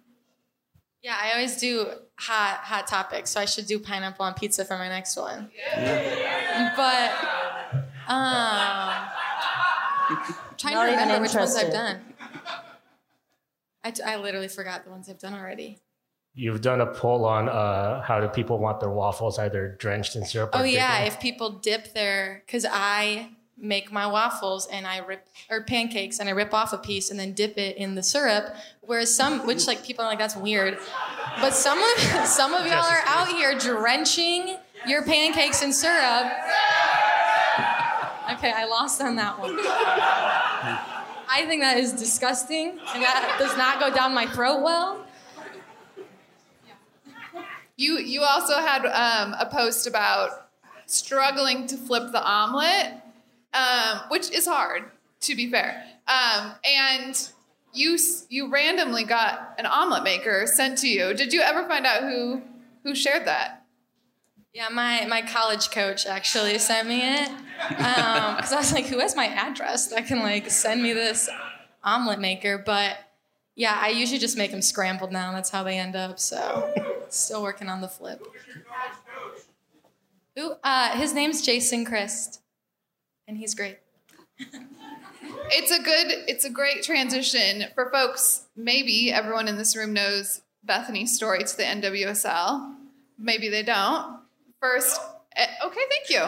[1.03, 1.87] Yeah, I always do
[2.19, 5.51] hot hot topics, so I should do pineapple on pizza for my next one.
[6.77, 7.13] But
[8.09, 9.09] um,
[10.09, 12.01] I'm trying Not to remember which ones I've done.
[13.85, 15.79] I, I literally forgot the ones I've done already.
[16.35, 20.25] You've done a poll on uh, how do people want their waffles either drenched in
[20.25, 24.87] syrup or Oh yeah, dipped if people dip their, because I make my waffles and
[24.87, 27.95] I rip or pancakes and I rip off a piece and then dip it in
[27.95, 28.55] the syrup.
[28.83, 30.79] Whereas some, which like people are like that's weird,
[31.41, 36.33] but some of some of y'all are out here drenching your pancakes in syrup.
[38.33, 39.57] Okay, I lost on that one.
[41.29, 45.05] I think that is disgusting and that does not go down my throat well.
[47.77, 50.49] You you also had um, a post about
[50.87, 52.95] struggling to flip the omelet,
[53.53, 54.85] um, which is hard
[55.21, 55.85] to be fair.
[56.09, 57.29] Um, and
[57.75, 57.99] you
[58.31, 61.13] you randomly got an omelet maker sent to you.
[61.13, 62.41] Did you ever find out who
[62.83, 63.67] who shared that?
[64.55, 67.31] Yeah, my, my college coach actually sent me it
[67.69, 71.29] because I was like, who has my address that can like send me this
[71.83, 72.63] omelet maker?
[72.65, 72.97] But
[73.55, 75.33] yeah, I usually just make them scrambled now.
[75.33, 76.19] That's how they end up.
[76.19, 76.73] So
[77.09, 78.27] Still working on the flip.
[80.39, 82.41] Ooh, uh, his name's Jason Christ,
[83.27, 83.79] and he's great.
[85.49, 88.47] It's a good, it's a great transition for folks.
[88.57, 92.75] Maybe everyone in this room knows Bethany's story to the NWSL.
[93.19, 94.21] Maybe they don't.
[94.61, 95.01] First,
[95.65, 96.21] okay, thank you.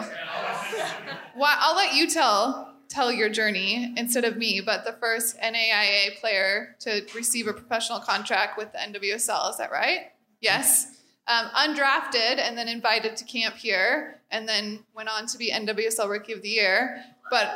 [1.35, 4.61] Why, I'll let you tell tell your journey instead of me.
[4.65, 9.71] But the first NAIA player to receive a professional contract with the NWSL, is that
[9.71, 10.11] right?
[10.41, 10.97] Yes.
[11.27, 16.09] Um, undrafted and then invited to camp here, and then went on to be NWSL
[16.09, 17.03] Rookie of the Year.
[17.29, 17.55] But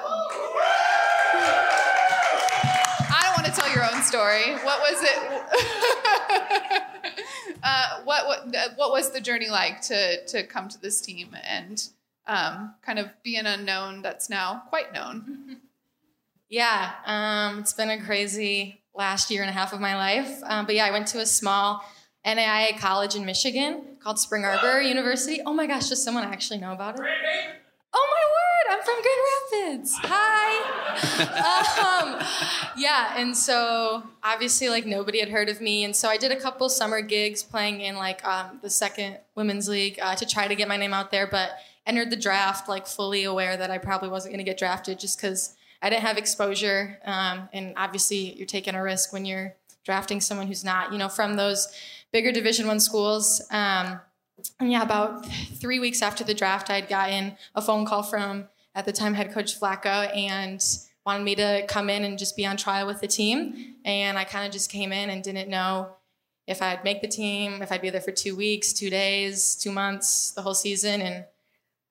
[3.09, 4.53] I don't want to tell your own story.
[4.63, 5.17] What was it?
[7.63, 11.87] uh, what, what what was the journey like to to come to this team and
[12.27, 15.57] um, kind of be an unknown that's now quite known?
[16.49, 20.39] Yeah, um, it's been a crazy last year and a half of my life.
[20.43, 21.83] Um, but yeah, I went to a small
[22.23, 25.41] NAIA college in Michigan called Spring Arbor University.
[25.47, 27.05] Oh my gosh, does someone actually know about it?
[27.91, 28.42] Oh my word,
[28.85, 29.93] From Grand Rapids.
[30.01, 30.53] Hi.
[32.03, 32.21] um,
[32.77, 36.39] yeah, and so obviously, like nobody had heard of me, and so I did a
[36.39, 40.55] couple summer gigs playing in like um, the second women's league uh, to try to
[40.55, 41.51] get my name out there, but
[41.85, 45.17] entered the draft like fully aware that I probably wasn't going to get drafted just
[45.17, 49.55] because I didn't have exposure, um, and obviously, you're taking a risk when you're
[49.85, 51.67] drafting someone who's not, you know, from those
[52.11, 53.41] bigger Division One schools.
[53.51, 53.99] Um,
[54.59, 55.25] and yeah, about
[55.55, 59.31] three weeks after the draft, I'd gotten a phone call from at the time head
[59.33, 60.63] coach Vlatko and
[61.05, 63.75] wanted me to come in and just be on trial with the team.
[63.85, 65.95] And I kind of just came in and didn't know
[66.47, 69.71] if I'd make the team, if I'd be there for two weeks, two days, two
[69.71, 71.01] months, the whole season.
[71.01, 71.25] And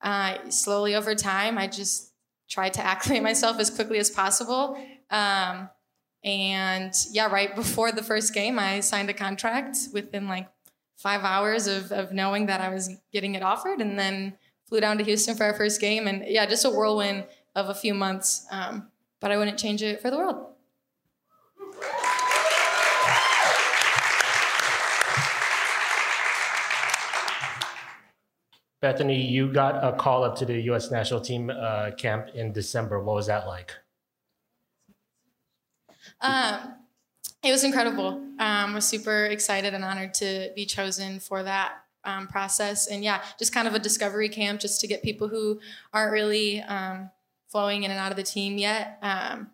[0.01, 2.11] uh, slowly over time, I just
[2.49, 4.77] tried to acclimate myself as quickly as possible.
[5.09, 5.69] Um,
[6.23, 10.47] and yeah, right before the first game, I signed a contract within like
[10.95, 14.37] five hours of, of knowing that I was getting it offered, and then
[14.73, 16.07] flew down to Houston for our first game.
[16.07, 18.47] And yeah, just a whirlwind of a few months.
[18.49, 18.87] Um,
[19.19, 20.47] but I wouldn't change it for the world.
[28.81, 30.89] Bethany, you got a call up to the U.S.
[30.89, 32.99] national team uh, camp in December.
[32.99, 33.73] What was that like?
[36.19, 36.77] Um,
[37.43, 38.23] it was incredible.
[38.39, 42.87] Um, was super excited and honored to be chosen for that um, process.
[42.87, 45.59] And yeah, just kind of a discovery camp just to get people who
[45.93, 47.09] aren't really um,
[47.49, 48.97] flowing in and out of the team yet.
[49.01, 49.51] Um,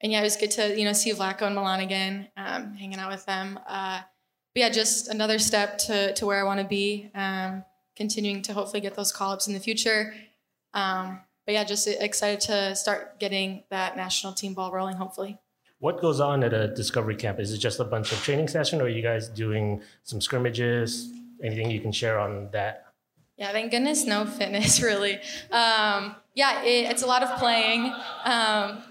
[0.00, 2.98] and yeah, it was good to you know see Vlatko and Milan again, um, hanging
[2.98, 3.58] out with them.
[3.66, 4.00] Uh,
[4.54, 7.10] but yeah, just another step to to where I want to be.
[7.14, 7.64] Um,
[7.96, 10.14] continuing to hopefully get those call ups in the future.
[10.72, 14.96] Um, but yeah, just excited to start getting that national team ball rolling.
[14.96, 15.38] Hopefully.
[15.80, 17.38] What goes on at a discovery camp?
[17.38, 21.12] Is it just a bunch of training session, or are you guys doing some scrimmages?
[21.42, 22.86] Anything you can share on that?
[23.36, 25.14] Yeah, thank goodness, no fitness really.
[25.50, 27.92] Um, yeah, it, it's a lot of playing.
[28.24, 28.82] Um,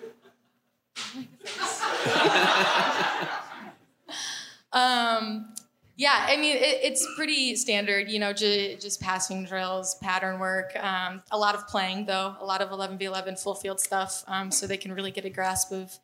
[4.72, 5.54] um,
[5.98, 10.72] yeah, I mean, it, it's pretty standard, you know, ju- just passing drills, pattern work,
[10.82, 14.68] um, a lot of playing, though, a lot of 11v11 full field stuff, um, so
[14.68, 15.98] they can really get a grasp of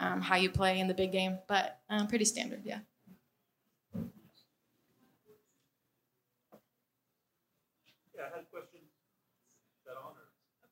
[0.00, 1.38] um, how you play in the big game.
[1.46, 2.78] But um, pretty standard, yeah.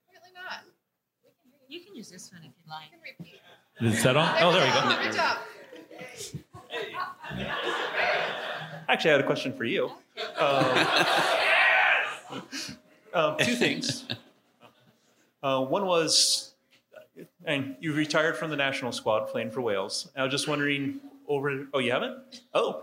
[0.09, 0.64] Apparently not.
[1.68, 2.86] You can use this one if you like.
[2.90, 3.38] You can repeat.
[3.80, 4.34] Is it set on?
[4.40, 4.80] Oh, there we go.
[5.05, 5.38] Good job.
[8.88, 9.92] Actually, I had a question for you.
[10.36, 10.86] Um,
[13.14, 14.05] um, two things.
[15.44, 16.55] Uh, one was,
[17.44, 20.11] and you retired from the national squad playing for Wales.
[20.16, 20.98] I was just wondering
[21.28, 21.68] over.
[21.72, 22.18] Oh, you haven't?
[22.53, 22.82] Oh,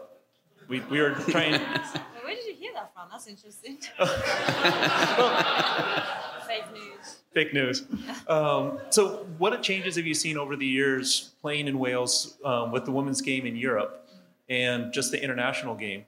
[0.69, 1.51] we, we were trying.
[2.23, 3.09] Where did you hear that from?
[3.11, 3.79] That's interesting.
[6.47, 7.18] Fake news.
[7.33, 7.83] Fake news.
[8.27, 12.85] Um, so, what changes have you seen over the years playing in Wales um, with
[12.85, 14.07] the women's game in Europe
[14.47, 16.05] and just the international game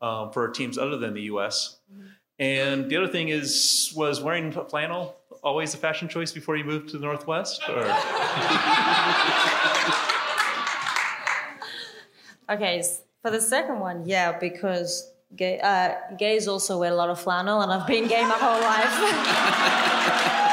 [0.00, 1.78] um, for teams other than the U.S.?
[2.38, 6.90] And the other thing is, was wearing flannel always a fashion choice before you moved
[6.90, 7.62] to the Northwest?
[7.68, 7.82] Or?
[12.48, 12.80] Okay,
[13.22, 17.60] for the second one, yeah, because gay, uh, gays also wear a lot of flannel,
[17.60, 20.42] and I've been gay my whole life.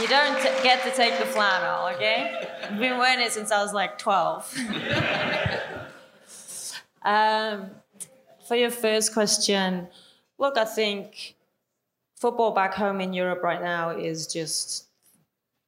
[0.00, 2.48] you don't get to take the flannel, okay?
[2.62, 4.58] I've been wearing it since I was like 12.
[7.02, 7.70] um,
[8.46, 9.88] for your first question,
[10.38, 11.36] look, I think
[12.16, 14.86] football back home in Europe right now is just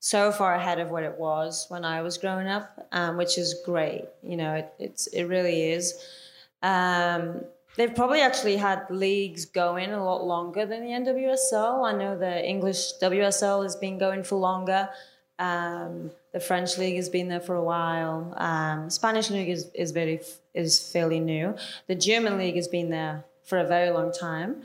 [0.00, 3.56] so far ahead of what it was when I was growing up, um, which is
[3.64, 4.04] great.
[4.22, 5.94] You know, it, it's it really is.
[6.62, 7.44] Um,
[7.76, 11.84] they've probably actually had leagues going a lot longer than the NWSL.
[11.86, 14.88] I know the English WSL has been going for longer.
[15.38, 18.34] Um, the French league has been there for a while.
[18.36, 20.20] Um, Spanish league is, is very
[20.54, 21.54] is fairly new.
[21.86, 24.62] The German league has been there for a very long time.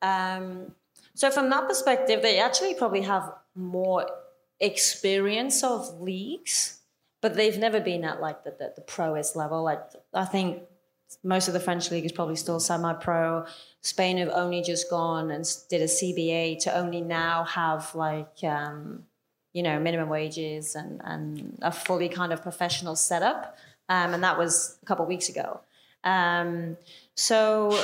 [0.00, 0.72] Um,
[1.14, 4.06] so from that perspective, they actually probably have more
[4.60, 6.78] experience of leagues,
[7.20, 9.62] but they've never been at like the, the, the proest level.
[9.62, 9.80] Like
[10.14, 10.62] I think
[11.22, 13.46] most of the French league is probably still semi-pro.
[13.80, 19.04] Spain have only just gone and did a CBA to only now have like um,
[19.52, 23.56] you know minimum wages and and a fully kind of professional setup,
[23.88, 25.60] um, and that was a couple of weeks ago.
[26.04, 26.76] Um,
[27.14, 27.78] so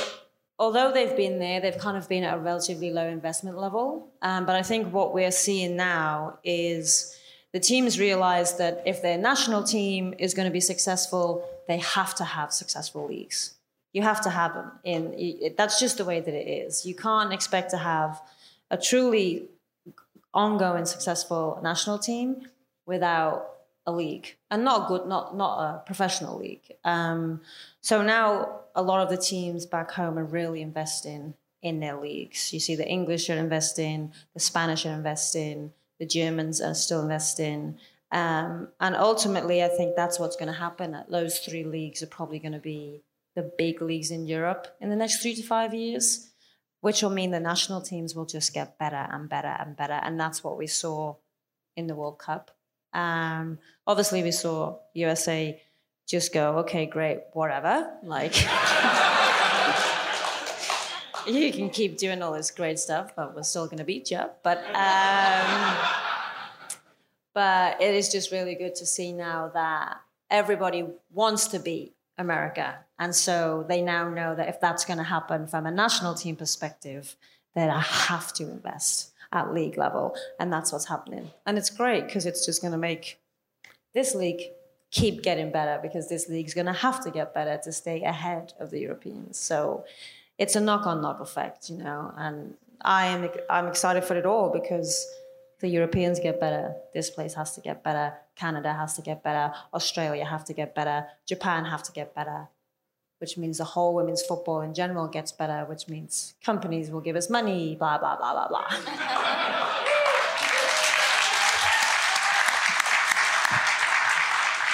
[0.57, 4.09] although they've been there, they've kind of been at a relatively low investment level.
[4.21, 7.17] Um, but I think what we're seeing now is
[7.53, 12.15] the teams realize that if their national team is going to be successful, they have
[12.15, 13.53] to have successful leagues.
[13.93, 14.71] You have to have them.
[14.83, 16.83] In that's just the way that it is.
[16.83, 18.19] You can't expect to have
[18.71, 19.47] a truly
[20.33, 22.47] ongoing successful national team
[22.87, 23.35] without
[23.85, 27.41] a league and not a good not not a professional league um,
[27.81, 32.53] so now a lot of the teams back home are really investing in their leagues
[32.53, 37.79] you see the english are investing the spanish are investing the germans are still investing
[38.11, 42.39] um, and ultimately i think that's what's going to happen those three leagues are probably
[42.39, 43.01] going to be
[43.35, 46.29] the big leagues in europe in the next three to five years
[46.81, 49.99] which will mean the national teams will just get better and better and better.
[50.01, 51.15] And that's what we saw
[51.75, 52.51] in the World Cup.
[52.93, 55.61] Um, obviously, we saw USA
[56.07, 57.91] just go, okay, great, whatever.
[58.03, 58.33] Like,
[61.27, 64.21] you can keep doing all this great stuff, but we're still going to beat you.
[64.41, 65.77] But, um,
[67.39, 72.79] but it is just really good to see now that everybody wants to be America.
[72.99, 76.35] And so they now know that if that's going to happen from a national team
[76.35, 77.15] perspective,
[77.55, 80.17] then I have to invest at league level.
[80.37, 81.31] And that's what's happening.
[81.45, 83.21] And it's great because it's just going to make
[83.93, 84.41] this league
[84.91, 88.51] keep getting better because this league's going to have to get better to stay ahead
[88.59, 89.39] of the Europeans.
[89.39, 89.85] So
[90.37, 92.13] it's a knock-on knock effect, you know.
[92.17, 95.07] And I am I'm excited for it all because
[95.59, 96.75] the Europeans get better.
[96.93, 98.13] This place has to get better.
[98.35, 99.53] Canada has to get better.
[99.73, 101.07] Australia have to get better.
[101.25, 102.47] Japan have to get better.
[103.19, 105.65] Which means the whole women's football in general gets better.
[105.65, 107.75] Which means companies will give us money.
[107.75, 108.69] Blah blah blah blah blah.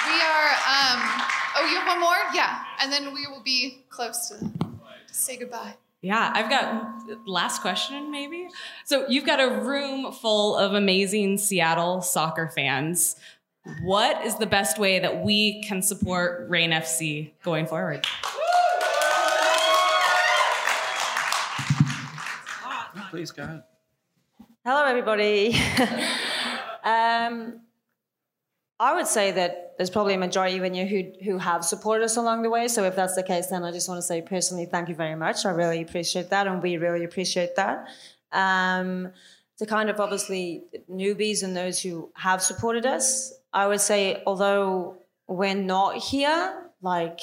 [0.06, 0.50] We are.
[0.70, 1.00] Um,
[1.56, 2.14] oh, you have one more?
[2.32, 5.74] Yeah, and then we will be close to, to say goodbye.
[6.02, 8.48] Yeah, I've got last question maybe.
[8.84, 13.16] So you've got a room full of amazing Seattle soccer fans.
[13.82, 18.06] What is the best way that we can support Reign FC going forward?
[23.10, 23.62] Please go ahead.
[24.64, 25.56] Hello, everybody.
[26.84, 27.60] um,
[28.78, 32.16] I would say that there's probably a majority of you who, who have supported us
[32.16, 32.68] along the way.
[32.68, 35.14] So if that's the case, then I just want to say personally, thank you very
[35.14, 35.46] much.
[35.46, 37.88] I really appreciate that, and we really appreciate that.
[38.32, 39.12] Um,
[39.58, 44.98] to kind of obviously newbies and those who have supported us, I would say, although
[45.26, 47.20] we're not here, like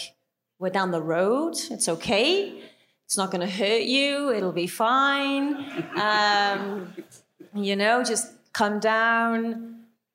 [0.58, 2.64] we're down the road, it's okay.
[3.06, 4.32] It's not going to hurt you.
[4.34, 5.56] It'll be fine.
[6.02, 6.94] Um,
[7.54, 9.73] you know, just come down,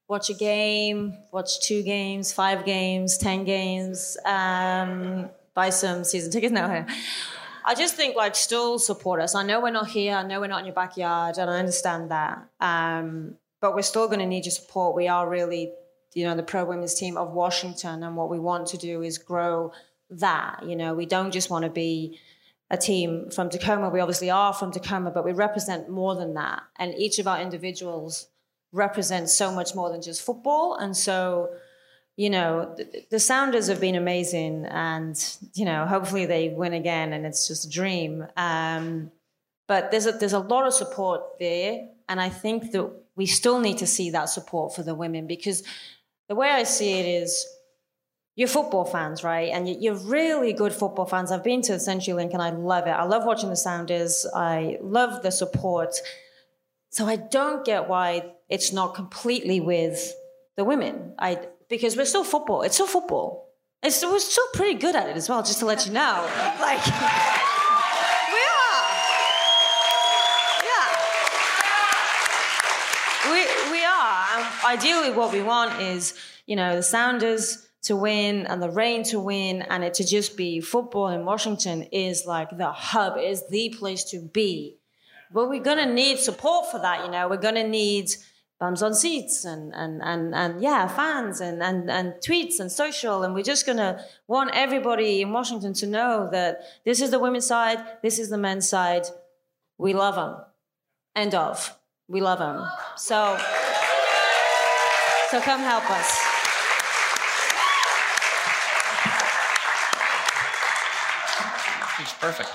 [0.08, 6.52] watch a game, watch two games, five games, ten games, um, buy some season tickets.
[6.52, 6.84] No,
[7.64, 9.34] I just think like still support us.
[9.34, 10.14] I know we're not here.
[10.16, 12.48] I know we're not in your backyard, and I understand that.
[12.60, 14.96] Um, but we're still going to need your support.
[14.96, 15.72] We are really,
[16.14, 19.18] you know, the pro women's team of Washington, and what we want to do is
[19.18, 19.72] grow
[20.10, 20.62] that.
[20.66, 22.18] You know, we don't just want to be
[22.70, 23.90] a team from Tacoma.
[23.90, 26.62] We obviously are from Tacoma, but we represent more than that.
[26.76, 28.28] And each of our individuals
[28.72, 30.74] represent so much more than just football.
[30.76, 31.50] And so,
[32.16, 35.16] you know, the, the Sounders have been amazing, and
[35.54, 38.26] you know, hopefully they win again, and it's just a dream.
[38.36, 39.10] Um,
[39.66, 43.60] but there's a, there's a lot of support there, and I think that we still
[43.60, 45.62] need to see that support for the women because
[46.28, 47.46] the way I see it is
[48.36, 49.50] you're football fans, right?
[49.52, 51.32] And you- you're really good football fans.
[51.32, 52.90] I've been to CenturyLink and I love it.
[52.90, 54.24] I love watching the Sounders.
[54.34, 55.96] I love the support.
[56.90, 60.14] So I don't get why it's not completely with
[60.56, 61.14] the women.
[61.18, 62.62] I because we're still football.
[62.62, 63.48] It's still football.
[63.82, 65.42] It's, we're still pretty good at it as well.
[65.42, 66.00] Just to let you know,
[66.60, 68.82] like we are.
[70.64, 70.88] Yeah.
[73.30, 74.26] We, we are.
[74.36, 76.14] And ideally, what we want is,
[76.46, 80.36] you know, the Sounders to win and the Reign to win, and it to just
[80.36, 84.78] be football in Washington is like the hub, is the place to be.
[85.32, 87.28] But we're gonna need support for that, you know.
[87.28, 88.10] We're gonna need
[88.60, 93.22] bums on seats and and and and yeah, fans and and and tweets and social,
[93.22, 97.46] and we're just gonna want everybody in Washington to know that this is the women's
[97.46, 99.06] side, this is the men's side.
[99.78, 100.36] We love them.
[101.14, 101.76] End of.
[102.08, 102.66] We love them.
[102.96, 103.36] So,
[105.30, 106.18] so come help us.
[112.00, 112.50] It's perfect.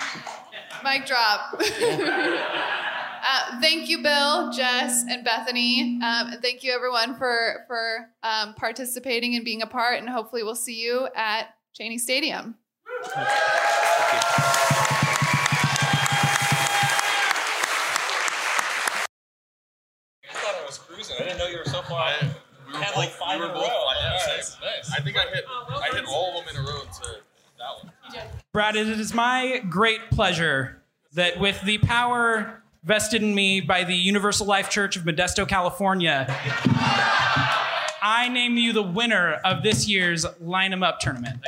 [0.83, 1.61] Mic drop.
[3.33, 5.99] Uh, thank you, Bill, Jess, and Bethany.
[6.03, 9.97] Um, and thank you, everyone, for for um, participating and being a part.
[9.97, 12.53] And hopefully, we'll see you at Cheney Stadium.
[12.85, 13.35] I
[20.29, 21.15] thought I was cruising.
[21.19, 22.01] I didn't know you were so far.
[22.01, 22.29] I,
[22.67, 23.67] we were had like five we were in a row.
[23.99, 24.91] Yeah, nice, nice.
[24.93, 25.45] I think I hit.
[25.49, 27.15] I hit all of them in a row to
[27.57, 27.91] that one.
[28.51, 33.95] Brad, it is my great pleasure that with the power vested in me by the
[33.95, 36.25] Universal Life Church of Modesto, California,
[38.01, 41.39] I name you the winner of this year's Line 'em Up tournament.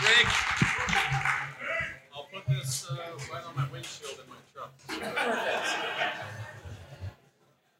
[0.00, 0.26] Greg,
[2.14, 2.96] I'll put this uh,
[3.32, 4.72] right on my windshield in my truck.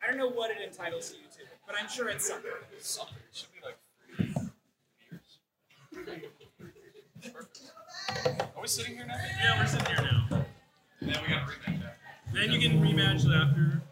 [0.03, 2.51] I don't know what it entitles you to, but I'm sure it's something.
[2.81, 3.19] Something.
[3.31, 3.79] It should be like
[4.17, 4.51] three years.
[7.33, 7.61] Perfect.
[8.09, 9.15] Are we sitting here now?
[9.43, 10.45] Yeah, we're sitting here now.
[11.01, 11.99] Then we gotta bring that.
[12.33, 13.83] Then you can rematch it after.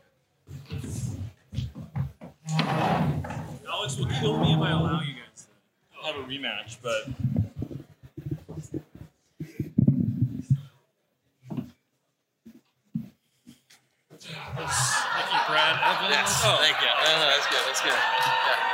[3.69, 5.47] Alex will kill me if I allow you guys
[5.93, 7.05] to have a rematch, but.
[14.27, 15.75] Thank you, Brad.
[16.11, 16.57] Yes, oh.
[16.61, 16.87] thank you.
[16.87, 17.63] No, no, that's good.
[17.67, 17.93] That's good.
[17.93, 18.74] Yeah.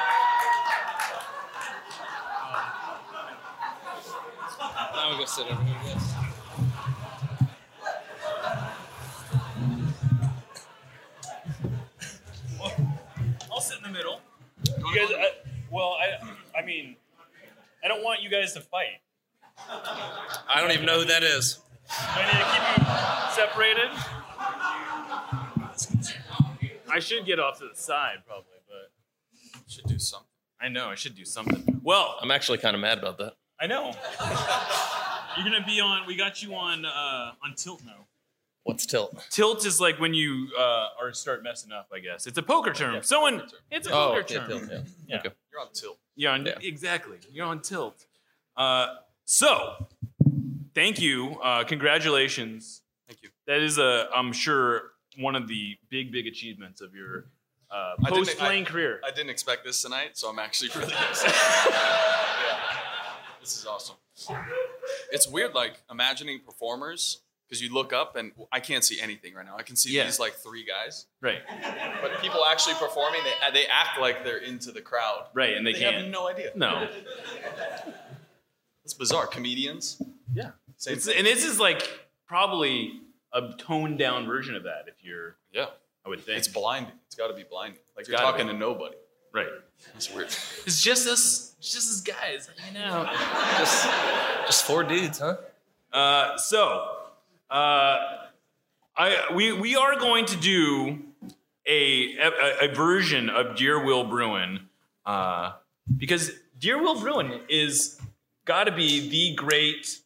[5.01, 5.76] Now we go sit over here.
[5.86, 6.14] Yes.
[13.51, 14.20] I'll sit in the middle.
[14.66, 15.30] You guys, I,
[15.70, 16.96] well, I, I mean,
[17.82, 19.01] I don't want you guys to fight.
[19.59, 21.61] I don't even know who that is.
[21.90, 22.84] I need to keep you
[23.34, 23.90] separated.
[26.92, 28.92] I should get off to the side, probably, but
[29.66, 30.28] should do something.
[30.61, 31.80] I know I should do something.
[31.82, 33.36] Well, I'm actually kind of mad about that.
[33.61, 33.92] I know.
[35.36, 36.06] You're gonna be on.
[36.06, 38.06] We got you on uh, on tilt now.
[38.64, 39.24] What's tilt?
[39.30, 41.88] Tilt is like when you uh, are start messing up.
[41.94, 43.02] I guess it's a poker term.
[43.02, 44.48] Someone, it's a Oh, poker yeah, term.
[44.48, 44.62] tilt,
[45.08, 45.16] yeah.
[45.18, 45.28] Okay.
[45.52, 45.98] You're on tilt.
[46.16, 47.18] You're on exactly.
[47.32, 48.06] You're on tilt.
[48.56, 49.86] Uh, so,
[50.74, 51.38] thank you.
[51.42, 52.82] Uh, congratulations.
[53.08, 53.30] Thank you.
[53.46, 57.26] That is a, I'm sure, one of the big, big achievements of your
[57.70, 59.00] uh, post playing career.
[59.06, 61.34] I didn't expect this tonight, so I'm actually really excited.
[63.41, 63.97] This is awesome.
[65.12, 69.45] It's weird, like imagining performers because you look up and I can't see anything right
[69.47, 69.57] now.
[69.57, 70.05] I can see Yeah.
[70.05, 71.41] these like three guys, Right.
[72.03, 75.28] but people actually performing, they they act like they're into the crowd.
[75.34, 76.09] Right, and they have can't.
[76.11, 76.52] no idea.
[76.55, 76.89] No.
[78.85, 79.27] It's bizarre.
[79.27, 80.01] Comedians.
[80.32, 80.51] Yeah.
[80.77, 81.16] Same It's, thing.
[81.19, 83.01] and this is like probably
[83.32, 84.85] a toned down version of that.
[84.89, 85.66] If you're, Yeah.
[86.05, 86.93] I would think It's blinding.
[87.06, 87.78] It's got to be blinding.
[87.97, 88.52] Like you're gotta talking be.
[88.55, 88.97] to nobody.
[89.32, 89.48] Right.
[89.94, 90.27] It's weird.
[90.66, 93.07] It's just us, it's just us guys hanging out.
[93.59, 93.85] Just,
[94.47, 95.37] just four dudes, huh?
[95.93, 96.89] Uh, so,
[97.51, 97.99] uh,
[98.97, 100.99] I we we are going to do
[101.66, 104.69] a a, a version of Dear Will Bruin
[105.05, 105.53] uh,
[105.97, 108.01] because Dear Will Bruin is
[108.47, 109.99] got to be the great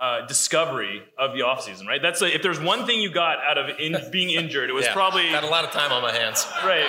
[0.00, 2.00] uh, discovery of the offseason, right?
[2.02, 4.86] That's a, if there's one thing you got out of in, being injured, it was
[4.86, 4.92] Yeah.
[4.94, 6.46] probably Had a lot of time on my hands.
[6.64, 6.88] right.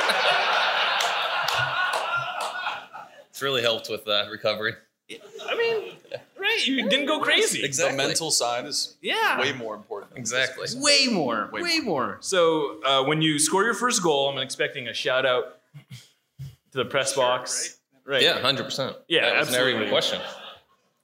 [3.41, 4.75] It's really helped with uh, recovery.
[5.09, 5.93] I mean,
[6.37, 6.67] right?
[6.67, 7.65] You didn't go crazy.
[7.65, 7.97] Exactly.
[7.97, 9.39] The mental side is Yeah.
[9.39, 10.11] way more important.
[10.15, 10.67] Exactly.
[10.75, 12.17] Way more, way, more.
[12.19, 15.57] So uh, when you score your first goal, I'm expecting a shout out
[16.39, 17.79] to the press box.
[18.05, 18.21] Right.
[18.21, 18.95] Yeah, hundred percent.
[19.07, 19.87] Yeah, that was never even absolutely.
[19.87, 20.21] a question.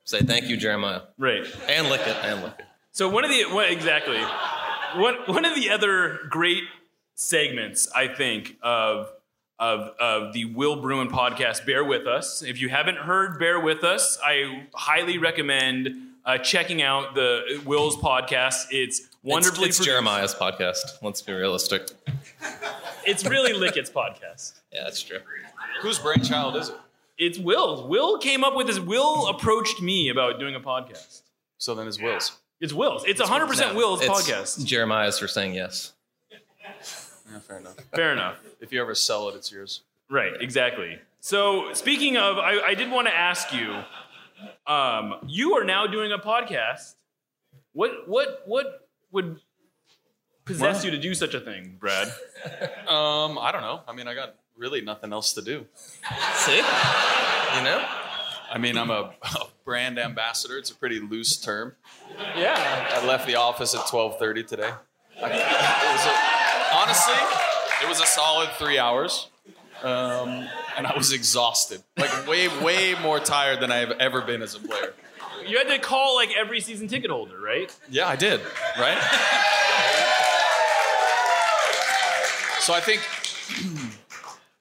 [0.06, 1.44] Say thank you, Jeremiah, Right.
[1.68, 2.66] and lick it, and lick it.
[2.92, 4.20] So one of the what, exactly
[4.96, 6.66] one one of the other great
[7.16, 9.10] segments I think of
[9.60, 11.66] of of the Will Bruin podcast.
[11.66, 12.42] Bear with us.
[12.44, 15.90] If you haven't heard Bear with Us, I highly recommend
[16.26, 18.68] uh, checking out the Will's podcast.
[18.72, 19.86] It's wonderfully It's, it's.
[19.88, 21.02] Jeremiah's podcast.
[21.02, 21.90] Let's be realistic.
[23.06, 24.54] It's really Lickett's podcast.
[24.74, 25.20] Yeah, that's true.
[25.82, 26.76] Whose brainchild is it?
[27.18, 27.90] It's Will's.
[27.90, 28.80] Will came up with this.
[28.80, 31.22] Will approached me about doing a podcast.
[31.58, 32.38] So then it's Will's.
[32.60, 33.06] It's Will's.
[33.06, 34.66] It's 100% Will's It's podcast.
[34.66, 35.94] Jeremiah's for saying yes.
[37.32, 37.76] Yeah, fair enough.
[37.94, 38.38] Fair enough.
[38.62, 39.82] If you ever sell it, it's yours.
[40.10, 41.00] Right, exactly.
[41.20, 43.76] So speaking of, I, I did want to ask you.
[44.68, 46.94] Um, you are now doing a podcast.
[47.74, 49.40] What what what would
[50.46, 50.86] possess What?
[50.86, 52.08] you to do such a thing, Brad?
[52.88, 53.82] Um, I don't know.
[53.88, 55.66] I mean, I got really nothing else to do.
[56.36, 56.56] See?
[56.56, 57.86] You know?
[58.50, 60.58] I mean, I'm a, a brand ambassador.
[60.58, 61.76] It's a pretty loose term.
[62.38, 62.90] Yeah.
[62.94, 64.72] I left the office at 12:30 today.
[65.22, 66.14] I, it was a,
[66.88, 67.16] honestly,
[67.82, 69.28] it was a solid three hours,
[69.84, 70.48] um,
[70.78, 71.84] and I was exhausted.
[71.98, 74.94] Like way, way more tired than I've ever been as a player.
[75.46, 77.76] You had to call like every season ticket holder, right?
[77.90, 78.40] Yeah, I did.
[78.80, 78.98] Right.
[82.62, 83.02] So I think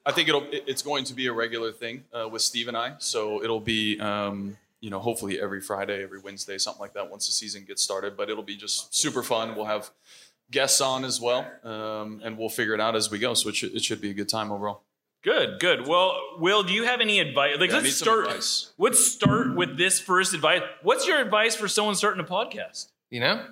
[0.07, 2.94] I think it'll it's going to be a regular thing uh, with Steve and I.
[2.98, 7.27] So it'll be um, you know hopefully every Friday, every Wednesday, something like that once
[7.27, 8.16] the season gets started.
[8.16, 9.57] But it'll be just super fun.
[9.57, 9.90] We'll have
[10.51, 13.35] guests on as well, um, and we'll figure it out as we go.
[13.35, 14.82] So it should, it should be a good time overall.
[15.23, 15.89] Good, good.
[15.89, 17.56] Well, Will, do you have any advice?
[17.59, 18.27] Like, Yeah, let's start.
[18.27, 18.73] advice.
[18.78, 20.62] Let's start with this first advice.
[20.82, 22.86] What's your advice for someone starting a podcast?
[23.10, 23.44] You know?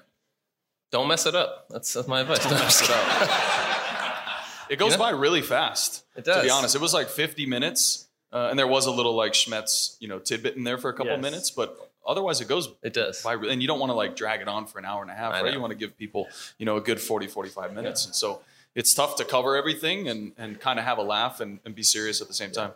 [0.93, 1.67] Don't mess it up.
[1.71, 2.45] That's, that's my advice.
[2.45, 4.11] Don't mess it up.
[4.71, 5.05] It goes You know?
[5.05, 6.05] by really fast.
[6.17, 6.37] It does.
[6.39, 9.33] To be honest, it was like 50 minutes, uh, and there was a little like
[9.35, 11.21] Schmetz, you know, tidbit in there for a couple Yes.
[11.21, 12.69] minutes, but otherwise it goes.
[12.83, 13.23] It does.
[13.23, 15.15] By, and you don't want to like drag it on for an hour and a
[15.15, 15.47] half, I right?
[15.47, 15.53] know.
[15.53, 16.29] You want to give people,
[16.59, 18.43] you know, a good 40, 45 minutes, and so
[18.75, 21.83] it's tough to cover everything and and kind of have a laugh and, and be
[21.83, 22.73] serious at the same time.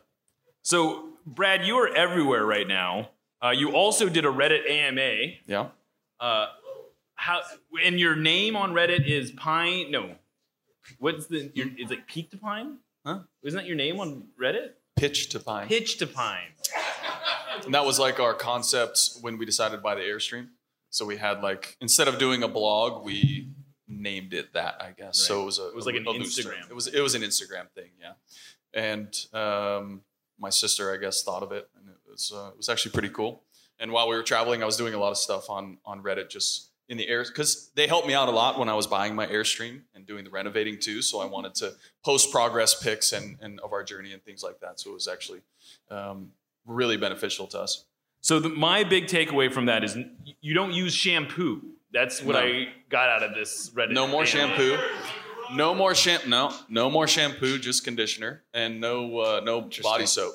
[0.63, 3.11] So, Brad, you are everywhere right now.
[3.43, 5.35] Uh, you also did a Reddit AMA.
[5.47, 5.69] Yeah.
[6.19, 6.47] Uh,
[7.15, 7.41] how?
[7.85, 9.91] And your name on Reddit is Pine.
[9.91, 10.17] No,
[10.99, 11.51] what's the?
[11.55, 12.79] Your, is it Peak to Pine?
[13.07, 13.21] Huh?
[13.43, 14.71] Isn't that your name on Reddit?
[14.97, 15.69] Pitch to pine.
[15.69, 16.49] Pitch to Pine.
[17.65, 20.49] And that was like our concept when we decided to buy the Airstream.
[20.91, 23.51] So we had like instead of doing a blog, we
[23.87, 25.19] named it that, I guess.
[25.19, 26.23] So it was a It was like an a term.
[26.23, 26.71] Instagram.
[26.71, 28.13] It was it was an Instagram thing, yeah.
[28.75, 30.03] And um,
[30.39, 33.09] my sister, I guess, thought of it, and it was uh, it was actually pretty
[33.11, 33.43] cool.
[33.81, 36.31] And while we were traveling, I was doing a lot of stuff on on Reddit,
[36.31, 39.15] just in the air, because they helped me out a lot when I was buying
[39.15, 41.03] my Airstream and doing the renovating too.
[41.03, 41.75] So I wanted to
[42.05, 44.81] post progress pics and and of our journey and things like that.
[44.81, 45.41] So it was actually
[45.91, 46.33] um,
[46.69, 47.85] really beneficial to us.
[48.20, 49.97] So the, my big takeaway from that is
[50.40, 51.62] you don't use shampoo.
[51.93, 52.40] That's what No.
[52.40, 53.93] I got out of this Reddit.
[53.93, 54.27] No more AMA.
[54.27, 54.78] shampoo.
[55.55, 56.28] No more shampoo.
[56.28, 57.59] No, no more shampoo.
[57.59, 60.35] Just conditioner and no uh, no body soap.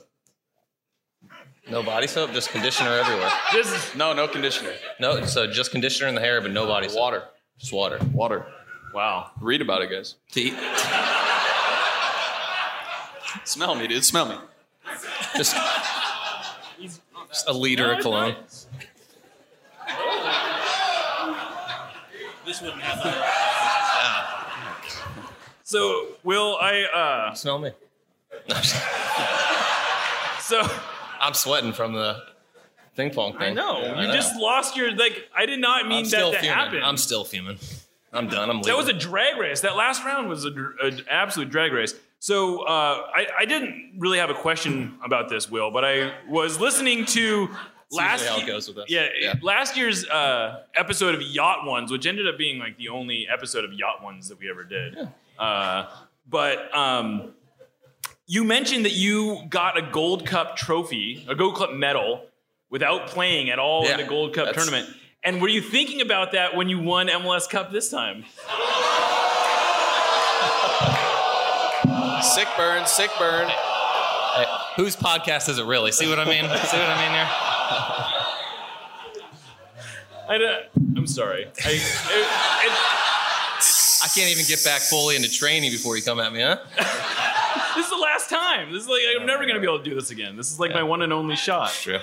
[1.69, 3.31] No body soap, just conditioner everywhere.
[3.53, 4.73] This is no no conditioner.
[4.99, 6.99] No, so just conditioner in the hair, but no body soap.
[6.99, 7.23] Water.
[7.59, 7.99] Just water.
[8.11, 8.45] Water.
[8.93, 9.31] Wow.
[9.39, 10.15] Read about it, guys.
[13.43, 14.03] Smell me, dude.
[14.03, 14.35] Smell me.
[15.35, 15.55] Just,
[17.33, 18.35] just a liter of cologne.
[22.45, 22.99] This wouldn't have
[25.63, 27.71] So, Will, I uh smell me.
[30.39, 30.61] so
[31.21, 32.21] I'm sweating from the
[32.95, 33.41] ping pong thing.
[33.41, 34.13] I know Yeah, you know.
[34.13, 35.27] just lost your like.
[35.35, 36.49] I did not mean I'm that to fuming.
[36.49, 36.83] happen.
[36.83, 37.57] I'm still fuming.
[38.11, 38.49] I'm done.
[38.49, 38.67] I'm leaving.
[38.71, 39.61] That was a drag race.
[39.61, 41.95] That last round was an absolute drag race.
[42.23, 46.57] So uh, I, I didn't really have a question about this, Will, but I was
[46.57, 47.49] listening to
[47.91, 48.85] last how it goes with us.
[48.87, 49.33] Yeah, Yeah.
[49.41, 53.65] last year's uh, episode of Yacht Ones, which ended up being like the only episode
[53.65, 54.95] of Yacht Ones that we ever did.
[55.37, 55.87] Uh,
[56.29, 57.33] but um,
[58.25, 62.21] you mentioned that you got a Gold Cup trophy, a Gold Cup medal,
[62.69, 64.87] without playing at all Yeah, in the Gold Cup tournament.
[65.25, 68.23] And were you thinking about that when you won MLS Cup this time?
[72.23, 72.85] Sick burn.
[72.87, 73.47] Sick burn.
[73.47, 74.45] Hey,
[74.75, 75.91] whose podcast is it really?
[75.91, 76.43] See what I mean?
[76.65, 77.27] See what I mean here?
[80.29, 80.63] I
[80.97, 81.45] I'm sorry.
[81.65, 82.93] I, it-
[84.03, 86.57] I can't even get back fully into training before you come at me, huh?
[87.75, 88.71] this is the last time.
[88.73, 90.35] This is like I'm never gonna be able to do this again.
[90.35, 91.71] This is like my one and only shot.
[91.71, 91.99] True.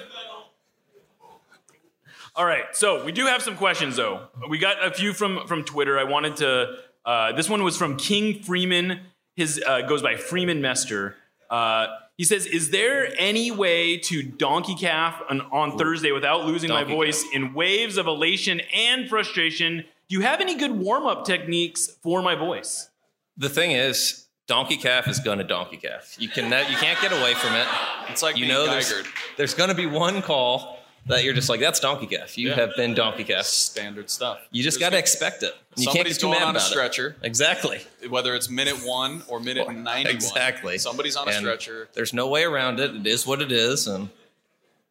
[2.35, 4.29] All right, so we do have some questions though.
[4.49, 5.99] We got a few from from Twitter.
[5.99, 6.77] I wanted to.
[7.05, 9.01] Uh, this one was from King Freeman.
[9.41, 11.17] His uh, goes by Freeman Mester.
[11.49, 11.87] Uh,
[12.19, 16.91] he says, "Is there any way to donkey calf on, on Thursday without losing Donkey
[16.91, 19.87] my voice in waves of elation and frustration?
[20.09, 22.91] Do you have any good warm up techniques for my voice?"
[23.39, 26.17] The thing is, donkey calf is gonna donkey calf.
[26.19, 27.67] You can you can't get away from it.
[28.11, 28.93] It's like you being know there's,
[29.39, 32.37] there's gonna be one call that you're just like that's donkey calf.
[32.39, 32.55] You Yeah.
[32.57, 33.47] have been donkey calf.
[33.47, 34.39] Standard stuff.
[34.51, 35.55] You just gotta expect it.
[35.77, 36.71] You can't Somebody's get too going mad on a about it.
[36.71, 37.17] stretcher.
[37.23, 37.81] Exactly.
[38.09, 40.07] Whether it's minute one or minute ninety-one.
[40.15, 40.79] Exactly.
[40.79, 41.89] Somebody's on a And stretcher.
[41.95, 42.95] There's no way around it.
[42.95, 44.11] It is what it is, and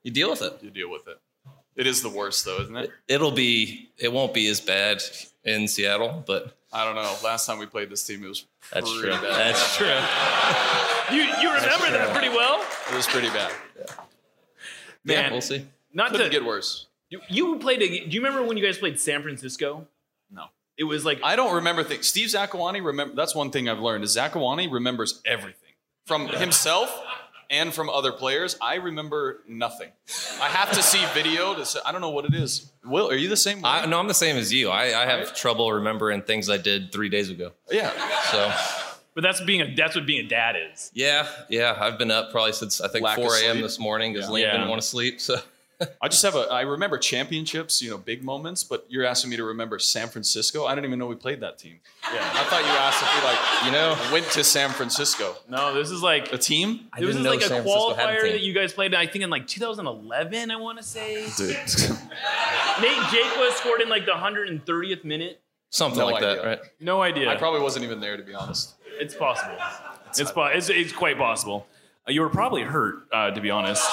[0.04, 0.58] you deal with it.
[0.62, 1.20] You deal with it.
[1.76, 2.92] It is the worst though, isn't it?
[3.08, 3.90] It'll be.
[3.98, 5.02] It won't be as bad
[5.46, 7.16] in Seattle, but I don't know.
[7.24, 9.22] Last time we played this team, it was That's pretty true.
[9.28, 9.56] bad.
[9.56, 11.16] That's true.
[11.16, 12.66] You you remember that pretty well?
[12.92, 13.52] It was pretty bad.
[15.06, 15.66] Man, yeah, we'll see.
[15.94, 16.88] Not Couldn't to get worse.
[17.10, 17.82] You, you played.
[17.82, 19.88] A, do you remember when you guys played San Francisco?
[20.32, 20.46] No.
[20.78, 22.08] It was like I don't remember things.
[22.08, 23.16] Steve Zakuani remember.
[23.16, 25.74] That's one thing I've learned is Zakuani remembers everything
[26.06, 26.96] from himself
[27.50, 28.58] and from other players.
[28.62, 29.90] I remember nothing.
[30.42, 31.66] I have to see video to.
[31.66, 32.72] Say, I don't know what it is.
[32.86, 33.62] Will, are you the same?
[33.62, 33.70] Way?
[33.70, 34.70] I, no, I'm the same as you.
[34.70, 37.52] I, I have trouble remembering things I did three days ago.
[37.72, 37.92] Yeah.
[38.32, 38.54] So.
[39.16, 40.92] But that's being a that's what being a dad is.
[40.94, 41.76] Yeah, yeah.
[41.78, 43.62] I've been up probably since I think Lack 4 a.m.
[43.62, 44.36] this morning because Yeah.
[44.36, 44.52] Liam Yeah.
[44.54, 45.20] didn't want to sleep.
[45.20, 45.42] So
[46.02, 46.40] I just have a.
[46.52, 48.64] I remember championships, you know, big moments.
[48.64, 50.66] But you're asking me to remember San Francisco.
[50.66, 51.80] I didn't even know we played that team.
[52.14, 55.36] Yeah, I thought you asked if we like, you know, went to San Francisco.
[55.48, 56.88] No, this is like a team.
[56.98, 58.94] This is like a qualifier that you guys played.
[58.94, 60.52] I think in like 2011.
[60.52, 61.28] I want to say.
[61.38, 61.50] Dude.
[62.82, 65.42] Nate Jaqua scored in like the 130th minute.
[65.70, 66.60] something No like that, right?
[66.80, 67.30] No idea.
[67.30, 68.76] I probably wasn't even there to be honest.
[69.00, 69.56] It's possible.
[70.10, 71.68] It's po- it's, it's quite possible.
[72.08, 73.84] Uh, you were probably hurt, uh, to be honest.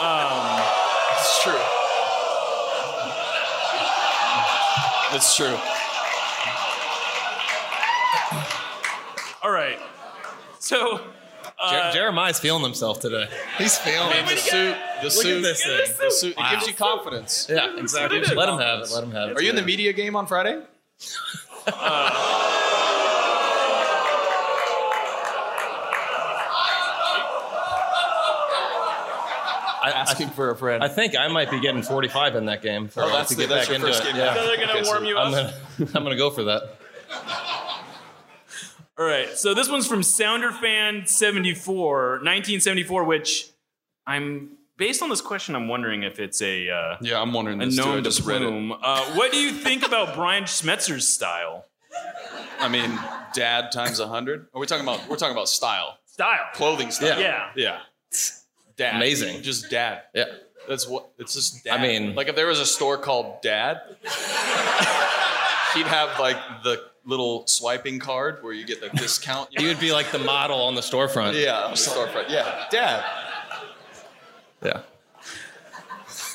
[0.00, 0.60] Um,
[5.16, 5.56] It's true.
[9.42, 9.78] All right.
[10.58, 10.98] So.
[10.98, 11.02] Jer-
[11.78, 13.28] uh, Jeremiah's feeling himself today.
[13.56, 15.96] He's feeling Man, the suit, the Look suit, at this thing.
[15.98, 16.30] the suit.
[16.32, 16.50] It Wow.
[16.50, 17.46] gives you confidence.
[17.48, 18.20] Yeah, exactly.
[18.20, 18.90] Let him have it.
[18.90, 19.38] Let him have it.
[19.38, 20.60] Are you in the media game on Friday?
[21.68, 22.55] Uh,
[29.86, 30.82] I, Asking for a friend.
[30.82, 32.88] I think I might be getting 45 in that game.
[32.88, 34.06] For, Oh, that's to the- get that's back your into first it.
[34.06, 34.26] game Yeah.
[34.28, 34.36] back.
[34.36, 35.54] So they're gonna Okay, so warm you I'm up?
[35.78, 36.62] Gonna, I'm gonna go for that.
[38.98, 39.28] All right.
[39.36, 43.48] So this one's from Sounder Fan 74, 1974, which
[44.06, 45.54] I'm based on this question.
[45.54, 47.82] I'm wondering if it's a uh, yeah, I'm wondering a this too.
[47.82, 48.46] I known just read it.
[48.48, 48.72] plume.
[48.72, 51.64] Uh, what do you think about Brian Schmetzer's style?
[52.58, 52.98] I mean,
[53.34, 54.46] dad times a hundred.
[54.54, 55.06] Are we talking about?
[55.08, 56.46] We're talking about style, Style.
[56.54, 57.20] clothing style.
[57.20, 57.50] Yeah.
[57.54, 57.80] yeah.
[58.76, 58.96] Dad.
[58.96, 59.42] Amazing.
[59.42, 60.02] Just dad.
[60.14, 60.24] Yeah.
[60.68, 61.08] That's what.
[61.18, 61.78] It's just dad.
[61.78, 63.80] I mean- like if there was a store called Dad,
[65.74, 69.48] he'd have like the little swiping card where you get the discount.
[69.56, 71.40] He would be like the model on the storefront.
[71.40, 72.28] Yeah, on the storefront.
[72.30, 73.04] Yeah, Dad.
[74.64, 74.80] Yeah.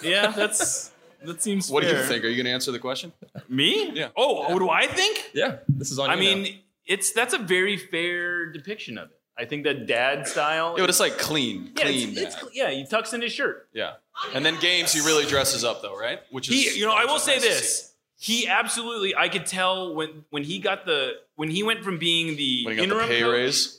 [0.04, 0.92] Yeah, that's
[1.24, 1.70] that seems.
[1.70, 2.24] What do you think?
[2.24, 3.12] Are you going to answer the question?
[3.50, 3.92] Me?
[3.94, 4.10] Yeah.
[4.16, 5.30] Oh, what do I think?
[5.34, 5.58] Yeah.
[5.68, 6.50] This is on I you mean, now.
[6.88, 9.18] it's that's a very fair depiction of it.
[9.42, 10.76] I think that dad style.
[10.78, 12.10] Yeah, but it's like clean, yeah, clean.
[12.10, 12.46] it's, it's, dad.
[12.54, 13.68] yeah, he tucks in his shirt.
[13.74, 13.94] Yeah.
[14.36, 16.20] And then games, he really dresses up though, right?
[16.30, 17.94] Which is He, you know, I will say nice this.
[18.18, 22.38] He absolutely, I could tell when when he got the when he went from being
[22.38, 23.78] the When he got the interim pay coach, raise.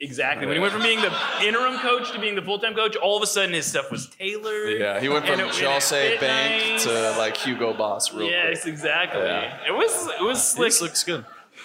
[0.00, 0.46] Exactly.
[0.46, 1.12] When he went from being the
[1.42, 4.08] interim coach to being the full time coach, all of a sudden his stuff was
[4.08, 4.78] tailored.
[4.80, 6.84] Yeah, he went from and it- and it Jose Bank nice.
[6.84, 8.72] to like Hugo Boss real yes, quick.
[8.72, 9.22] exactly.
[9.22, 9.66] Yeah.
[9.66, 10.68] It was it was slick.
[10.68, 11.24] This looks good.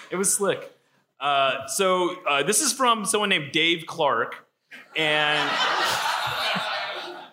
[0.10, 0.71] It was slick.
[1.22, 4.48] Uh, so uh, this is from someone named Dave Clark,
[4.98, 5.50] and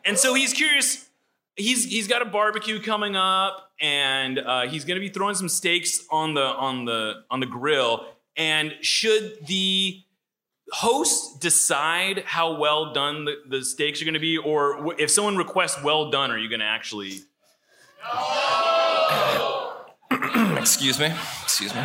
[0.04, 1.08] and so he's curious.
[1.56, 5.48] He's he's got a barbecue coming up, and uh, he's going to be throwing some
[5.48, 8.06] steaks on the on the on the grill.
[8.36, 10.02] And should the
[10.70, 15.36] host decide how well done the, the steaks are going to be, or if someone
[15.36, 17.20] requests well done, are you going to actually?
[18.04, 19.72] No!
[20.58, 21.12] Excuse me.
[21.42, 21.82] Excuse me.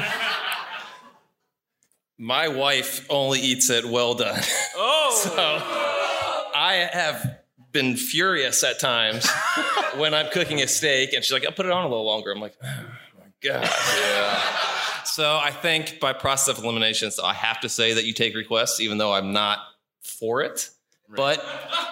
[2.17, 4.41] My wife only eats it well done.
[4.75, 5.31] Oh, so
[6.55, 7.39] I have
[7.71, 9.29] been furious at times
[9.97, 12.31] when I'm cooking a steak and she's like, I'll put it on a little longer.
[12.31, 12.67] I'm like, oh
[13.19, 13.63] my God.
[13.63, 14.41] Yeah.
[15.05, 18.35] So I think by process of elimination, so I have to say that you take
[18.35, 19.59] requests, even though I'm not
[20.01, 20.69] for it.
[21.15, 21.45] But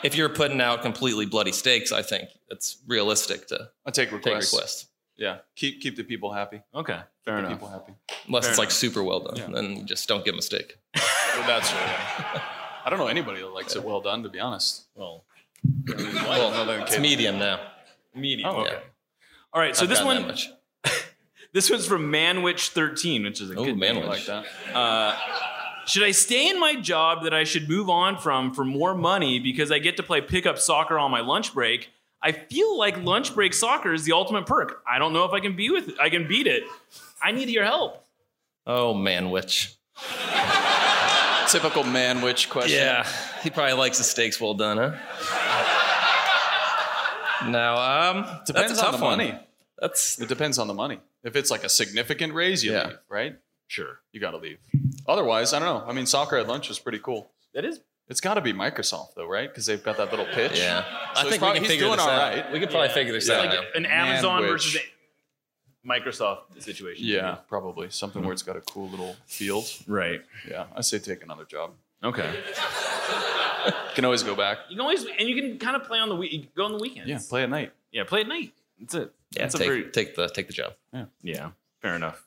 [0.03, 4.51] if you're putting out completely bloody steaks, I think it's realistic to I take requests.
[4.51, 4.85] take requests.
[5.21, 6.61] Yeah, keep keep the people happy.
[6.73, 7.51] Okay, fair keep the enough.
[7.51, 7.93] people happy.
[8.27, 8.73] Unless Fair it's like enough.
[8.73, 9.35] super well done.
[9.37, 9.47] Yeah.
[9.53, 10.77] Then you just don't get them a steak.
[10.95, 11.79] Well, that's true.
[11.79, 12.41] yeah.
[12.85, 14.87] I don't know anybody that likes it well done, to be honest.
[14.95, 15.23] Well,
[15.87, 17.01] Well, other than it's Kate.
[17.01, 17.59] medium now.
[18.15, 18.49] medium.
[18.49, 18.71] Oh, okay.
[18.71, 18.83] okay.
[19.53, 19.75] All right.
[19.75, 20.49] So I've this one, that much.
[21.53, 23.97] this one's from Manwich13, which is a Oh, good name.
[23.97, 24.07] Manwich.
[24.07, 24.45] like that.
[24.75, 25.15] Uh,
[25.85, 29.37] should I stay in my job that I should move on from for more money
[29.39, 31.89] because I get to play pickup soccer on my lunch break?
[32.23, 34.83] I feel like lunch break soccer is the ultimate perk.
[34.89, 35.95] I don't know if I can be with it.
[35.99, 36.63] I can beat it.
[37.21, 38.05] I need your help.
[38.67, 39.75] Oh, Manwich.
[41.49, 42.77] Typical man witch question.
[42.79, 43.05] Yeah,
[43.43, 44.91] he probably likes the steaks well done, huh?
[47.49, 47.75] Now,
[48.11, 49.17] um, Depends that's a on the one.
[49.17, 49.39] money.
[49.79, 50.99] That's It depends on the money.
[51.23, 52.87] If it's like a significant raise, you Yeah.
[52.87, 53.35] leave, right?
[53.67, 53.99] Sure.
[54.11, 54.59] You got to leave.
[55.07, 55.89] Otherwise, I don't know.
[55.89, 57.31] I mean, soccer at lunch is pretty cool.
[57.53, 57.79] That is
[58.11, 59.49] It's got to be Microsoft though, right?
[59.49, 60.59] Because they've got that little pitch.
[60.59, 60.81] Yeah.
[60.83, 60.87] So
[61.21, 62.33] I he's think we probably- can he's figure doing this all out.
[62.35, 62.51] right.
[62.51, 64.47] We could probably figure this out like an Amazon Manwich.
[64.49, 67.05] versus a Microsoft situation.
[67.07, 69.65] Yeah, probably something where it's got a cool little field.
[69.87, 70.21] Right.
[70.47, 71.71] Yeah, I say take another job.
[72.03, 72.29] Okay.
[73.95, 74.57] Can always go back.
[74.69, 76.53] You can always and you can kind of play on the week.
[76.55, 77.07] Go on the weekends.
[77.09, 77.71] Yeah, play at night.
[77.91, 78.53] Yeah, play at night.
[78.79, 79.13] That's it.
[79.31, 80.73] Yeah, That's a take, very take the take the job.
[80.93, 81.05] Yeah.
[81.21, 81.49] Yeah,
[81.81, 82.25] fair enough.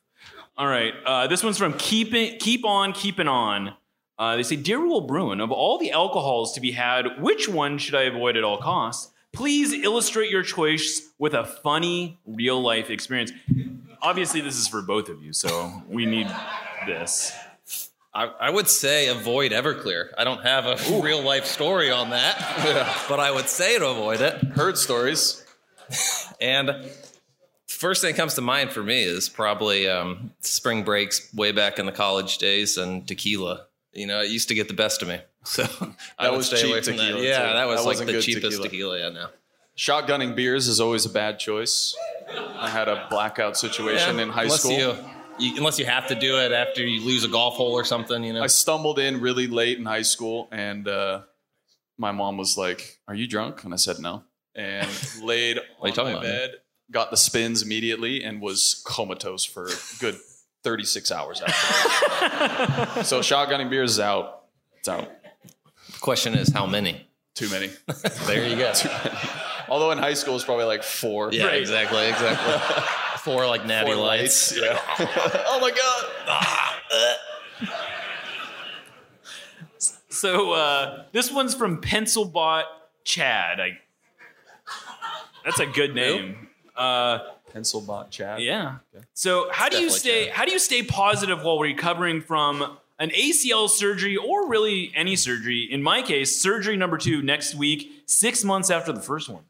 [0.57, 3.75] All right, uh, this one's from Keep It, Keep On Keeping On.
[4.19, 7.79] Uh, they say, Dear Will Bruin, of all the alcohols to be had, which one
[7.79, 9.13] should I avoid at all costs?
[9.33, 13.33] Please illustrate your choice with a funny real life experience.
[14.01, 16.29] Obviously, this is for both of you, so we need
[16.87, 17.33] this.
[18.15, 20.11] I, I would say avoid Everclear.
[20.17, 24.21] I don't have a real life story on that, but I would say to avoid
[24.21, 24.41] it.
[24.45, 25.45] Heard stories.
[26.41, 26.89] and
[27.67, 31.81] first thing that comes to mind for me is probably um, spring breaks way back
[31.81, 33.67] in the college days and tequila.
[33.95, 35.19] You know, it used to get the best of me.
[35.47, 35.63] So
[36.19, 37.23] I would was stay cheap away from tequila, that.
[37.23, 37.53] Yeah, too.
[37.53, 38.69] that was That like the cheapest tequila.
[38.69, 38.99] tequila.
[38.99, 39.27] Yeah, no.
[39.77, 41.95] Shotgunning beers is always a bad choice.
[42.57, 44.79] I had a blackout situation Yeah, in high unless school.
[44.79, 44.97] You,
[45.39, 48.25] you, unless you have to do it after you lose a golf hole or something,
[48.25, 48.43] you know.
[48.43, 51.23] I stumbled in really late in high school, and uh,
[51.99, 54.23] my mom was like, "Are you drunk?" And I said no,
[54.55, 54.89] and
[55.23, 56.53] laid What are you on my bed,
[56.91, 60.17] got the spins immediately, and was comatose for a good
[60.65, 63.05] 36 hours after.
[63.05, 64.47] so shotgunning beers is out.
[64.79, 65.09] It's out.
[65.93, 67.07] The question is, how many?
[67.35, 67.71] Too many.
[68.27, 68.73] There you go.
[68.73, 69.19] Too many.
[69.69, 71.33] Although in high school it's probably like four.
[71.33, 72.83] Yeah, exactly, exactly.
[73.25, 74.55] Four like natty Four lights.
[74.55, 75.07] lights, yeah.
[75.49, 76.05] oh my god.
[80.15, 82.67] So uh, this one's from Pencilbot
[83.05, 83.61] Chad.
[83.61, 83.79] I,
[85.45, 86.49] that's a good name.
[86.77, 87.19] Uh,
[87.55, 88.43] Pencilbot Chad.
[88.43, 88.79] Yeah.
[89.15, 93.11] So how do you Definitely stay how do you stay positive while recovering from an
[93.11, 95.63] ACL surgery or really any surgery?
[95.63, 99.45] In my case, surgery number two next week, six months after the first one.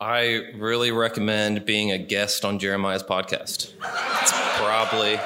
[0.00, 3.74] I really recommend being a guest on Jeremiah's podcast.
[4.22, 5.20] It's probably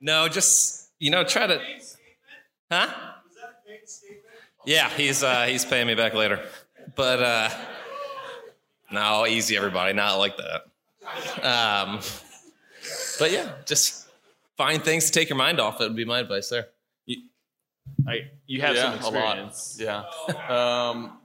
[0.00, 1.60] no, just you know, try to,
[2.70, 2.88] huh?
[4.66, 6.40] Yeah, he's uh, he's paying me back later,
[6.96, 7.50] but uh,
[8.94, 10.62] no, easy, everybody, not like that.
[11.44, 12.00] Um,
[13.18, 14.08] but yeah, just
[14.56, 15.80] find things to take your mind off.
[15.80, 16.68] It would be my advice there.
[18.08, 19.76] I you have yeah, some a lot.
[19.78, 20.04] Yeah.
[20.48, 21.18] Um,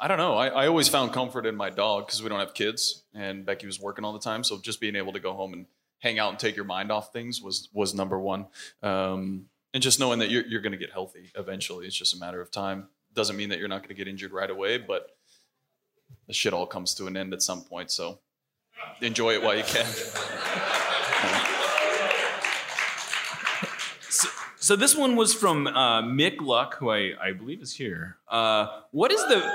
[0.00, 0.36] I don't know.
[0.36, 3.66] I, I always found comfort in my dog because we don't have kids, and Becky
[3.66, 4.44] was working all the time.
[4.44, 5.66] So just being able to go home and
[5.98, 8.46] hang out and take your mind off things was was number one.
[8.82, 11.86] Um, and just knowing that you're you're going to get healthy eventually.
[11.86, 12.88] It's just a matter of time.
[13.14, 15.16] Doesn't mean that you're not going to get injured right away, but
[16.28, 17.90] the shit all comes to an end at some point.
[17.90, 18.20] So
[19.00, 19.86] enjoy it while you can.
[24.10, 28.16] So, so this one was from uh, Mick Luck, who I, I believe is here.
[28.26, 29.52] Uh, what is the,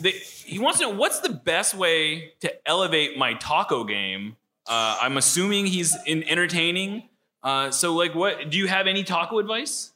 [0.00, 4.36] the he wants to know what's the best way to elevate my taco game?
[4.66, 7.08] Uh, I'm assuming he's in entertaining.
[7.42, 9.92] Uh, so like, what do you have any taco advice?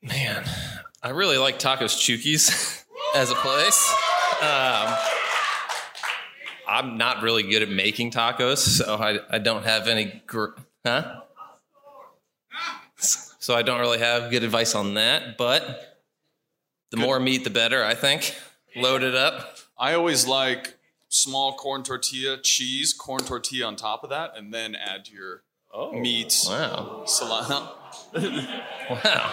[0.00, 0.44] Man,
[1.02, 2.84] I really like Tacos Chukis
[3.14, 3.94] as a place.
[4.40, 4.94] Um,
[6.68, 10.22] I'm not really good at making tacos, so I, I don't have any.
[10.26, 10.50] Gr-
[10.86, 11.20] huh?
[12.96, 15.98] So I don't really have good advice on that, but
[16.90, 18.34] the more meat, the better, I think.
[18.76, 19.56] Load it up.
[19.78, 20.74] I always like
[21.08, 25.42] small corn tortilla, cheese, corn tortilla on top of that, and then add your
[25.92, 26.36] meat.
[26.46, 27.04] Wow.
[27.06, 27.68] Salami.
[28.90, 29.32] Wow.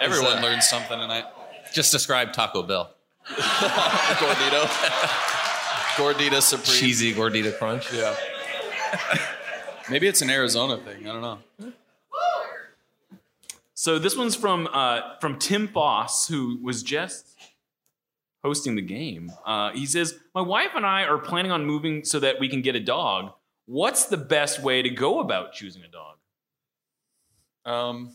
[0.00, 1.24] Everyone learned something tonight.
[1.72, 2.90] Just describe Taco Bell.
[3.28, 4.64] Gordito.
[5.96, 6.76] Gordita Supreme.
[6.76, 7.92] Cheesy gordita crunch.
[7.92, 8.14] Yeah.
[9.90, 11.08] Maybe it's an Arizona thing.
[11.08, 11.72] I don't know.
[13.74, 17.36] So this one's from uh, from Tim Foss, who was just
[18.42, 19.30] hosting the game.
[19.46, 22.60] Uh, he says, "My wife and I are planning on moving so that we can
[22.60, 23.32] get a dog.
[23.66, 26.16] What's the best way to go about choosing a dog?"
[27.64, 28.14] Um,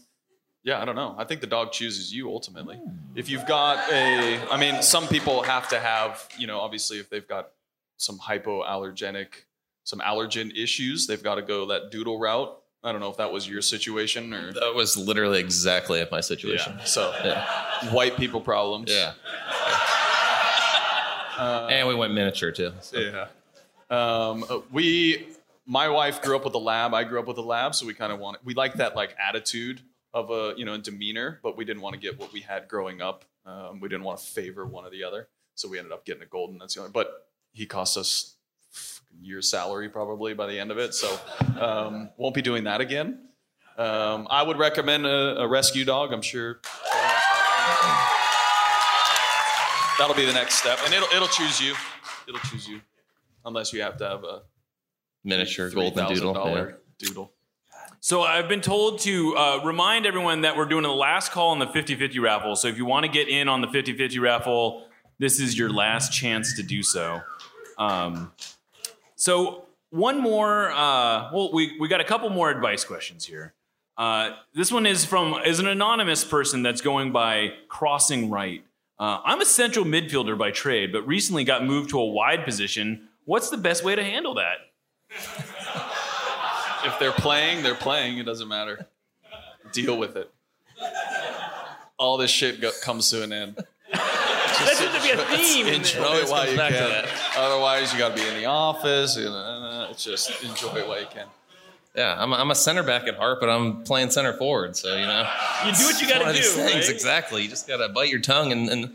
[0.63, 1.13] yeah, I don't know.
[1.17, 2.79] I think the dog chooses you ultimately.
[3.15, 7.09] If you've got a, I mean, some people have to have, you know, obviously if
[7.09, 7.49] they've got
[7.97, 9.27] some hypoallergenic,
[9.83, 12.57] some allergen issues, they've got to go that doodle route.
[12.81, 14.53] I don't know if that was your situation or.
[14.53, 16.75] That was literally exactly my situation.
[16.77, 16.83] Yeah.
[16.85, 17.11] So,
[17.91, 18.91] white people problems.
[18.91, 19.13] Yeah.
[21.37, 22.71] Uh, and we went miniature too.
[22.81, 22.99] So.
[22.99, 23.27] Yeah.
[23.89, 25.27] Um, uh, we,
[25.65, 26.93] my wife grew up with a lab.
[26.93, 29.15] I grew up with a lab, so we kind of want we like that like
[29.19, 29.81] attitude
[30.13, 33.01] of a you know demeanor, but we didn't want to get what we had growing
[33.01, 33.25] up.
[33.45, 36.23] Um, we didn't want to favor one or the other, so we ended up getting
[36.23, 36.57] a golden.
[36.57, 36.91] That's the only.
[36.91, 38.35] But he cost us
[39.21, 41.19] year's salary probably by the end of it, so
[41.59, 43.27] um, won't be doing that again.
[43.77, 46.13] Um, I would recommend a, a rescue dog.
[46.13, 46.59] I'm sure
[49.97, 51.73] that'll be the next step, and it'll it'll choose you.
[52.27, 52.81] It'll choose you,
[53.45, 54.41] unless you have to have a
[55.23, 56.33] Miniature golden doodle.
[56.33, 56.75] $3,000 Yeah.
[56.99, 57.31] doodle.
[58.05, 61.59] So I've been told to uh, remind everyone that we're doing the last call on
[61.59, 62.57] the 50-50 raffle.
[62.57, 64.87] So if you want to get in on the 50-50 raffle,
[65.19, 67.21] this is your last chance to do so.
[67.77, 68.33] Um,
[69.15, 70.69] so one more.
[70.73, 73.53] Uh, well, we we got a couple more advice questions here.
[73.97, 78.65] Uh, this one is from is an anonymous person that's going by crossing right.
[78.99, 83.07] Uh, I'm a central midfielder by trade, but recently got moved to a wide position.
[83.23, 84.57] What's the best way to handle that?
[86.85, 88.17] If they're playing, they're playing.
[88.17, 88.87] It doesn't matter.
[89.71, 90.31] Deal with it.
[91.97, 93.55] All this shit go- comes to an end.
[93.91, 95.67] That should be a theme.
[95.67, 97.05] Enjoy it while you back can.
[97.37, 99.15] Otherwise, you got to be in the office.
[99.17, 101.27] You know, it's just enjoy it while you can.
[101.95, 104.75] Yeah, I'm a, I'm a center back at heart, but I'm playing center forward.
[104.75, 105.29] So you know,
[105.65, 106.61] You do what you It's got one to of these do.
[106.61, 106.89] things, right?
[106.89, 107.43] exactly.
[107.43, 108.91] You just gotta bite your tongue and, and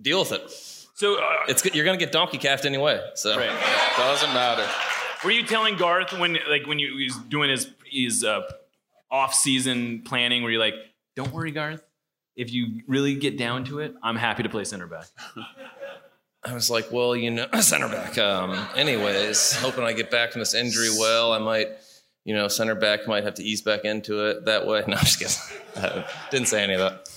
[0.00, 0.50] deal with it.
[0.94, 1.64] So uh, It's.
[1.74, 3.00] You're gonna get donkey calved anyway.
[3.14, 3.50] So Right.
[3.96, 4.66] Doesn't matter.
[5.24, 8.42] Were you telling Garth when, like, when you, he was doing his his uh,
[9.10, 10.74] off-season planning, were you like,
[11.16, 11.84] "Don't worry, Garth.
[12.34, 15.06] If you really get down to it, I'm happy to play center back."
[16.44, 18.18] I was like, well, you know, center back.
[18.18, 21.32] Um, anyways, hoping I get back from this injury well.
[21.32, 21.68] I might,
[22.24, 24.82] you know, center back might have to ease back into it that way.
[24.88, 25.84] No, I'm just kidding.
[25.84, 27.08] I didn't say any of that.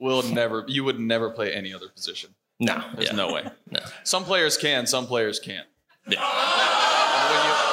[0.00, 0.64] Will never.
[0.66, 2.34] You would never play any other position.
[2.58, 3.16] No, There's yeah.
[3.16, 3.44] no way.
[3.70, 3.80] No.
[4.02, 4.86] Some players can.
[4.86, 5.66] Some players can't.
[6.08, 6.18] Yeah.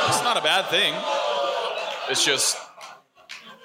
[0.10, 0.94] And when you- it's not a bad thing.
[2.10, 2.58] It's just.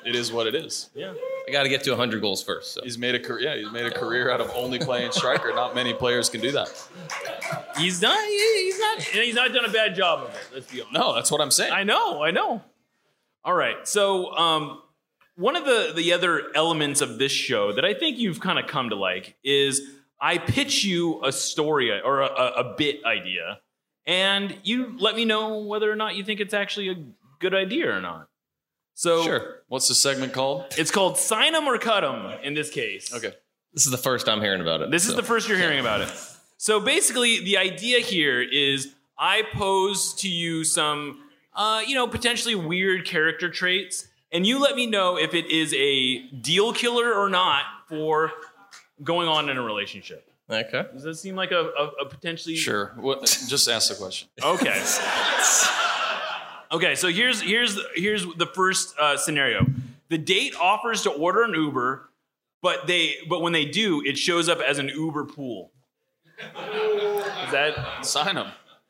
[0.05, 0.91] It is what it is.
[0.95, 1.15] Yeah.
[1.49, 2.75] I got to get to 100 goals first.
[2.75, 2.83] So.
[2.83, 3.49] He's made a career.
[3.55, 5.51] Yeah, he's made a career out of only playing striker.
[5.55, 6.69] Not many players can do that.
[7.79, 8.23] He's done.
[8.29, 9.03] He's not.
[9.03, 10.41] He's not done a bad job of it.
[10.55, 10.93] Let's be honest.
[10.93, 11.73] No, that's what I'm saying.
[11.73, 12.23] I know.
[12.23, 12.62] I know.
[13.45, 13.77] All right.
[13.89, 14.83] So, um,
[15.37, 18.66] one of the the other elements of this show that I think you've kind of
[18.66, 19.81] come to like is
[20.21, 23.59] I pitch you a story or a, a, a bit idea,
[24.06, 26.97] and you let me know whether or not you think it's actually a
[27.39, 28.28] good idea or not.
[28.94, 29.62] So, Sure.
[29.68, 30.66] What's the segment called?
[30.78, 33.12] it's called sign 'em or cut 'em in this case.
[33.12, 33.32] Okay.
[33.72, 34.90] This is the first I'm hearing about it.
[34.90, 35.16] This is so.
[35.16, 36.09] the first you're hearing about it.
[36.59, 41.24] So basically, the idea here is I pose to you some,
[41.55, 45.74] uh, you know, potentially weird character traits, and you let me know if it is
[45.74, 48.32] a deal killer or not for
[49.02, 50.31] going on in a relationship.
[50.51, 50.85] Okay.
[50.93, 52.93] Does that seem like a, a, a potentially Sure.
[52.97, 54.29] What, just ask the question.
[54.43, 54.83] Okay.
[56.73, 56.95] okay.
[56.95, 59.66] So here's here's here's the first uh, scenario.
[60.11, 62.09] The date offers to order an Uber,
[62.62, 65.71] but they but when they do, it shows up as an Uber pool.
[66.39, 68.49] Is that Sign them.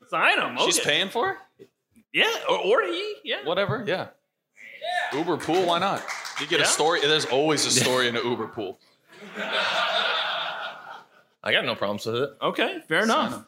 [0.08, 0.56] sign them?
[0.64, 1.68] She's paying for it.
[2.12, 3.16] Yeah, or, or he.
[3.24, 3.44] Yeah.
[3.44, 3.84] Whatever.
[3.86, 4.08] Yeah.
[5.12, 5.66] Uber pool.
[5.66, 6.02] Why not?
[6.40, 6.64] You get Yeah.
[6.64, 7.00] a story.
[7.00, 8.78] There's always a story in an Uber pool.
[11.44, 12.30] I got no problems with it.
[12.40, 12.80] Okay.
[12.88, 13.44] Fair enough.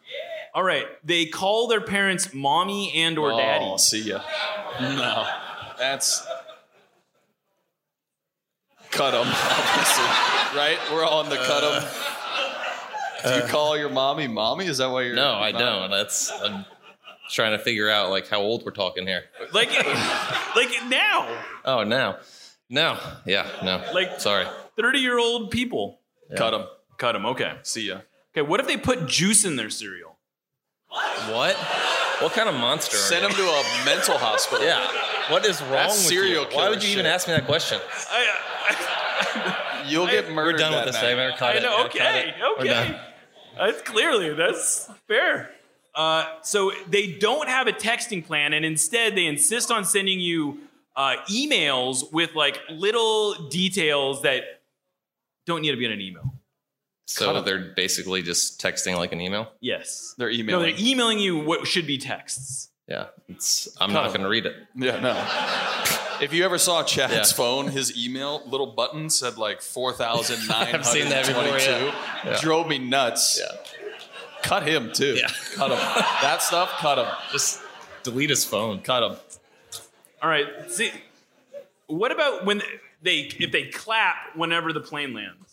[0.54, 0.84] All right.
[1.02, 3.78] They call their parents mommy and or oh, daddy.
[3.78, 4.20] See ya.
[4.80, 5.26] No,
[5.78, 6.26] that's
[8.90, 9.26] cut them.
[9.26, 10.04] Obviously,
[10.58, 10.78] right?
[10.92, 11.88] We're all in the cut them.
[13.24, 14.66] Do you call your mommy mommy?
[14.66, 15.16] Is that why you're?
[15.16, 15.90] No, I don't.
[15.90, 16.66] That's I'm
[17.30, 19.24] trying to figure out like how old we're talking here.
[19.52, 19.70] Like,
[20.54, 22.18] like now, Oh, now,
[22.68, 23.82] no, yeah, no.
[23.94, 24.46] Like- sorry.
[24.76, 26.00] thirty-year-old people.
[26.36, 26.66] Cut them.
[26.98, 27.26] Cut them.
[27.26, 27.52] Okay.
[27.62, 28.00] See ya.
[28.32, 28.42] Okay.
[28.42, 30.16] What if they put juice in their cereal?
[31.30, 31.56] What?
[32.22, 32.96] What kind of monster?
[32.96, 33.28] are Send you?
[33.28, 34.64] him to a mental hospital.
[34.64, 34.86] Yeah.
[35.30, 36.56] What is wrong That's with serial you?
[36.56, 37.78] Why would you even ask me that question?
[38.10, 40.36] I, You'll get murdered.
[40.36, 40.58] We're murdered.
[40.58, 41.00] done with that the night.
[41.00, 41.36] segment.
[41.36, 41.62] Cut I it.
[41.62, 41.76] know.
[41.76, 42.28] Yeah, cut Okay.
[42.28, 42.34] it.
[42.40, 42.68] We're Okay.
[42.68, 43.00] done.
[43.58, 45.50] That's clearly that's fair.
[45.94, 50.58] Uh, so they don't have a texting plan, and instead they insist on sending you
[50.94, 54.42] uh, emails with like little details that
[55.46, 56.34] don't need to be in an email.
[57.06, 59.52] So they're basically just texting like an email.
[59.60, 60.66] Yes, They're emailing.
[60.66, 62.70] no, they're emailing you what should be texts.
[62.88, 63.68] Yeah, it's.
[63.80, 64.10] I'm Cut not 'em.
[64.12, 64.54] going to read it.
[64.74, 66.02] Yeah, no.
[66.18, 67.36] If you ever saw Chad's Yeah.
[67.36, 71.94] phone, his email little button said like four thousand nine I've seen that before, yeah.
[72.24, 72.38] Yeah.
[72.40, 73.38] Drove me nuts.
[73.38, 73.54] Yeah.
[74.42, 75.14] Cut him too.
[75.16, 75.28] Yeah.
[75.56, 75.78] Cut him.
[76.22, 76.70] that stuff.
[76.78, 77.06] Cut him.
[77.32, 77.60] Just
[78.02, 78.80] delete his phone.
[78.80, 79.18] Cut him.
[80.22, 80.46] All right.
[80.70, 80.90] See,
[81.86, 82.62] what about when
[83.02, 85.45] they if they clap whenever the plane lands?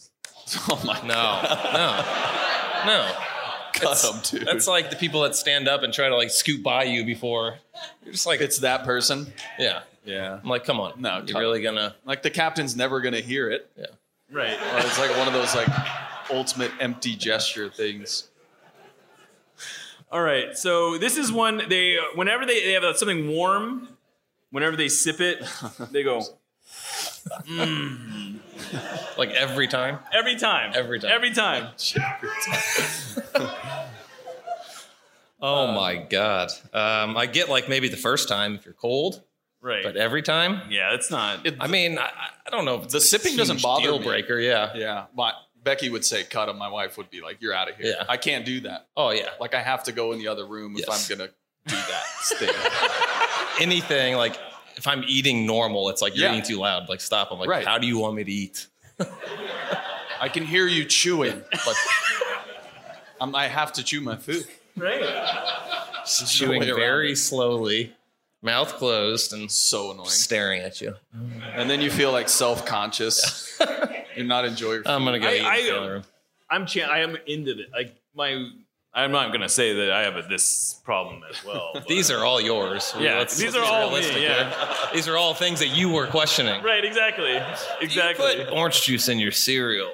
[0.70, 0.99] Oh my.
[1.02, 1.41] No,
[1.74, 3.15] no, no.
[3.74, 4.48] Cut That's- him, dude.
[4.48, 7.56] That's like the people that stand up and try to like scoot by you before.
[8.03, 9.34] You're just like, It's that person.
[9.57, 9.82] yeah.
[10.06, 10.40] Yeah.
[10.44, 10.99] I'm like, come on.
[11.02, 11.95] No, you're cut really gonna.
[12.06, 13.70] Like the captain's never gonna hear it.
[13.78, 13.86] Yeah.
[14.32, 14.53] Right.
[14.53, 15.70] Or it's like one of those like
[16.30, 18.30] ultimate empty gesture things.
[20.11, 20.57] All right.
[20.57, 23.88] So this is one they whenever they, they have something warm,
[24.52, 25.41] whenever they sip it,
[25.91, 26.22] they go.
[29.18, 30.00] Like every time.
[30.14, 30.72] Every time.
[30.76, 31.12] Every time.
[31.12, 31.68] Every time.
[35.45, 36.52] Oh my god.
[36.74, 39.22] Um, I get like maybe the first time if you're cold,
[39.62, 39.84] Right.
[39.84, 40.62] but every time.
[40.70, 41.45] Yeah, it's not.
[41.60, 42.10] I mean, I,
[42.48, 44.06] I don't know if The sipping doesn't huge bother deal me.
[44.06, 44.40] breaker.
[44.40, 44.72] Yeah.
[44.74, 45.06] Yeah.
[45.14, 46.58] My Becky would say cut him.
[46.58, 48.06] My wife would be like, "You're out of here." Yeah.
[48.08, 48.88] I can't do that.
[48.95, 49.32] Oh yeah.
[49.38, 51.30] Like I have to go in the other room if I'm gonna
[51.68, 52.04] do that
[52.40, 52.50] thing.
[53.60, 54.38] Anything like
[54.76, 56.34] if I'm eating normal, it's like you're Yeah.
[56.38, 56.90] eating too loud.
[56.90, 57.30] Like stop.
[57.32, 57.66] I'm like, Right.
[57.66, 58.68] how do you want me to eat?
[60.20, 61.76] I can hear you chewing, but
[63.20, 64.45] I'm, I have to chew my food.
[64.78, 65.00] Right.
[65.02, 67.94] There's no Chewing way around very slowly,
[68.41, 70.10] mouth closed, and so annoying.
[70.10, 70.95] staring at you.
[71.54, 73.60] And then you feel like self-conscious.
[74.16, 74.90] You're not enjoying your food.
[74.91, 76.04] I'm gonna go I- eat in I- the family room.
[76.50, 77.72] I'm cha- I am into it.
[77.74, 78.48] Like my,
[78.95, 81.74] I'm not gonna say that I have a, this problem as well.
[81.88, 82.94] These are all yours.
[82.99, 84.78] Yeah, Let's- these let's are be all me, yeah.
[84.94, 86.61] These are all things that you were questioning.
[86.64, 86.84] right.
[86.86, 87.40] Exactly.
[87.82, 88.38] Exactly.
[88.40, 89.91] You Put orange juice in your cereal.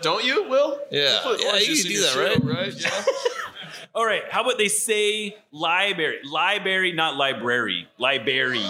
[0.00, 0.80] Don't you, Will?
[0.90, 2.56] Yeah, put yeah, you juice can in do that, cereal, right?
[2.66, 2.74] right?
[2.74, 3.04] Yeah.
[3.94, 4.22] All right.
[4.30, 6.20] How about they say library?
[6.24, 7.86] Library, not library.
[7.98, 8.64] Library.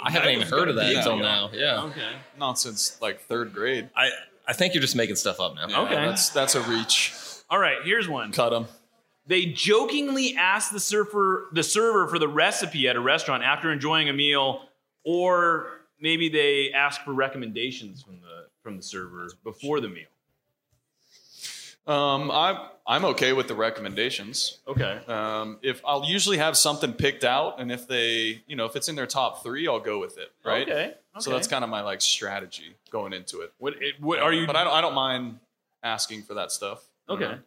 [0.00, 1.50] I haven't even heard of that until now.
[1.52, 1.82] Yeah.
[1.84, 2.08] Okay.
[2.38, 3.90] Not since like third grade.
[3.94, 4.10] I,
[4.48, 5.68] I think you're just making stuff up now.
[5.68, 5.94] Yeah, Okay.
[5.94, 7.12] That's that's a reach.
[7.50, 7.76] All right.
[7.84, 8.32] Here's one.
[8.32, 8.66] Cut them.
[9.26, 14.08] They jokingly ask the surfer, the server for the recipe at a restaurant after enjoying
[14.08, 14.62] a meal,
[15.04, 20.06] or maybe they ask for recommendations from the from the server before the meal.
[21.86, 22.56] Um, I'm
[22.90, 24.58] I'm okay with the recommendations.
[24.66, 24.98] Okay.
[25.06, 28.88] Um, if I'll usually have something picked out, and if they, you know, if it's
[28.88, 30.32] in their top three, I'll go with it.
[30.42, 30.66] Right.
[30.66, 30.94] Okay.
[31.18, 33.52] So that's kind of my like strategy going into it.
[33.58, 34.46] What, it, what are you?
[34.46, 35.38] But I don't I don't mind
[35.82, 36.82] asking for that stuff.
[37.08, 37.24] you Okay.
[37.24, 37.38] know.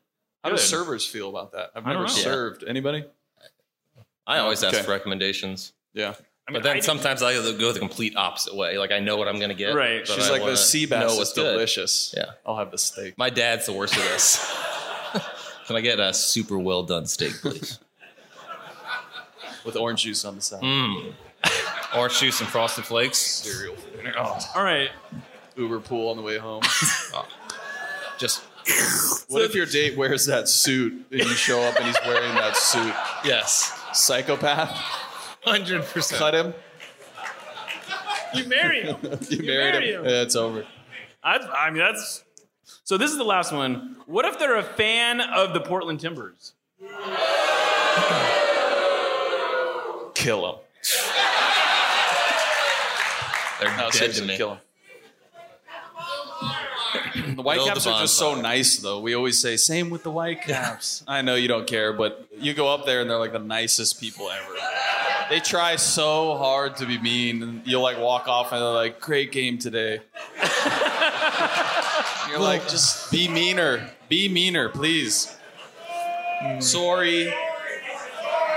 [0.44, 1.72] How do servers feel about that?
[1.76, 2.08] I've never know.
[2.08, 2.64] served.
[2.68, 3.04] Anybody?
[4.28, 4.84] I always ask Okay.
[4.86, 5.74] for recommendations.
[5.94, 6.10] Yeah.
[6.48, 8.78] I mean, But then I- sometimes I go the complete opposite way.
[8.78, 9.74] Like I know what I'm going to get.
[9.74, 10.06] Right.
[10.08, 11.52] She's I like wanna the sea bass is what's good.
[11.54, 12.14] delicious.
[12.16, 12.26] Yeah.
[12.46, 13.18] I'll have the steak.
[13.18, 14.38] My dad's the worst of this.
[15.72, 17.80] Can I get a super well done steak, please?
[19.66, 20.62] With orange juice on the side.
[20.62, 21.14] Mmm.
[21.96, 23.18] Orange juice and frosted flakes.
[23.20, 23.78] Cereal.
[24.18, 24.38] Oh.
[24.54, 24.90] All right.
[25.56, 26.62] Uber pool on the way home.
[27.14, 27.26] Oh.
[28.18, 28.42] Just
[29.30, 32.58] What if your date wears that suit and you show up and he's wearing that
[32.58, 32.94] suit?
[33.24, 34.70] yes, Psychopath.
[35.46, 36.20] hundred percent.
[36.20, 36.54] Cut him.
[38.34, 38.98] You marry him.
[39.30, 40.02] You, married marry him.
[40.02, 40.10] him.
[40.12, 40.66] Yeah, it's over.
[41.24, 42.26] I, I mean, that's.
[42.84, 43.98] So this is the last one.
[44.06, 46.54] What if they're a fan of the Portland Timbers?
[50.14, 50.56] Kill them.
[53.60, 54.38] They're No, dead to me.
[54.38, 54.60] kill him.
[57.36, 59.00] The White Build Caps the are just so nice, though.
[59.00, 61.04] We always say, same with the Whitecaps.
[61.08, 64.00] I know you don't care, but you go up there and they're like the nicest
[64.00, 64.54] people ever.
[65.30, 69.00] They try so hard to be mean, and you'll like walk off and they're like,
[69.00, 70.02] great game today.
[72.32, 73.90] You're like, just be meaner.
[74.10, 75.36] Be meaner, please.
[76.60, 77.34] Sorry.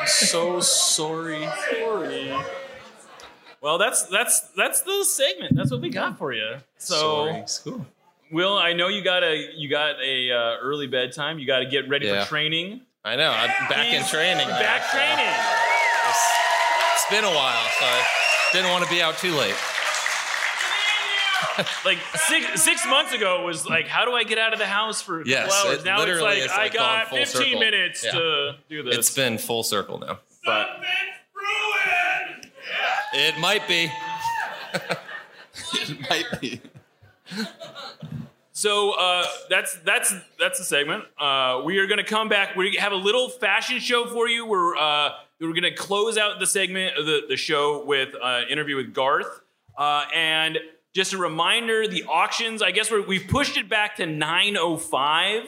[0.06, 1.46] So sorry.
[1.70, 2.32] Sorry.
[3.60, 5.56] Well, that's that's that's the segment.
[5.56, 6.56] That's what we got for you.
[6.78, 7.86] So, Cool.
[8.30, 11.38] Will, I know you got a you got a uh, early bedtime.
[11.38, 12.22] You got to get ready Yeah.
[12.24, 12.82] for training.
[13.05, 13.30] I know.
[13.30, 14.48] I'm back in training.
[14.48, 15.34] Back training.
[16.92, 18.06] It's been a while, so I
[18.52, 19.55] didn't want to be out too late.
[21.85, 24.66] Like six six months ago, it was like, how do I get out of the
[24.66, 25.81] house for a Yes, couple hours?
[25.81, 27.61] it now it's literally like, is, I like, got gone full 15 circle.
[27.61, 28.11] minutes Yeah.
[28.12, 28.97] to do this.
[28.97, 30.19] It's been full circle now.
[30.44, 30.69] but
[33.12, 33.90] It might be.
[35.86, 36.61] It might be.
[38.52, 41.05] So uh, that's that's that's the segment.
[41.19, 42.56] Uh, we are going to come back.
[42.56, 44.47] We have a little fashion show for you.
[44.47, 48.43] We're uh, we're going to close out the segment of the the show with uh,
[48.48, 49.40] interview with Garth.
[49.77, 50.59] Uh, and
[50.95, 52.62] just a reminder, the auctions.
[52.62, 55.43] I guess we're, we've pushed it back to nine oh five.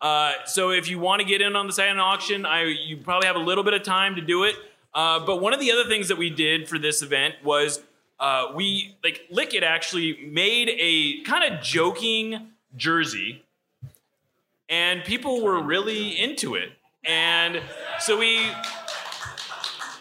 [0.00, 3.26] Uh, so if you want to get in on the silent auction, I you probably
[3.26, 4.56] have a little bit of time to do it.
[4.92, 7.80] Uh, but one of the other things that we did for this event was
[8.18, 13.44] uh, we like Lickit actually made a kind of joking jersey,
[14.68, 16.70] and people were really into it.
[17.04, 17.62] And
[18.00, 18.50] so we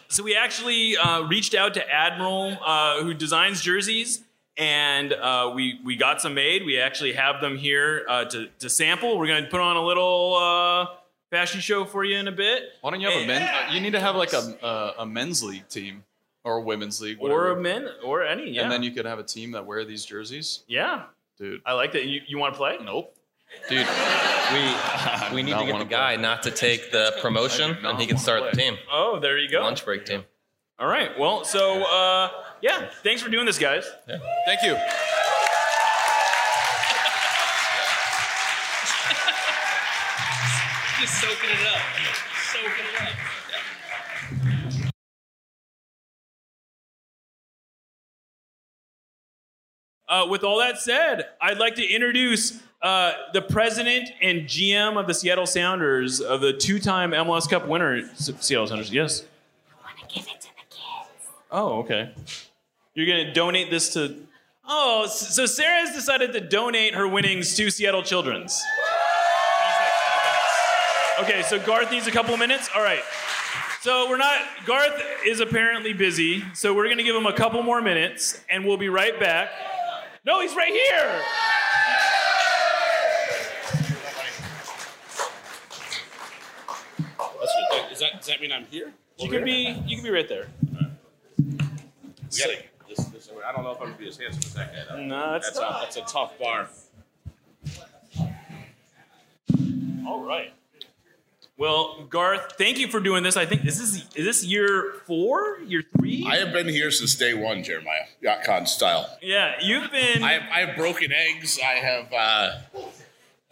[0.08, 4.24] so we actually uh, reached out to Admiral, uh, who designs jerseys,
[4.60, 6.66] and uh, we we got some made.
[6.66, 9.18] We actually have them here uh, to to sample.
[9.18, 10.88] We're going to put on a little uh,
[11.32, 13.42] fashion show for you in a bit, Why don't you have a men?
[13.42, 16.04] uh, You need to have like a uh, a men's league team
[16.44, 18.52] or a women's league, or a men, or any.
[18.52, 20.64] Yeah, And then you could have a team that wear these jerseys.
[20.68, 21.04] yeah.
[21.38, 22.06] Dude, I like that.
[22.06, 22.78] You, you want to play?
[22.84, 23.16] nope.
[23.70, 23.88] Dude,
[24.54, 27.82] we we need to get wanna the guy not to take the promotion, I do
[27.82, 28.78] not and he can wanna start the team.
[28.92, 29.62] Oh, there you go.
[29.62, 30.24] Lunch break team.
[30.80, 31.18] All right.
[31.18, 32.30] Well, so uh,
[32.62, 33.86] yeah, thanks for doing this, guys.
[34.46, 34.74] Thank you.
[41.00, 41.82] Just soaking it up.
[42.52, 43.10] Soaking it up.
[50.08, 55.06] Uh, with all that said, I'd like to introduce uh, the president and GM of
[55.06, 58.92] the Seattle Sounders, of the two-time MLS Cup winner, S- Seattle Sounders.
[58.92, 59.24] Yes.
[59.72, 61.28] I want to give it to the kids.
[61.52, 62.12] Oh, okay.
[62.96, 64.28] You're gonna donate this to.
[64.68, 68.62] Oh, so Sarah has decided to donate her winnings to Seattle Children's.
[71.20, 72.70] Okay, so Garth needs a couple of minutes.
[72.76, 73.04] All right.
[73.82, 74.42] So we're not.
[74.66, 78.78] Garth is apparently busy, so we're gonna give him a couple more minutes, and we'll
[78.78, 79.50] be right back.
[80.26, 81.22] No, he's right here.
[87.90, 88.94] Does that, does that mean I'm here?
[89.18, 89.76] You could be.
[89.86, 90.48] You could be right there.
[91.38, 92.58] We gotta,
[93.40, 94.96] this, this, I don't know if I'm gonna be as handsome as that guy.
[94.96, 95.04] though.
[95.04, 95.82] No, it's that's a, tough.
[95.82, 96.70] that's a tough bar.
[100.08, 100.54] All right.
[101.60, 103.36] Well, Garth, thank you for doing this.
[103.36, 106.26] I think this is is this year four, year three?
[106.26, 108.06] I have been here since day one, Jeremiah.
[108.24, 109.18] YachtCon style.
[109.22, 110.24] Yeah, you've been.
[110.24, 111.60] I have, I have broken eggs.
[111.62, 112.14] I have.
[112.14, 112.52] Uh,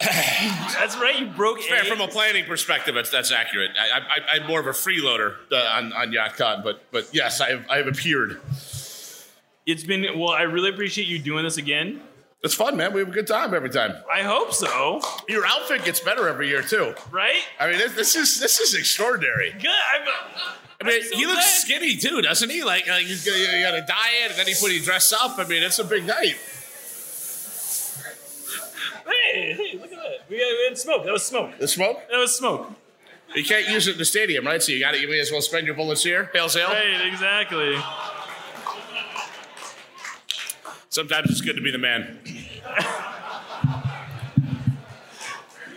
[0.00, 1.18] that's right.
[1.20, 2.94] You broke fair from a planning perspective.
[2.94, 3.72] That's that's accurate.
[3.78, 7.50] I, I, I'm more of a freeloader uh, on on YachtCon, but but yes, I
[7.50, 8.40] have I have appeared.
[9.68, 10.30] It's been well.
[10.30, 12.00] I really appreciate you doing this again.
[12.42, 12.94] It's fun, man.
[12.94, 13.94] We have a good time every time.
[14.10, 15.02] I hope so.
[15.28, 17.42] Your outfit gets better every year too, right?
[17.60, 19.50] I mean, this, this is this is extraordinary.
[19.52, 19.66] Good.
[19.66, 20.08] I'm,
[20.80, 21.78] I mean, so he looks glad.
[21.80, 22.64] skinny too, doesn't he?
[22.64, 25.38] Like, like you, you got a diet, and then he put he dress up.
[25.38, 26.36] I mean, it's a big night.
[29.06, 30.30] Hey, hey, look at that.
[30.30, 31.04] We had, we had smoke.
[31.04, 31.58] That was smoke.
[31.58, 31.98] The smoke?
[32.10, 32.72] That was smoke.
[33.34, 34.62] You can't use it in the stadium, right?
[34.62, 36.30] So you got to You may as well spend your bullets here.
[36.32, 36.68] Hail sale.
[36.68, 37.76] Right, exactly.
[40.98, 42.18] Sometimes it's good to be the man.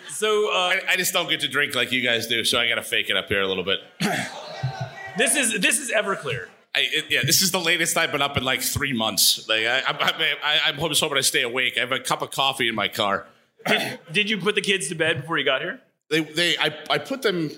[0.09, 2.67] So uh, I, I just don't get to drink like you guys do, so I
[2.67, 3.81] got to fake it up here a little bit.
[5.17, 6.47] This is this is Everclear.
[6.73, 9.47] I, it, yeah, this is the latest I've been up in like three months.
[9.47, 11.73] Like I, I, I, I'm just hoping I stay awake.
[11.75, 13.27] I have a cup of coffee in my car.
[13.67, 15.81] Did, did you put the kids to bed before you got here?
[16.09, 17.51] They, they, I, I put them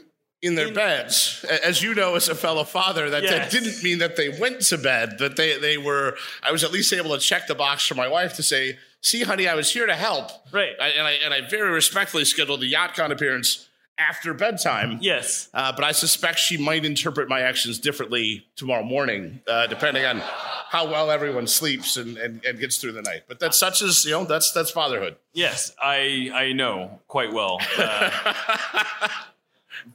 [0.43, 1.43] in their beds.
[1.63, 4.77] As you know, as a fellow father, that, that didn't mean that they went to
[4.77, 5.17] bed.
[5.17, 6.17] That they, they were.
[6.43, 9.23] I was at least able to check the box for my wife to say, "See,
[9.23, 10.75] honey, I was here to help." Right.
[10.79, 14.97] I, and I and I very respectfully scheduled the YachtCon appearance after bedtime.
[15.01, 15.49] Yes.
[15.53, 20.17] Uh, but I suspect she might interpret my actions differently tomorrow morning, uh, depending on
[20.69, 23.23] how well everyone sleeps and, and, and gets through the night.
[23.27, 25.15] But that's such as you know, that's that's fatherhood.
[25.31, 27.59] Yes, I I know quite well.
[27.77, 29.13] Uh,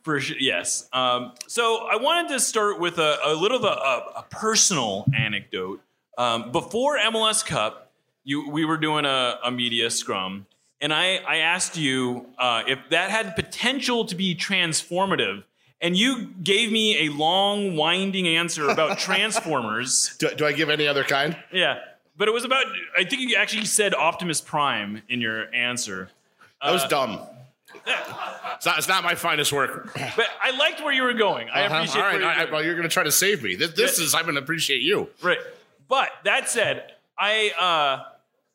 [0.03, 0.89] for sure, yes.
[0.93, 5.81] Um, so I wanted to start with a, a little of a, a, personal anecdote.
[6.17, 7.91] Um, before MLS Cup,
[8.25, 10.47] you we were doing a, a media scrum,
[10.81, 15.45] and I I asked you uh, if that had potential to be transformative.
[15.81, 20.17] And you gave me a long, winding answer about Transformers.
[20.19, 21.37] do, do I give any other kind?
[21.53, 21.79] Yeah,
[22.17, 22.65] but it was about.
[22.97, 26.11] I think you actually said Optimus Prime in your answer.
[26.63, 27.21] That was Uh, dumb.
[28.57, 29.93] It's not, it's not my finest work.
[29.95, 31.49] But I liked where you were going.
[31.49, 31.75] I Uh-huh.
[31.77, 32.53] appreciate All right, you're all right, going.
[32.53, 33.55] well, you're going to try to save me.
[33.55, 35.09] This, this is I'm going to appreciate you.
[35.23, 35.39] Right.
[35.89, 36.85] But that said,
[37.19, 38.05] I, uh,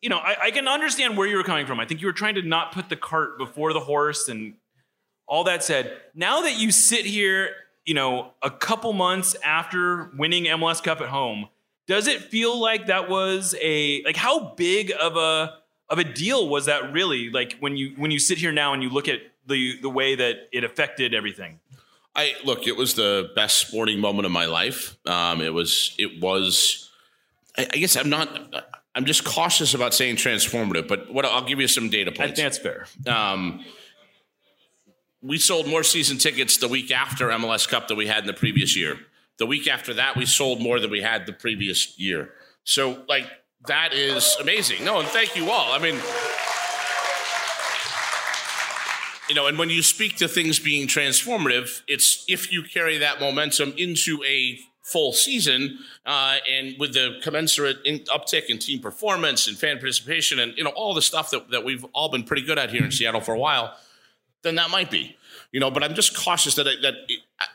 [0.02, 1.80] you know, I, I can understand where you were coming from.
[1.80, 4.56] I think you were trying to not put the cart before the horse, and
[5.28, 7.50] all that said, now that you sit here,
[7.86, 11.48] you know, a couple months after winning MLS Cup at home,
[11.88, 15.56] does it feel like that was a like how big of a
[15.90, 17.30] of a deal was that really?
[17.30, 20.16] Like when you when you sit here now and you look at the the way
[20.16, 21.60] that it affected everything.
[22.16, 22.68] I look.
[22.68, 24.98] It was the best sporting moment of my life.
[25.08, 25.96] Um, it was.
[25.98, 26.92] It was.
[27.58, 28.30] I, I guess I'm not.
[28.96, 32.20] I'm just cautious about saying transformative, but what I'll give you some data points.
[32.20, 32.86] I think that's fair.
[33.08, 33.66] Um,
[35.24, 38.34] we sold more season tickets the week after MLS Cup than we had in the
[38.34, 39.00] previous year.
[39.40, 42.34] The week after that, we sold more than we had the previous year.
[42.66, 43.28] So, like,
[43.68, 44.84] that is amazing.
[44.84, 45.72] No, and thank you all.
[45.72, 45.96] I mean,
[49.30, 53.20] you know, and when you speak to things being transformative, it's if you carry that
[53.20, 59.48] momentum into a full season uh, and with the commensurate in, uptick in team performance
[59.48, 62.42] and fan participation and you know all the stuff that, that we've all been pretty
[62.42, 63.76] good at here in Seattle for a while,
[64.42, 65.16] then that might be,
[65.52, 65.72] you know.
[65.72, 67.46] But I'm just cautious that I, that it, I,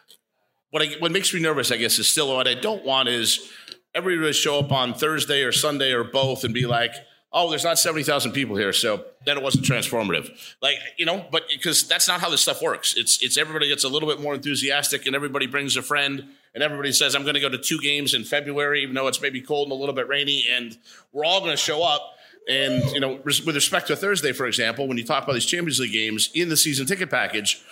[0.71, 3.51] what I, what makes me nervous, I guess, is still what I don't want is
[3.95, 6.93] everybody to show up on Thursday or Sunday or both and be like,
[7.33, 10.31] oh, there's not 70,000 people here, so then it wasn't transformative.
[10.63, 12.95] Like, you know, but because that's not how this stuff works.
[12.97, 16.63] It's it's everybody gets a little bit more enthusiastic and everybody brings a friend and
[16.63, 19.41] everybody says, I'm going to go to two games in February, even though it's maybe
[19.41, 20.77] cold and a little bit rainy, and
[21.13, 22.15] we're all going to show up.
[22.49, 25.45] And, you know, res- with respect to Thursday, for example, when you talk about these
[25.45, 27.63] Champions League games in the season ticket package,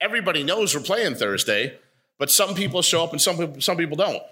[0.00, 1.76] everybody knows we're playing Thursday,
[2.18, 4.22] but some people show up and some some people don't.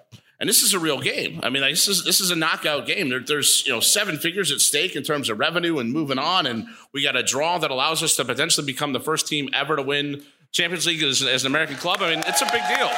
[0.40, 1.38] And this is a real game.
[1.42, 3.10] I mean, this is this is a knockout game.
[3.10, 6.46] There, there's you know seven figures at stake in terms of revenue and moving on,
[6.46, 9.76] and we got a draw that allows us to potentially become the first team ever
[9.76, 12.00] to win Champions League as, as an American club.
[12.00, 12.90] I mean, it's a big deal.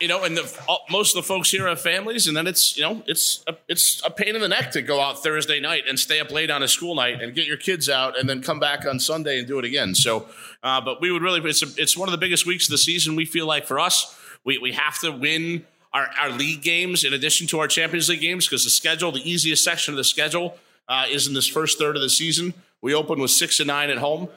[0.00, 2.76] You know, and the, all, most of the folks here have families, and then it's
[2.76, 5.84] you know it's a, it's a pain in the neck to go out Thursday night
[5.88, 8.42] and stay up late on a school night and get your kids out, and then
[8.42, 9.94] come back on Sunday and do it again.
[9.94, 10.28] So,
[10.62, 12.78] uh, but we would really it's a, it's one of the biggest weeks of the
[12.78, 13.16] season.
[13.16, 15.66] We feel like for us, we we have to win.
[15.92, 19.30] Our, our league games, in addition to our Champions League games, because the schedule, the
[19.30, 20.58] easiest section of the schedule,
[20.88, 22.52] uh, is in this first third of the season.
[22.82, 24.28] We open with six and nine at home,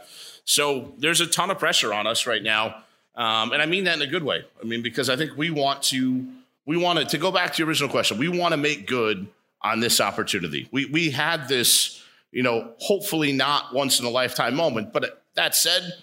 [0.46, 2.84] so there's a ton of pressure on us right now.
[3.20, 4.46] Um, and I mean that in a good way.
[4.62, 6.26] I mean, because I think we want to,
[6.66, 9.28] we want to, to go back to your original question, we want to make good
[9.62, 10.70] on this opportunity.
[10.72, 12.02] We, we had this,
[12.32, 14.94] you know, hopefully not once in a lifetime moment.
[14.94, 15.94] But that said,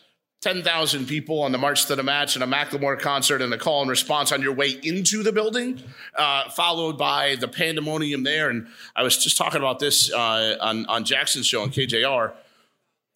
[0.42, 3.80] 10,000 people on the March to the Match and a Macklemore concert and a call
[3.80, 5.82] and response on your way into the building,
[6.14, 8.50] uh, followed by the pandemonium there.
[8.50, 12.34] And I was just talking about this uh, on, on Jackson's show on KJR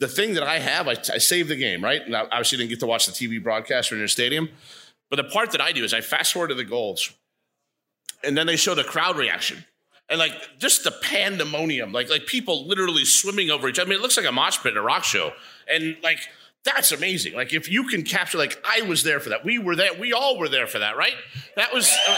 [0.00, 2.00] the thing that I have, I, I saved the game, right?
[2.00, 4.48] And I obviously didn't get to watch the TV broadcast or in your stadium.
[5.10, 7.12] But the part that I do is I fast forward to the goals,
[8.24, 9.64] and then they show the crowd reaction.
[10.08, 13.88] And like just the pandemonium, like like people literally swimming over each other.
[13.88, 15.32] I mean, it looks like a mosh pit a rock show.
[15.72, 16.18] And like
[16.64, 17.34] that's amazing.
[17.34, 19.44] Like if you can capture, like I was there for that.
[19.44, 19.90] We were there.
[19.98, 21.14] We all were there for that, right?
[21.56, 22.16] That was, uh,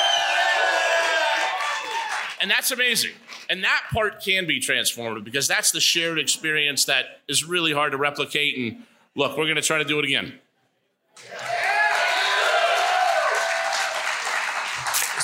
[2.40, 3.12] and that's amazing.
[3.48, 7.93] And that part can be transformative because that's the shared experience that is really hard
[7.93, 8.56] to replicate.
[8.56, 10.35] And look, we're going to try to do it again.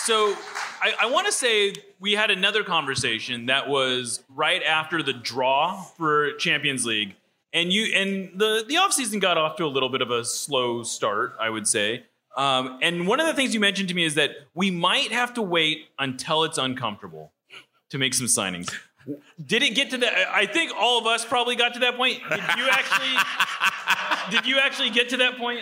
[0.05, 0.35] So
[0.81, 5.83] I, I want to say we had another conversation that was right after the draw
[5.83, 7.15] for Champions League.
[7.53, 10.83] And you and the the offseason got off to a little bit of a slow
[10.83, 12.05] start, I would say.
[12.37, 15.35] Um, and one of the things you mentioned to me is that we might have
[15.35, 17.33] to wait until it's uncomfortable
[17.91, 18.73] to make some signings.
[19.45, 20.29] Did it get to that?
[20.35, 22.21] I think all of us probably got to that point.
[22.29, 23.17] Did you actually?
[24.31, 25.61] did you actually get to that point?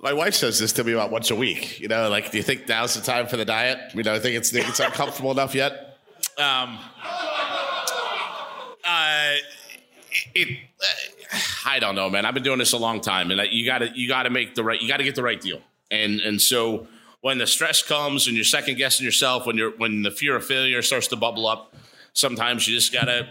[0.00, 1.80] My wife says this to me about once a week.
[1.80, 3.94] You know, like, do you think now's the time for the diet?
[3.94, 5.98] You know, I think it's think it's uncomfortable enough yet.
[6.38, 6.78] Um,
[8.84, 9.34] uh,
[10.34, 12.26] it, uh, I don't know, man.
[12.26, 14.54] I've been doing this a long time, and you got to you got to make
[14.54, 15.60] the right you got to get the right deal.
[15.90, 16.86] And and so
[17.26, 20.44] when the stress comes and you're second guessing yourself, when you're when the fear of
[20.44, 21.74] failure starts to bubble up,
[22.12, 23.26] sometimes you just got to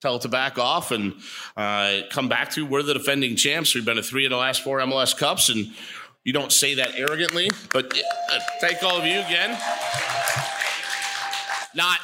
[0.00, 1.12] tell it to back off and
[1.54, 3.74] uh, come back to we're the defending champs.
[3.74, 5.70] We've been to three of the last four MLS Cups, and
[6.24, 7.92] you don't say that arrogantly, but
[8.32, 9.50] uh, thank all of you again.
[11.74, 11.98] Not,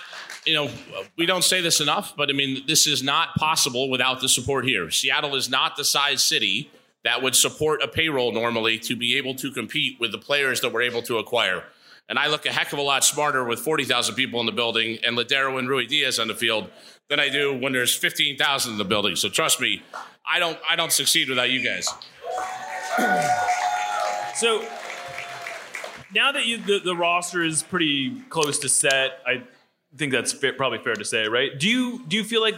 [0.44, 0.68] you know,
[1.16, 4.66] we don't say this enough, but I mean, this is not possible without the support
[4.66, 4.90] here.
[4.90, 6.70] Seattle is not the size city
[7.04, 10.72] that would support a payroll normally to be able to compete with the players that
[10.72, 11.64] we're able to acquire.
[12.08, 14.98] And I look a heck of a lot smarter with 40,000 people in the building
[15.04, 16.70] and Lodeiro and Ruidíaz on the field
[17.08, 19.16] than I do when there's 15,000 in the building.
[19.16, 19.82] So trust me,
[20.26, 21.88] I don't I don't succeed without you guys.
[24.34, 24.66] So
[26.12, 29.44] now that you, the, the roster is pretty close to set, I
[29.96, 31.56] think that's probably fair to say, right?
[31.56, 32.56] Do you do you feel like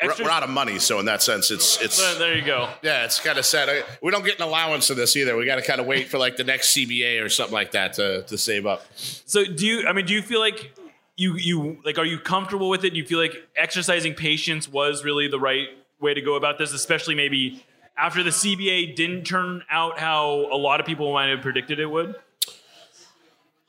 [0.00, 0.24] extra?
[0.24, 2.68] we're out of money, so in that sense, it's it's Well, there you go.
[2.82, 3.68] yeah, it's kind of sad.
[3.68, 5.36] I- We don't get an allowance of this either.
[5.36, 7.94] We got to kind of wait for like the next CBA or something like that
[7.94, 8.84] to to save up.
[8.94, 9.86] So do you?
[9.86, 10.72] I mean, do you feel like
[11.16, 11.98] you you like?
[11.98, 12.90] Are you comfortable with it?
[12.90, 15.68] Do you feel like exercising patience was really the right
[16.00, 17.64] way to go about this, especially maybe
[17.96, 21.86] after the CBA didn't turn out how a lot of people might have predicted it
[21.86, 22.14] would?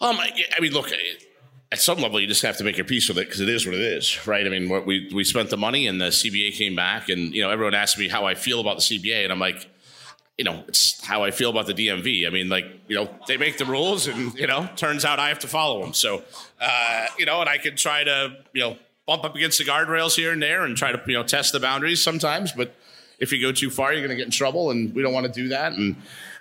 [0.01, 0.91] Um, I, I mean, look,
[1.71, 3.65] at some level, you just have to make your peace with it because it is
[3.65, 4.45] what it is, right?
[4.45, 7.51] I mean, we we spent the money and the CBA came back, and you know,
[7.51, 9.67] everyone asked me how I feel about the CBA, and I'm like,
[10.37, 12.25] you know, it's how I feel about the DMV.
[12.25, 15.29] I mean, like, you know, they make the rules, and you know, turns out I
[15.29, 15.93] have to follow them.
[15.93, 16.23] So,
[16.59, 20.15] uh, you know, and I could try to, you know, bump up against the guardrails
[20.15, 22.75] here and there, and try to, you know, test the boundaries sometimes, but
[23.19, 25.27] if you go too far, you're going to get in trouble, and we don't want
[25.27, 25.73] to do that.
[25.73, 25.95] And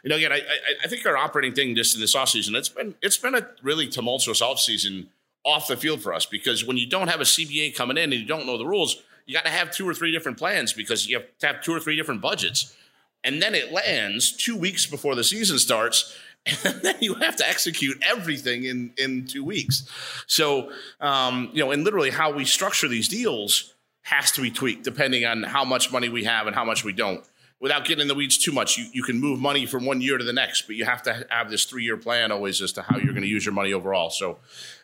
[0.04, 2.68] you know, again, I, I, I think our operating thing just in this offseason, it's
[2.68, 5.08] been it's been a really tumultuous offseason
[5.48, 8.20] off the field for us because when you don't have a CBA coming in and
[8.20, 11.08] you don't know the rules, you got to have two or three different plans because
[11.08, 12.76] you have to have two or three different budgets.
[13.24, 16.16] And then it lands two weeks before the season starts,
[16.64, 19.88] and then you have to execute everything in in two weeks.
[20.26, 20.70] So,
[21.00, 25.26] um, you know, and literally how we structure these deals has to be tweaked depending
[25.26, 27.24] on how much money we have and how much we don't.
[27.60, 30.16] Without getting in the weeds too much, you, you can move money from one year
[30.16, 32.82] to the next, but you have to have this three year plan always as to
[32.82, 34.10] how you're going to use your money overall.
[34.10, 34.38] So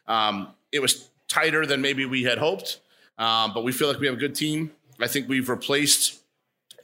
[0.07, 2.81] um, it was tighter than maybe we had hoped,
[3.19, 4.71] um, but we feel like we have a good team.
[5.01, 6.21] I think we've replaced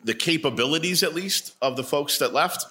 [0.03, 2.65] the capabilities, at least, of the folks that left.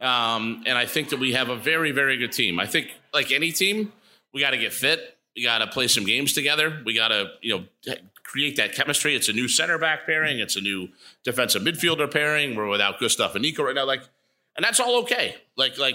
[0.00, 2.60] Um, and I think that we have a very, very good team.
[2.60, 3.92] I think, like any team,
[4.32, 5.16] we got to get fit.
[5.34, 6.82] We got to play some games together.
[6.84, 9.14] We got to, you know, create that chemistry.
[9.14, 10.38] It's a new center back pairing.
[10.38, 10.88] It's a new
[11.24, 12.54] defensive midfielder pairing.
[12.54, 13.86] We're without Gustav and Nico right now.
[13.86, 14.02] Like,
[14.56, 15.36] and that's all okay.
[15.56, 15.94] Like, like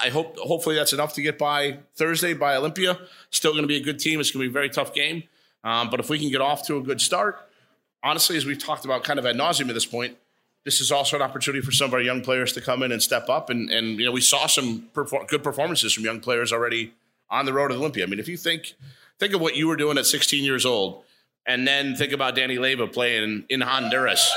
[0.00, 2.98] I hope, hopefully, that's enough to get by Thursday by Olimpia.
[3.30, 4.20] Still going to be a good team.
[4.20, 5.24] It's going to be a very tough game.
[5.64, 7.38] Um, but if we can get off to a good start,
[8.02, 10.16] honestly, as we've talked about kind of ad nauseum at this point,
[10.64, 13.02] this is also an opportunity for some of our young players to come in and
[13.02, 13.50] step up.
[13.50, 16.92] And, and you know, we saw some perfor- good performances from young players already
[17.30, 18.02] on the road to Olimpia.
[18.02, 18.74] I mean, if you think
[19.18, 21.02] think of what you were doing at 16 years old,
[21.46, 24.30] and then think about Danny Leyva playing in Honduras.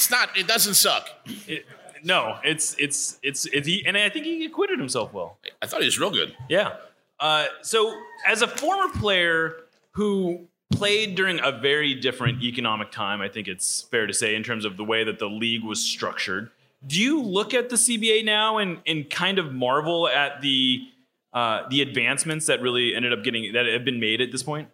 [0.00, 0.34] It's not.
[0.34, 1.10] It doesn't suck.
[1.46, 1.66] It,
[2.02, 5.38] no, it's it's it's it's he, and I think he acquitted himself well.
[5.60, 6.34] I thought he was real good.
[6.48, 6.76] Yeah.
[7.18, 7.94] Uh, so,
[8.26, 9.56] as a former player
[9.90, 14.42] who played during a very different economic time, I think it's fair to say, in
[14.42, 16.50] terms of the way that the league was structured.
[16.86, 20.80] Do you look at the CBA now and, and kind of marvel at the
[21.34, 24.68] uh, the advancements that really ended up getting that have been made at this point?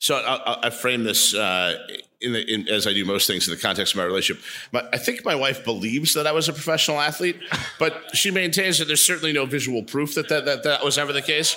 [0.00, 1.76] So I, I frame this uh,
[2.22, 4.42] in the, in, as I do most things in the context of my relationship.
[4.72, 7.38] But I think my wife believes that I was a professional athlete,
[7.78, 11.12] but she maintains that there's certainly no visual proof that that, that, that was ever
[11.12, 11.54] the case.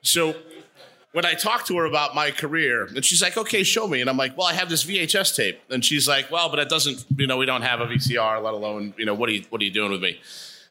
[0.00, 0.34] So
[1.12, 4.08] when I talk to her about my career, and she's like, "Okay, show me," and
[4.08, 7.04] I'm like, "Well, I have this VHS tape," and she's like, "Well, but it doesn't,
[7.18, 9.60] you know, we don't have a VCR, let alone, you know, what are you what
[9.60, 10.20] are you doing with me?"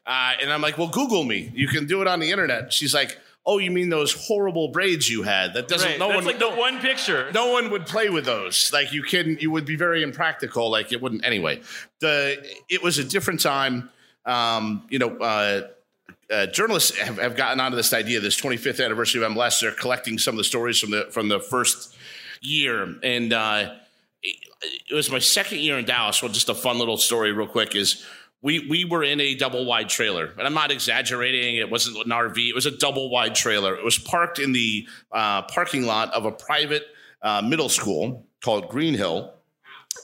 [0.04, 1.52] Uh, and I'm like, "Well, Google me.
[1.54, 3.18] You can do it on the internet." She's like.
[3.48, 5.54] Oh, you mean those horrible braids you had?
[5.54, 5.88] That doesn't.
[5.88, 6.24] Right, No that's one.
[6.24, 7.30] like the one picture.
[7.32, 8.70] No one would play with those.
[8.72, 9.40] Like you couldn't.
[9.40, 10.68] you would be very impractical.
[10.68, 11.60] Like it wouldn't anyway.
[12.00, 13.88] The it was a different time.
[14.24, 15.68] Um, you know, uh,
[16.28, 18.18] uh, journalists have, have gotten onto this idea.
[18.18, 19.60] This 25th anniversary of MLS.
[19.60, 21.94] They're collecting some of the stories from the from the first
[22.40, 23.74] year, and uh,
[24.24, 24.36] it,
[24.90, 26.20] it was my second year in Dallas.
[26.20, 28.04] Well, just a fun little story, real quick, is.
[28.46, 31.56] We, we were in a double wide trailer, and I'm not exaggerating.
[31.56, 33.74] It wasn't an RV; it was a double wide trailer.
[33.74, 36.86] It was parked in the uh, parking lot of a private
[37.22, 39.34] uh, middle school called Green Hill,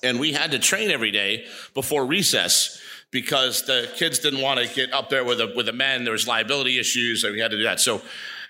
[0.03, 2.83] and we had to train every day before recess
[3.13, 6.03] because the kids didn't want to get up there with the with the men.
[6.03, 7.79] There was liability issues, so we had to do that.
[7.79, 8.03] So,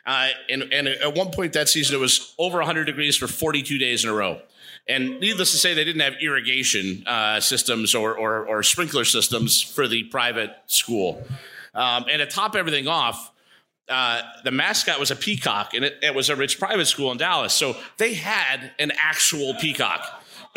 [0.07, 3.77] uh, and and at one point that season, it was over 100 degrees for 42
[3.77, 4.41] days in a row.
[4.89, 9.63] And needless to say, they didn't have irrigation uh, systems or, or, or sprinkler systems
[9.63, 11.25] for the private school.
[11.75, 13.31] Um, and to top everything off,
[13.89, 17.19] uh, the mascot was a peacock, and it, it was a rich private school in
[17.19, 17.53] Dallas.
[17.53, 20.23] So they had an actual peacock.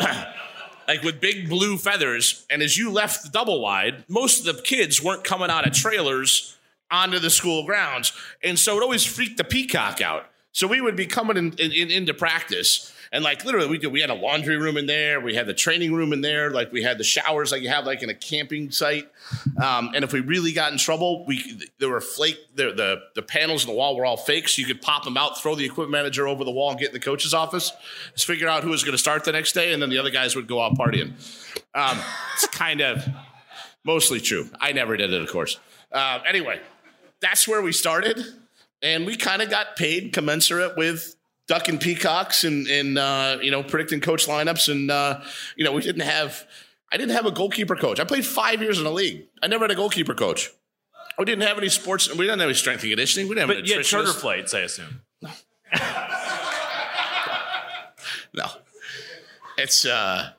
[0.88, 2.46] like with big blue feathers.
[2.50, 5.72] And as you left the double wide, most of the kids weren't coming out of
[5.72, 6.56] trailers
[6.90, 8.12] onto the school grounds.
[8.42, 10.26] And so it always freaked the peacock out.
[10.52, 12.92] So we would be coming in, in, into practice.
[13.12, 15.20] And like literally, we did, we had a laundry room in there.
[15.20, 16.50] We had the training room in there.
[16.50, 19.08] Like we had the showers, like you have like in a camping site.
[19.62, 23.22] Um, and if we really got in trouble, we there were flake the, the the
[23.22, 25.64] panels in the wall were all fake, so you could pop them out, throw the
[25.64, 27.72] equipment manager over the wall, and get in the coach's office.
[28.14, 30.10] Just figure out who was going to start the next day, and then the other
[30.10, 31.12] guys would go out partying.
[31.74, 31.98] Um,
[32.34, 33.06] it's kind of
[33.84, 34.48] mostly true.
[34.60, 35.58] I never did it, of course.
[35.92, 36.60] Uh, anyway,
[37.20, 38.20] that's where we started,
[38.82, 41.15] and we kind of got paid commensurate with
[41.48, 45.20] ducking peacocks and and uh, you know predicting coach lineups, and uh,
[45.56, 46.46] you know we didn't have.
[46.92, 47.98] I didn't have a goalkeeper coach.
[47.98, 49.26] I played five years in the league.
[49.42, 50.52] I never had a goalkeeper coach.
[51.18, 52.08] We didn't have any sports.
[52.08, 53.28] We didn't have any strength and conditioning.
[53.28, 55.00] We didn't have But yeah, charter flights, I assume.
[58.36, 58.46] No,
[59.56, 60.30] it's uh,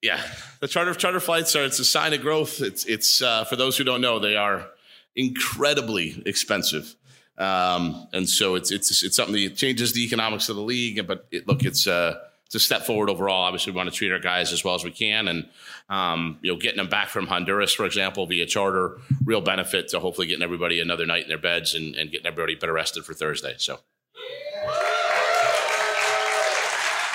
[0.00, 0.20] yeah.
[0.60, 2.60] The charter charter flights are it's a sign of growth.
[2.60, 4.68] It's it's uh, for those who don't know, they are
[5.16, 6.94] incredibly expensive,
[7.38, 11.06] um, and so it's it's it's something that changes the economics of the league.
[11.06, 13.42] But it, look, it's uh, it's a step forward overall.
[13.44, 15.48] Obviously, we want to treat our guys as well as we can, and
[15.88, 20.00] um, you know, getting them back from Honduras, for example, via charter, real benefit to
[20.00, 23.14] hopefully getting everybody another night in their beds and, and getting everybody better rested for
[23.14, 23.54] Thursday.
[23.58, 23.78] So.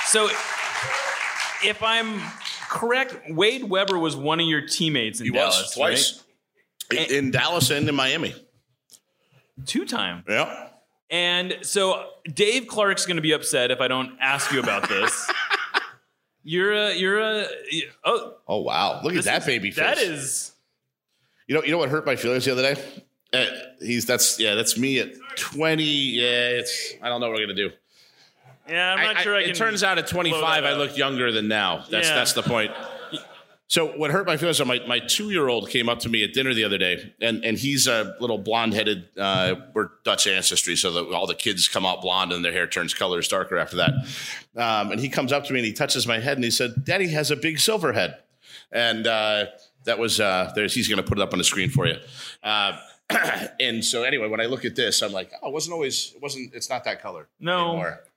[0.06, 0.30] So,
[1.64, 2.22] if I'm
[2.70, 5.74] correct, Wade Webber was one of your teammates in He Dallas.
[5.76, 6.24] twice.
[6.92, 7.12] right?
[7.12, 8.34] In Dallas and in Miami.
[9.66, 10.24] Two time.
[10.28, 10.68] Yeah.
[11.10, 15.30] And so Dave Clark's going to be upset if I don't ask you about this.
[16.44, 17.46] You're a you're a
[18.06, 19.02] oh Oh wow!
[19.04, 19.84] Look at that is- baby face.
[19.84, 20.54] that is-
[21.46, 22.82] You know, you know what hurt my feelings the other day?
[23.34, 23.46] Uh,
[23.82, 25.84] he's that's yeah, that's me at twenty.
[25.84, 27.72] Yeah, it's I don't know what we're gonna do.
[28.70, 28.94] yeah.
[28.94, 29.56] I'm not I- sure I, it can.
[29.56, 31.84] turns out at 25, I look younger than now.
[31.90, 32.16] That's Yeah.
[32.16, 32.72] that's the point.
[33.70, 34.62] So what hurt my feelings?
[34.62, 37.14] is My my two year old came up to me at dinner the other day,
[37.20, 39.10] and and he's a little blonde headed.
[39.18, 42.66] Uh, we're Dutch ancestry, so that all the kids come out blonde and their hair
[42.66, 43.94] turns colors darker after that.
[44.56, 46.86] Um, and he comes up to me and he touches my head and he said,
[46.86, 48.18] "Daddy has a big silver head,"
[48.72, 49.48] and uh,
[49.84, 51.98] that was uh, there's he's going to put it up on the screen for you.
[52.42, 52.78] Uh,
[53.60, 56.22] and so anyway, when I look at this, I'm like, oh, it wasn't always, it
[56.22, 57.28] wasn't, it's not that color.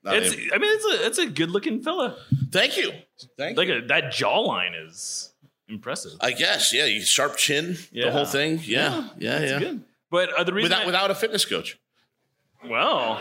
[0.04, 0.34] No, it's.
[0.52, 2.16] I mean, it's a it's a good looking fella.
[2.50, 2.92] Thank you.
[3.36, 5.29] Thank like a, that jawline is
[5.70, 6.12] impressive.
[6.20, 6.84] I guess, yeah.
[6.86, 8.06] You sharp chin, Yeah.
[8.06, 8.60] the whole thing.
[8.64, 9.38] Yeah, yeah, yeah.
[9.40, 9.84] That's good.
[10.10, 11.78] But uh, the reason without I- without a fitness coach.
[12.68, 13.18] Well,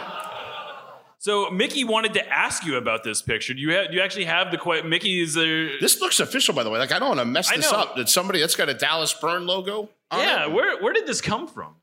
[1.20, 3.54] so Mickey wanted to ask you about this picture.
[3.54, 3.90] Do you have?
[3.90, 4.86] Do you actually have the quite?
[4.86, 5.38] Mickey's.
[5.38, 6.80] Uh, This looks official, by the way.
[6.80, 7.96] Like I don't want to mess this up.
[7.96, 9.90] Did somebody that's got a Dallas Burn logo?
[10.12, 10.46] On yeah.
[10.46, 10.52] it?
[10.52, 11.76] Where where did this come from?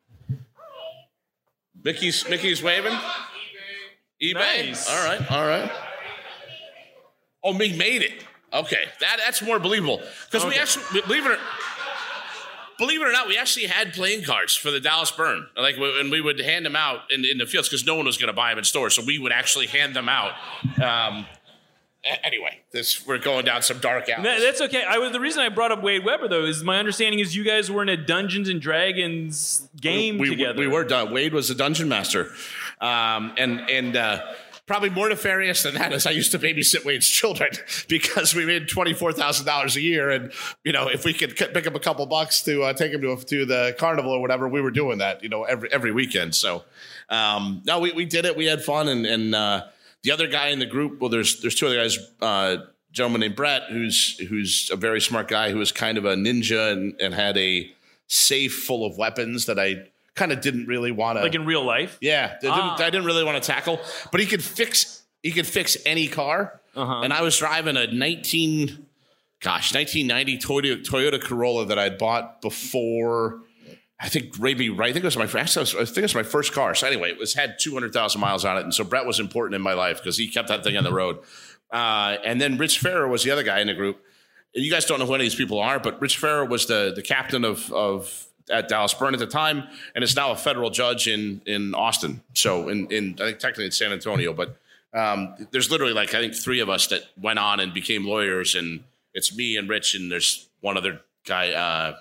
[1.82, 2.92] Mickey's Mickey's waving.
[4.22, 4.34] eBay.
[4.34, 4.88] Nice.
[4.90, 5.30] All right.
[5.32, 5.70] All right.
[7.44, 8.24] Oh, me made it.
[8.52, 10.00] Okay, that that's more believable
[10.30, 11.32] because we actually believe it.
[11.32, 11.38] Or,
[12.78, 15.46] Believe it or not, we actually had playing cards for the Dallas Burn.
[15.56, 18.18] Like, and we would hand them out in, in the fields because no one was
[18.18, 18.94] going to buy them in stores.
[18.94, 20.32] So we would actually hand them out.
[20.82, 21.24] Um,
[22.22, 24.24] anyway, this we're going down some dark alleys.
[24.24, 24.84] That- that's okay.
[24.86, 27.44] I was the reason I brought up Wade Webber though is my understanding is you
[27.44, 30.58] guys were in a Dungeons and Dragons game we, together.
[30.58, 31.12] We were done.
[31.12, 32.30] Wade was the dungeon master,
[32.80, 34.20] um, and and uh,
[34.66, 37.50] probably more nefarious than that is I used to babysit Wayne's children
[37.88, 40.32] because we made twenty four thousand dollars a year, and
[40.64, 43.16] you know if we could pick up a couple bucks to uh, take him to
[43.16, 45.22] to the carnival or whatever, we were doing that.
[45.22, 46.34] You know every every weekend.
[46.34, 46.64] So
[47.08, 48.36] um, no, we we did it.
[48.36, 49.64] We had fun, and and uh,
[50.02, 51.00] the other guy in the group.
[51.00, 51.98] Well, there's there's two other guys.
[52.20, 52.56] Uh,
[52.92, 56.72] gentleman named Brett, who's who's a very smart guy, who was kind of a ninja
[56.72, 57.70] and, and had a
[58.08, 61.64] safe full of weapons that I kind of didn't really want to like in real
[61.64, 61.96] life.
[62.00, 62.76] yeah, I didn't, Ah.
[62.80, 63.80] I didn't really want to tackle,
[64.10, 66.60] but he could fix he could fix any car.
[66.74, 67.02] Uh-huh.
[67.02, 68.86] And I was driving a 19
[69.40, 73.40] gosh, 1990 Toyota Toyota Corolla that I'd bought before
[73.98, 74.90] I think maybe right.
[74.90, 75.56] I think it was my first.
[75.56, 76.74] I think it was my first car.
[76.74, 79.18] So anyway, it was had two hundred thousand miles on it, and so Brett was
[79.20, 81.18] important in my life because he kept that thing on the road.
[81.70, 84.02] Uh, and then Rich Farrer was the other guy in the group.
[84.54, 86.66] And you guys don't know who any of these people are, but Rich Farrer was
[86.66, 89.64] the the captain of of at Dallas Burn at the time,
[89.94, 92.22] and is now a federal judge in in Austin.
[92.34, 94.56] So in in I think technically in San Antonio, but
[94.94, 98.54] um, there's literally like I think three of us that went on and became lawyers,
[98.54, 101.96] and it's me and Rich, and there's one other guy, uh,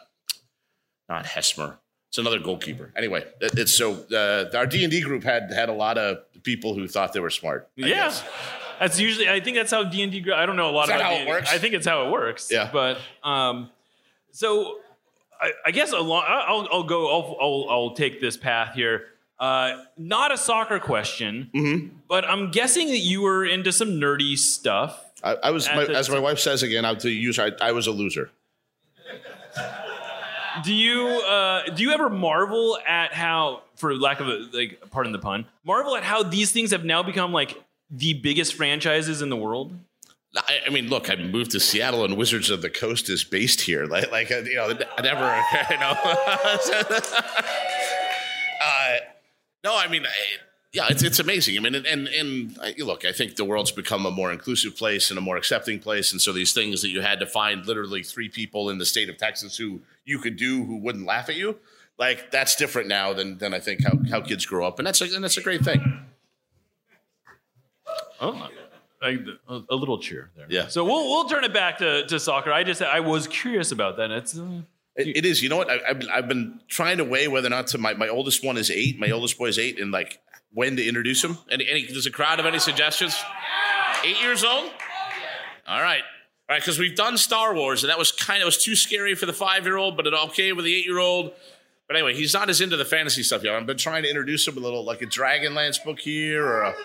[1.09, 1.77] not Hesmer.
[2.09, 2.91] It's another goalkeeper.
[2.95, 6.19] Anyway, it- it's so uh, our D and D group had had a lot of
[6.43, 7.67] people who thought they were smart.
[7.77, 7.95] I yeah.
[7.95, 8.23] guess.
[8.79, 9.29] That's usually.
[9.29, 10.31] I think that's how D and D.
[10.31, 11.29] I don't know a lot Is that about how it D&D.
[11.31, 11.51] works?
[11.53, 12.49] I think it's how it works.
[12.51, 12.69] Yeah.
[12.71, 13.69] But um,
[14.31, 14.79] so
[15.41, 16.23] I, I guess along.
[16.27, 17.07] I'll, I'll go.
[17.11, 19.07] I'll, I'll I'll take this path here.
[19.39, 21.97] Uh, not a soccer question, Mm-hmm.
[22.07, 25.01] but I'm guessing that you were into some nerdy stuff.
[25.23, 27.37] I, I was, my, the as my wife says again, I'll to use.
[27.39, 28.29] I, I was a loser.
[30.63, 35.11] Do you uh, do you ever marvel at how, for lack of a like, pardon
[35.11, 39.29] the pun, marvel at how these things have now become like the biggest franchises in
[39.29, 39.73] the world?
[40.37, 43.61] I, I mean, look, I moved to Seattle, and Wizards of the Coast is based
[43.61, 43.85] here.
[43.95, 45.95] Like, like uh, you know, I never, you know.
[48.61, 48.97] uh,
[49.63, 50.09] no, I mean, I,
[50.73, 51.55] yeah, it's it's amazing.
[51.55, 54.75] I mean, and and, and I, look, I think the world's become a more inclusive
[54.75, 57.65] place and a more accepting place, and so these things that you had to find
[57.65, 61.29] literally three people in the state of Texas who you could do who wouldn't laugh
[61.29, 61.57] at you,
[61.97, 64.99] like that's different now than than I think how how kids grow up, and that's
[64.99, 66.05] a, and that's a great thing.
[68.19, 68.49] Oh,
[69.05, 70.47] a, a little cheer there.
[70.49, 70.67] Yeah.
[70.67, 72.51] So we'll we'll turn it back to, to soccer.
[72.51, 74.11] I just I was curious about that.
[74.11, 74.61] It's uh,
[74.95, 75.41] It, it is.
[75.43, 75.69] You know what?
[75.69, 77.77] I, I've, I've been trying to weigh whether or not to.
[77.77, 78.99] My, my oldest one is eight.
[78.99, 80.19] My oldest boy is eight, and like
[80.53, 81.37] when to introduce him.
[81.51, 83.15] Any, any does the crowd have any suggestions?
[84.03, 84.71] Eight years old.
[85.67, 86.03] All right.
[86.47, 89.15] All right, because we've done Star Wars, and that was kind of was too scary
[89.15, 91.33] for the five year old, but it okay with the eight year old.
[91.87, 93.55] But anyway, he's not as into the fantasy stuff yet.
[93.55, 96.75] I've been trying to introduce him a little, like a Dragonlance book here, or a.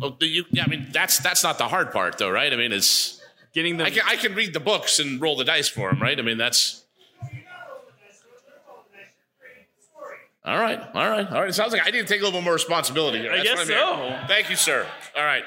[0.00, 2.52] Well, do you, yeah, I mean that's that's not the hard part, though, right?
[2.52, 3.20] I mean, it's
[3.52, 3.86] getting them.
[3.86, 6.18] I can I can read the books and roll the dice for him, right?
[6.18, 6.84] I mean, that's.
[10.42, 11.50] All right, all right, all right.
[11.50, 13.30] It sounds like I need to take a little bit more responsibility here.
[13.30, 14.20] I That's guess what I'm hearing.
[14.22, 14.26] so.
[14.26, 14.86] Thank you, sir.
[15.14, 15.44] All right.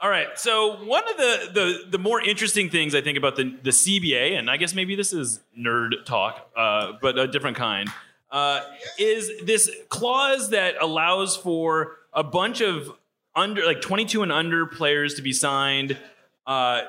[0.00, 0.28] All right.
[0.38, 4.38] So one of the, the the more interesting things I think about the the CBA,
[4.38, 7.90] and I guess maybe this is nerd talk, uh, but a different kind,
[8.30, 8.60] uh,
[8.96, 12.92] is this clause that allows for a bunch of
[13.38, 15.96] under like 22 and under players to be signed
[16.46, 16.82] uh,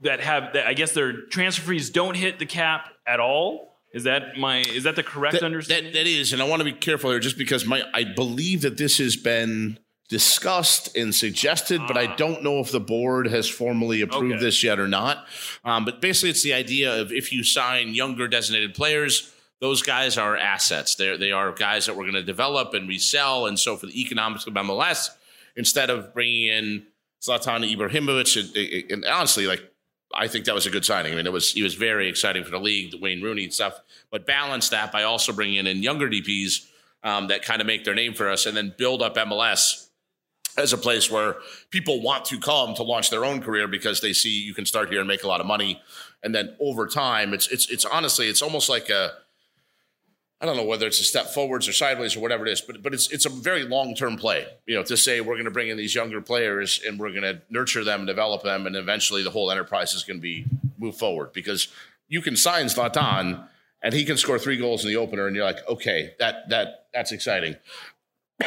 [0.00, 3.76] that have that I guess their transfer fees don't hit the cap at all.
[3.92, 5.92] Is that my is that the correct That- understanding?
[5.92, 8.60] That, that is, and I want to be careful here, just because my I believe
[8.62, 9.78] that this has been
[10.10, 14.42] discussed and suggested, but I don't know if the board has formally approved Okay.
[14.44, 15.26] this yet or not.
[15.64, 19.32] Um, but basically, it's the idea of if you sign younger designated players.
[19.60, 20.94] Those guys are assets.
[20.94, 23.46] They they are guys that we're going to develop and resell.
[23.46, 25.08] And so, for the economics of MLS,
[25.58, 26.86] instead of bringing in
[27.20, 29.60] Zlatan Ibrahimovic, and, and honestly, like
[30.14, 31.12] I think that was a good signing.
[31.12, 33.52] I mean, it was he was very exciting for the league, the Wayne Rooney and
[33.52, 33.78] stuff.
[34.10, 36.68] But balance that by also bringing in younger DPs
[37.02, 39.88] um, that kind of make their name for us, and then build up MLS
[40.56, 41.36] as a place where
[41.70, 44.90] people want to come to launch their own career because they see you can start
[44.90, 45.82] here and make a lot of money,
[46.22, 49.12] and then over time, it's it's it's honestly, it's almost like a
[50.40, 52.80] I don't know whether it's a step forwards or sideways or whatever it is, but
[52.82, 54.46] but it's it's a very long term play.
[54.66, 57.22] You know, to say we're going to bring in these younger players and we're going
[57.22, 60.46] to nurture them, develop them, and eventually the whole enterprise is going to be
[60.78, 61.66] move forward because
[62.06, 63.48] you can sign Zlatan
[63.82, 66.86] and he can score three goals in the opener, and you're like, okay, that that
[66.94, 67.56] that's exciting.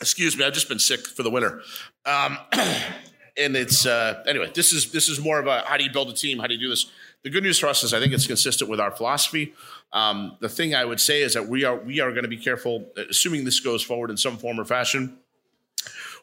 [0.00, 1.62] Excuse me, I've just been sick for the winter.
[2.04, 4.50] Um, and it's uh, anyway.
[4.54, 6.38] This is this is more of a how do you build a team?
[6.38, 6.90] How do you do this?
[7.24, 9.54] The good news for us is I think it's consistent with our philosophy.
[9.94, 12.36] Um, the thing I would say is that we are we are going to be
[12.36, 15.16] careful, assuming this goes forward in some form or fashion.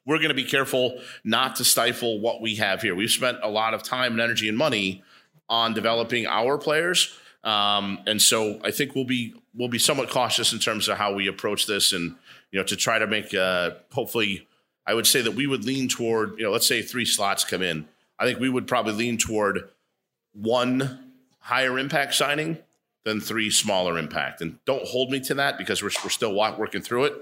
[0.05, 2.93] We're going to be careful not to stifle what we have here.
[2.93, 5.03] We've spent a lot of time and energy and money
[5.49, 10.53] on developing our players, um, and so I think we'll be we'll be somewhat cautious
[10.53, 12.15] in terms of how we approach this, and
[12.51, 14.47] you know to try to make uh, hopefully.
[14.85, 17.61] I would say that we would lean toward, you know, let's say three slots come
[17.61, 17.87] in.
[18.17, 19.69] I think we would probably lean toward
[20.33, 22.57] one higher impact signing
[23.03, 24.41] than three smaller impact.
[24.41, 27.13] And don't hold me to that because we're, we're still working through it.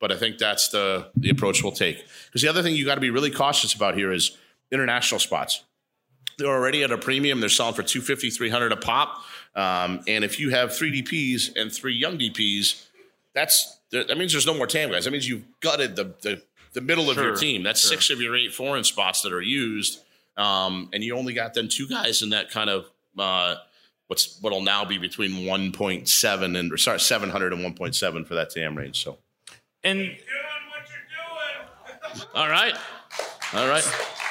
[0.00, 2.04] But I think that's the, the approach we'll take.
[2.26, 4.36] Because the other thing you got to be really cautious about here is
[4.70, 5.64] international spots.
[6.38, 7.40] They're already at a premium.
[7.40, 9.22] They're selling for 250, 300 a pop.
[9.54, 12.86] Um, and if you have three DPs and three young DPs,
[13.34, 15.04] that's that means there's no more TAM guys.
[15.04, 17.62] That means you've gutted the the, the middle of your team.
[17.62, 17.90] That's sure.
[17.90, 20.02] six of your eight foreign spots that are used,
[20.36, 22.86] um, and you only got then two guys in that kind of
[23.18, 23.56] uh,
[24.08, 28.76] what's what'll now be between 1.7 and or sorry 700 and 1.7 for that TAM
[28.76, 29.02] range.
[29.02, 29.18] So
[29.82, 30.00] And
[32.34, 32.74] all right,
[33.54, 33.84] all right.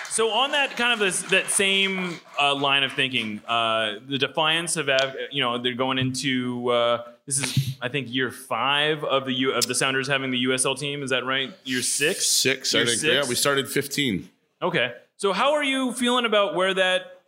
[0.10, 4.76] So on that kind of this, that same uh, line of thinking, uh, the Defiance
[4.76, 9.26] have, uh, you know, they're going into uh, this is I think year five of
[9.26, 11.03] the U, of the Sounders having the USL team.
[11.03, 11.52] Is that right?
[11.65, 12.27] Year six.
[12.27, 12.99] Six, Year I think.
[12.99, 13.14] six?
[13.14, 14.30] Yeah, we started 15.
[14.61, 14.94] Okay.
[15.17, 17.21] So how are you feeling about where that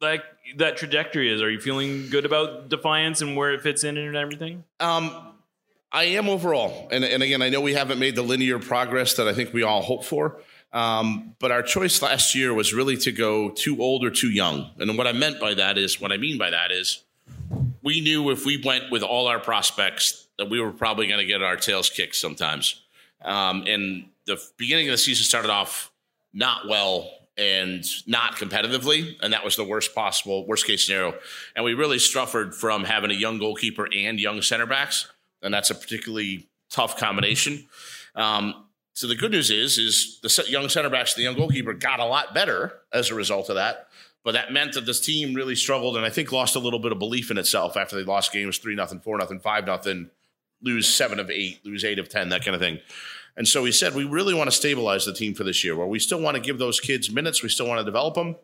[0.00, 0.22] like
[0.56, 1.42] that trajectory is?
[1.42, 4.64] Are you feeling good about Defiance and where it fits in and everything?
[4.80, 5.34] Um,
[5.90, 9.28] I am overall, and, and again, I know we haven't made the linear progress that
[9.28, 10.40] I think we all hope for.
[10.72, 14.70] Um, but our choice last year was really to go too old or too young.
[14.78, 17.02] And what I meant by that is, what I mean by that is,
[17.82, 21.26] we knew if we went with all our prospects that we were probably going to
[21.26, 22.80] get our tails kicked sometimes.
[23.22, 25.92] Um, and the beginning of the season started off
[26.32, 31.14] not well and not competitively, and that was the worst possible, worst case scenario.
[31.56, 35.10] And we really suffered from having a young goalkeeper and young center backs,
[35.42, 37.66] and that's a particularly tough combination.
[38.14, 42.00] Um, so the good news is, is the young center backs, the young goalkeeper got
[42.00, 43.88] a lot better as a result of that.
[44.24, 46.92] But that meant that this team really struggled, and I think lost a little bit
[46.92, 50.10] of belief in itself after they lost games three nothing, four nothing, five nothing,
[50.62, 52.78] lose seven of eight, lose eight of ten, that kind of thing.
[53.36, 55.86] And so we said we really want to stabilize the team for this year, where
[55.86, 58.36] we still want to give those kids minutes, we still want to develop them,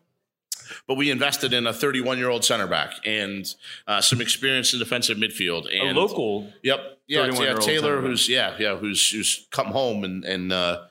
[0.87, 3.53] but we invested in a 31 year old center back and
[3.87, 5.67] uh, some experience in defensive midfield.
[5.71, 6.51] And a local.
[6.63, 6.79] Yep.
[7.07, 10.83] Yeah, yeah Taylor, who's yeah, yeah, who's who's come home and and uh,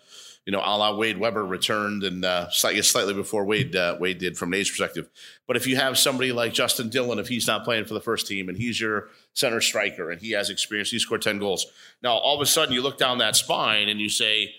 [0.48, 4.38] you know, a la Wade Webber returned and uh, slightly before Wade uh, Wade did
[4.38, 5.06] from an age perspective.
[5.46, 8.26] But if you have somebody like Justin Dhillon, if he's not playing for the first
[8.26, 11.66] team and he's your center striker and he has experience, he scored ten goals.
[12.02, 14.54] Now all of a sudden you look down that spine and you say,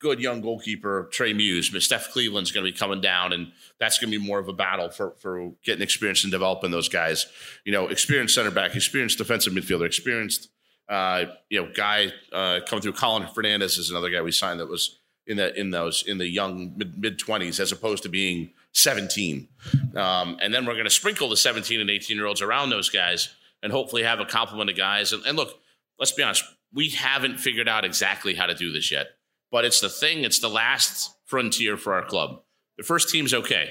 [0.00, 4.00] good young goalkeeper Trey Muse, but Steph Cleveland's going to be coming down, and that's
[4.00, 7.26] going to be more of a battle for for getting experience and developing those guys.
[7.64, 10.48] You know, experienced center back, experienced defensive midfielder, experienced
[10.88, 12.94] uh, you know guy uh, coming through.
[12.94, 14.97] Collin Fernandez is another guy we signed that was
[15.28, 19.48] in the in those in the young mid twenties as opposed to being seventeen.
[19.94, 22.90] Um, and then we're going to sprinkle the seventeen and eighteen year olds around those
[22.90, 23.28] guys,
[23.62, 25.12] and hopefully have a complement of guys.
[25.12, 25.58] And, and look,
[25.98, 29.08] let's be honest, we haven't figured out exactly how to do this yet
[29.50, 30.24] but it's the thing.
[30.24, 32.42] It's the last frontier for our club.
[32.76, 33.70] The first team's okay,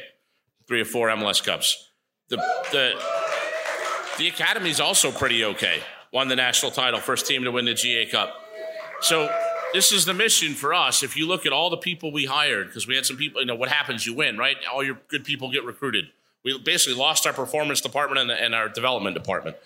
[0.67, 1.91] three or four MLS Cups.
[2.29, 2.37] The
[2.71, 2.93] the
[4.17, 5.81] the academy's also pretty okay.
[6.11, 8.33] Won the national title, first team to win the GA Cup.
[9.01, 9.29] So
[9.73, 11.03] this is the mission for us.
[11.03, 13.47] If you look at all the people we hired, because we had some people, you
[13.47, 14.05] know, what happens?
[14.05, 14.57] You win, right?
[14.71, 16.05] All your good people get recruited.
[16.43, 19.57] We basically lost our performance department and, and our development department.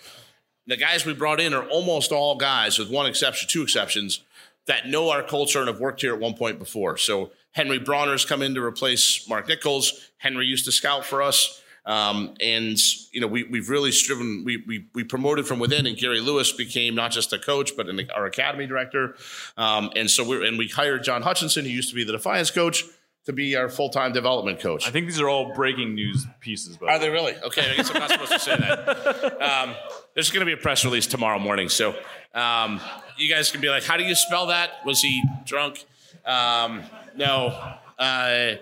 [0.67, 4.21] The guys we brought in are almost all guys, with one exception, two exceptions,
[4.67, 6.97] that know our culture and have worked here at one point before.
[6.97, 10.09] So Henry Bronner's come in to replace Mark Nichols.
[10.17, 11.60] Henry used to scout for us.
[11.83, 12.77] Um, and
[13.11, 16.51] you know we, we've really striven we, we, we promoted from within and gary lewis
[16.51, 19.15] became not just a coach but an, our academy director.
[19.57, 22.51] Um, and so we're and we hired john hutchinson who used to be the defiance
[22.51, 22.83] coach
[23.25, 24.87] to be our full-time development coach.
[24.87, 26.77] I think these are all breaking news pieces.
[26.77, 27.35] But are they really?
[27.35, 29.41] Okay i guess i'm not supposed to say that.
[29.41, 29.75] Um,
[30.13, 31.95] there's going to be a press release tomorrow morning so
[32.35, 32.79] um,
[33.17, 34.85] you guys can be like how do you spell that?
[34.85, 35.83] Was he drunk?
[36.27, 36.83] Um,
[37.15, 38.55] no uh,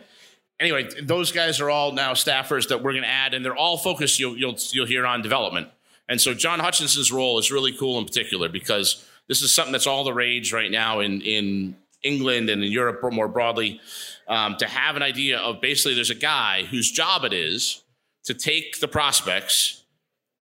[0.60, 3.78] anyway, those guys are all now staffers that we're going to add, and they're all
[3.78, 4.20] focused.
[4.20, 5.70] You'll you'll you'll hear on development.
[6.08, 9.88] And so John Hutchinson's role is really cool in particular because this is something that's
[9.88, 13.80] all the rage right now in in England and in Europe more broadly.
[14.28, 17.84] Um, to have an idea of basically there's a guy whose job it is
[18.26, 19.84] to take the prospects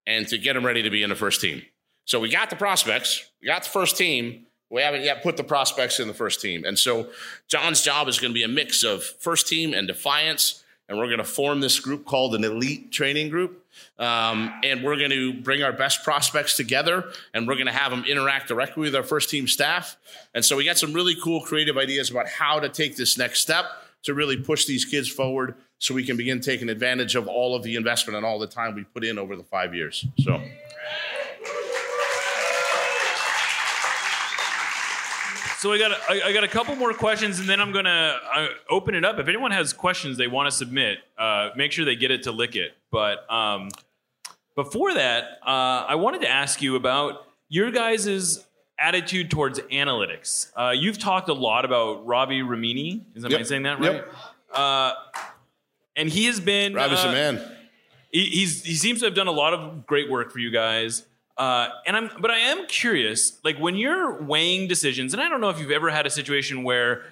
[0.06, 1.62] and to get them ready to be in the first team.
[2.05, 4.45] So we got the prospects, we got the first team.
[4.70, 6.64] We haven't yet put the prospects in the first team.
[6.64, 7.09] And so
[7.47, 10.64] John's job is going to be a mix of first team and defiance.
[10.88, 13.64] And we're going to form this group called an elite training group.
[13.98, 17.90] Um, and we're going to bring our best prospects together and we're going to have
[17.90, 19.97] them interact directly with our first team staff.
[20.34, 23.40] And so we got some really cool creative ideas about how to take this next
[23.40, 23.66] step
[24.05, 27.62] to really push these kids forward so we can begin taking advantage of all of
[27.62, 30.06] the investment and all the time we put in over the five years.
[30.20, 30.40] So.
[35.58, 38.18] So I got a, I, I got a couple more questions, and then I'm gonna
[38.34, 39.18] uh, open it up.
[39.18, 42.32] If anyone has questions they want to submit, uh, make sure they get it to
[42.32, 42.72] Lick It.
[42.90, 43.70] But um,
[44.54, 48.44] before that, uh, I wanted to ask you about your guys'
[48.78, 50.50] attitude towards analytics.
[50.54, 53.00] Uh, you've talked a lot about Ravi Ramineni.
[53.14, 53.46] Is that Yep.
[53.46, 53.94] saying that right?
[53.94, 54.14] Yep.
[54.52, 54.92] Uh,
[55.96, 57.56] and he has been Ravi's a uh, man.
[58.12, 61.06] he, he's he seems to have done a lot of great work for you guys.
[61.36, 65.40] Uh, and I'm, but I am curious, like when you're weighing decisions, and I don't
[65.40, 67.04] know if you've ever had a situation where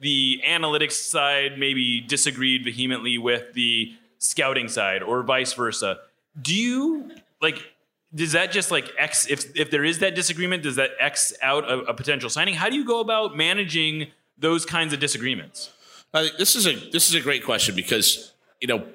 [0.00, 5.98] the analytics side maybe disagreed vehemently with the scouting side, or vice versa.
[6.40, 7.10] Do you
[7.40, 7.72] like?
[8.14, 9.28] Does that just like X?
[9.28, 12.54] If if there is that disagreement, does that X out a, a potential signing?
[12.54, 15.70] How do you go about managing those kinds of disagreements?
[16.14, 18.86] I think this is a this is a great question because you know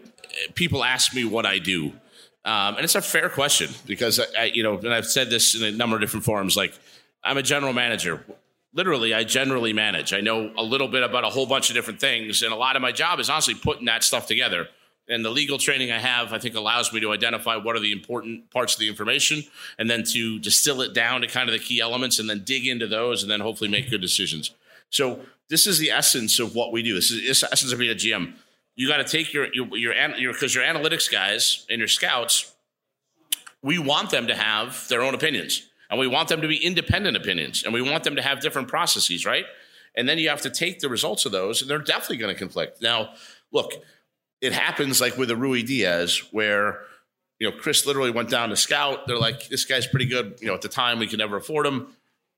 [0.55, 1.93] people ask me what I do,
[2.45, 5.55] um, and it's a fair question because I, I, you know, and I've said this
[5.55, 6.57] in a number of different forums.
[6.57, 6.73] Like
[7.23, 8.23] I'm a general manager.
[8.73, 10.13] Literally, I generally manage.
[10.13, 12.75] I know a little bit about a whole bunch of different things, and a lot
[12.75, 14.67] of my job is honestly putting that stuff together.
[15.07, 17.91] And the legal training I have, I think, allows me to identify what are the
[17.91, 19.43] important parts of the information,
[19.77, 22.67] and then to distill it down to kind of the key elements, and then dig
[22.67, 24.51] into those, and then hopefully make good decisions.
[24.89, 26.95] So this is the essence of what we do.
[26.95, 28.33] This is the essence of being a GM.
[28.75, 31.87] You got to take your your your an- your because your analytics guys and your
[31.87, 32.53] scouts,
[33.61, 37.15] we want them to have their own opinions, and we want them to be independent
[37.15, 39.45] opinions, and we want them to have different processes, right?
[39.95, 42.39] And then you have to take the results of those, and they're definitely going to
[42.39, 42.81] conflict.
[42.81, 43.13] Now,
[43.51, 43.73] look,
[44.41, 46.79] it happens like with a Ruidíaz, where
[47.39, 49.05] you know Chris literally went down to scout.
[49.05, 50.39] They're like, this guy's pretty good.
[50.41, 51.87] You know, at the time we could never afford him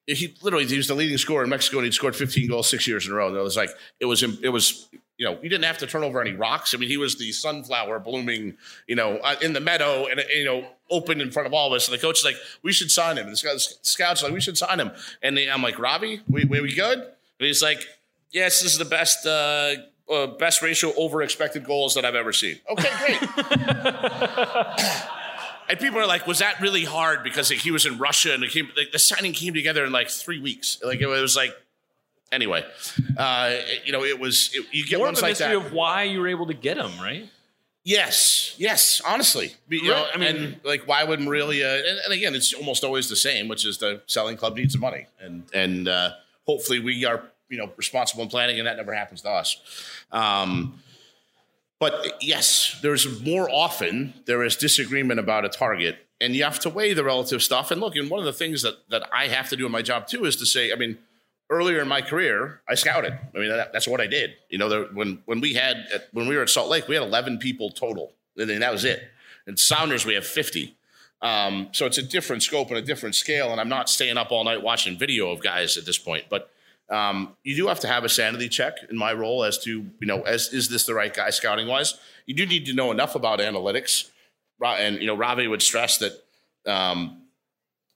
[0.07, 2.87] he literally he was the leading scorer in Mexico and he'd scored 15 goals six
[2.87, 3.27] years in a row.
[3.27, 6.03] And it was like it was it was you know you didn't have to turn
[6.03, 6.73] over any rocks.
[6.73, 10.45] I mean he was the sunflower blooming you know uh, in the meadow and you
[10.45, 11.87] know open in front of all of us.
[11.87, 13.25] And the coach is like we should sign him.
[13.25, 14.91] And the scouts, scouts are like we should sign him.
[15.23, 16.99] And they, I'm like Ravi, we we, we good?
[16.99, 17.07] And
[17.39, 17.85] he's like
[18.31, 19.25] yes, this is the best.
[19.25, 19.75] Uh,
[20.07, 22.59] uh, best ratio over expected goals that I've ever seen.
[22.69, 23.17] Okay, great.
[25.67, 28.43] And people are like, was that really hard because like, he was in Russia and
[28.43, 30.79] it came, like, the signing came together in like three weeks.
[30.83, 31.55] Like it was like,
[32.35, 32.63] anyway,
[33.17, 35.65] uh, you know, it was, it, you get More ones of a like mystery that.
[35.65, 37.27] of why you were able to get him, right?
[37.83, 39.53] Yes, yes, honestly.
[39.69, 41.63] You know, I mean, like, why would really?
[41.63, 44.73] Uh, and, and again, it's almost always the same, which is the selling club needs
[44.73, 46.09] the money, and and uh,
[46.47, 49.61] hopefully we are you know responsible in planning, and that never happens to us.
[50.11, 50.79] Um,
[51.79, 56.71] but yes, there's more often there is disagreement about a target, and you have to
[56.71, 57.69] weigh the relative stuff.
[57.69, 59.83] And look, and one of the things that that I have to do in my
[59.83, 60.97] job too is to say, I mean,
[61.49, 63.13] earlier in my career, I scouted.
[63.35, 64.31] I mean, that, that's what I did.
[64.49, 66.95] You know, there, when when we had at, when we were at Salt Lake, we
[66.95, 69.03] had 11 people total, and that was it.
[69.47, 70.75] And Sounders, we have 50.
[71.21, 73.51] Um, so it's a different scope and a different scale.
[73.51, 76.51] And I'm not staying up all night watching video of guys at this point, but
[76.89, 79.69] um, you do have to have a sanity check in my role as to
[79.99, 81.95] you know as is this the right guy scouting wise.
[82.25, 84.09] You do need to know enough about analytics,
[84.63, 86.23] and you know Ravi would stress that
[86.67, 87.21] um,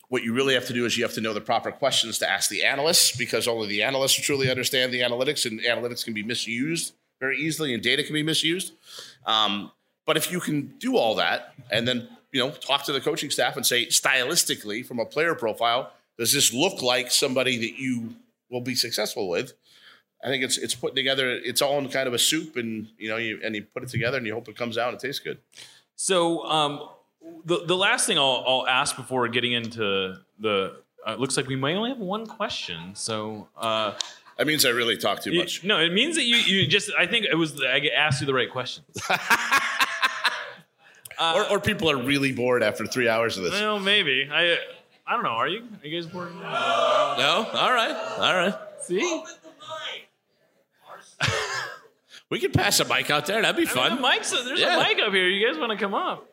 [0.10, 2.30] what you really have to do is you have to know the proper questions to
[2.30, 6.23] ask the analysts because only the analysts truly understand the analytics, and analytics can be
[6.23, 8.73] misused very easily, and data can be misused.
[9.26, 9.72] Um,
[10.06, 13.30] but if you can do all that and then you know talk to the coaching
[13.30, 18.15] staff and say stylistically from a player profile, does this look like somebody that you
[18.49, 19.53] will be successful with?
[20.23, 21.30] I think it's it's putting together.
[21.30, 23.90] It's all in kind of a soup, and you know, you and you put it
[23.90, 25.38] together, and you hope it comes out and it tastes good.
[25.95, 26.90] So um,
[27.45, 30.76] the the last thing I'll, I'll ask before getting into the
[31.07, 32.91] uh, it looks like we might only have one question.
[32.95, 33.93] So uh,
[34.38, 35.64] that means I really talk too you- much.
[35.64, 38.34] No, it means that you you just I think it was I asked you the
[38.34, 38.85] right questions.
[41.19, 43.53] or, or people are really bored after three hours of this.
[43.53, 44.57] well, maybe I
[45.07, 45.30] I don't know.
[45.30, 46.34] Are you are you guys bored?
[46.35, 46.39] No.
[47.53, 47.95] All right.
[48.19, 48.53] All right.
[48.81, 49.23] See.
[52.30, 53.41] We can pass a mic out there.
[53.41, 53.93] That'd be I fun.
[53.93, 54.80] mean, the mic's, there's Yeah.
[54.80, 55.27] a mic up here.
[55.27, 56.27] You guys want to come up?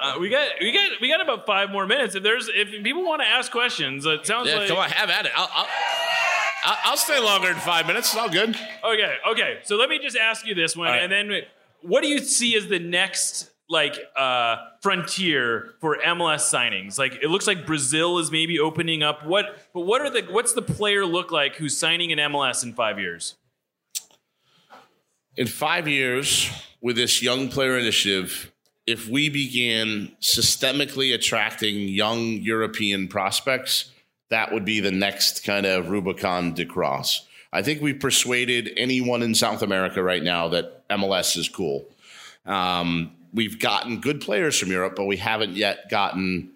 [0.00, 2.14] Uh, we got we got we got about five more minutes.
[2.14, 5.10] If there's if people want to ask questions, it sounds Yeah, like come on, have
[5.10, 5.32] at it.
[5.34, 5.66] I'll, I'll,
[6.64, 8.08] I'll, I'll stay longer than five minutes.
[8.08, 8.50] It's all good.
[8.50, 9.58] Okay, okay.
[9.62, 11.02] So let me just ask you this one, right.
[11.02, 11.42] and then
[11.82, 16.98] what do you see as the next like uh, frontier for MLS signings?
[16.98, 19.26] Like it looks like Brazil is maybe opening up.
[19.26, 22.72] What but what are the what's the player look like who's signing in MLS in
[22.72, 23.36] five years?
[25.38, 26.50] in five years
[26.82, 28.52] with this young player initiative,
[28.88, 33.90] if we began systemically attracting young European prospects,
[34.30, 37.26] that would be the next kind of Rubicon to cross.
[37.52, 41.86] I think we've persuaded anyone in South America right now that MLS is cool.
[42.46, 46.50] Um, we've gotten good players from Europe, but we haven't yet gotten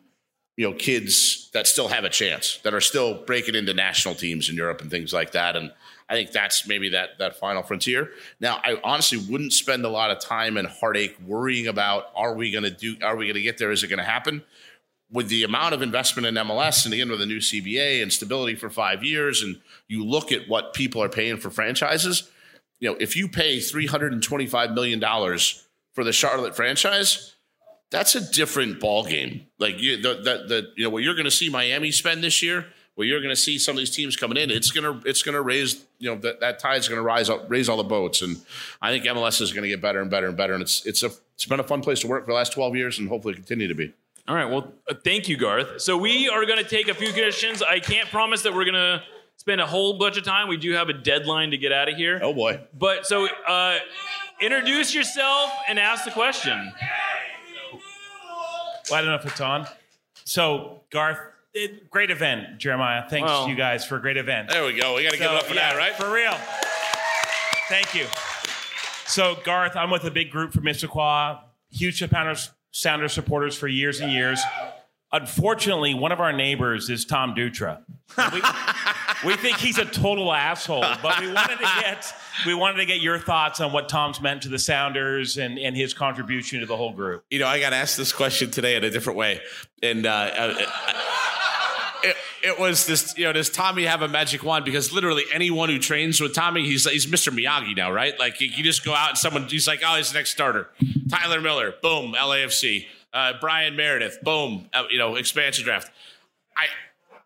[0.57, 4.49] you know kids that still have a chance that are still breaking into national teams
[4.49, 5.55] in Europe and things like that.
[5.55, 5.71] And
[6.09, 8.11] I think that's maybe that that final frontier.
[8.41, 12.51] Now, I honestly wouldn't spend a lot of time and heartache worrying about are we
[12.51, 13.71] going to do are we going to get there?
[13.71, 14.43] Is it going to happen?
[15.11, 18.55] With the amount of investment in MLS and again with the new CBA and stability
[18.55, 22.31] for five years, and you look at what people are paying for franchises,
[22.81, 27.35] you know, if you pay three hundred and twenty-five million dollars for the Charlotte franchise,
[27.93, 29.47] that's a different ball game.
[29.59, 32.43] Like you, the, the, the you know what you're going to see Miami spend this
[32.43, 34.51] year, what you're going to see some of these teams coming in.
[34.51, 37.69] It's gonna it's gonna raise you know that that tide's going to rise up, raise
[37.69, 38.37] all the boats, and
[38.81, 40.55] I think MLS is going to get better and better and better.
[40.55, 42.77] And it's it's a it's been a fun place to work for the last 12
[42.77, 43.93] years, and hopefully continue to be.
[44.29, 44.49] All right.
[44.49, 45.81] Well, uh, thank you, Garth.
[45.81, 47.61] So we are going to take a few questions.
[47.61, 49.03] I can't promise that we're going to
[49.37, 50.47] spend a whole bunch of time.
[50.47, 52.21] We do have a deadline to get out of here.
[52.23, 52.61] Oh boy.
[52.79, 53.79] But so uh,
[54.41, 56.73] introduce yourself and ask the question.
[58.91, 59.67] Well, I don't know if it's on.
[60.25, 61.19] So, Garth,
[61.55, 63.05] it, great event, Jeremiah.
[63.09, 64.49] Thanks Well, you guys for a great event.
[64.49, 64.95] There we go.
[64.97, 65.95] We got to give it up for that, right?
[65.95, 66.35] For real.
[67.69, 68.07] Thank you.
[69.07, 74.01] So, Garth, I'm with a big group from Issaquah, huge Sounders, Sounders supporters for years
[74.01, 74.41] and years.
[75.15, 77.83] Unfortunately, one of our neighbors is Tom Dutra.
[78.33, 78.43] We,
[79.29, 82.15] we think he's a total asshole, but we wanted to get
[82.47, 85.77] we wanted to get your thoughts on what Tom's meant to the Sounders and, and
[85.77, 87.27] his contribution to the whole group.
[87.31, 89.41] You know, I got asked this question today in a different way,
[89.83, 90.55] and uh, uh,
[92.03, 93.17] it, it was this.
[93.17, 94.65] You know, does Tommy have a magic wand?
[94.65, 97.37] Because literally anyone who trains with Tommy, he's he's Mr.
[97.37, 98.19] Miyagi now, right?
[98.19, 100.69] Like you you just go out and someone he's like, oh, he's the next starter.
[101.09, 102.87] Tyler Miller, boom, LAFC.
[103.13, 105.91] Uh, Bryan Meredith, boom, uh, you know, expansion draft.
[106.57, 106.67] I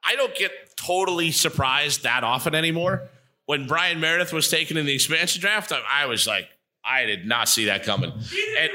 [0.05, 3.03] I don't get totally surprised that often anymore.
[3.47, 6.49] When Bryan Meredith was taken in the expansion draft, I, I was like,
[6.85, 8.13] I did not see that coming.
[8.13, 8.71] And,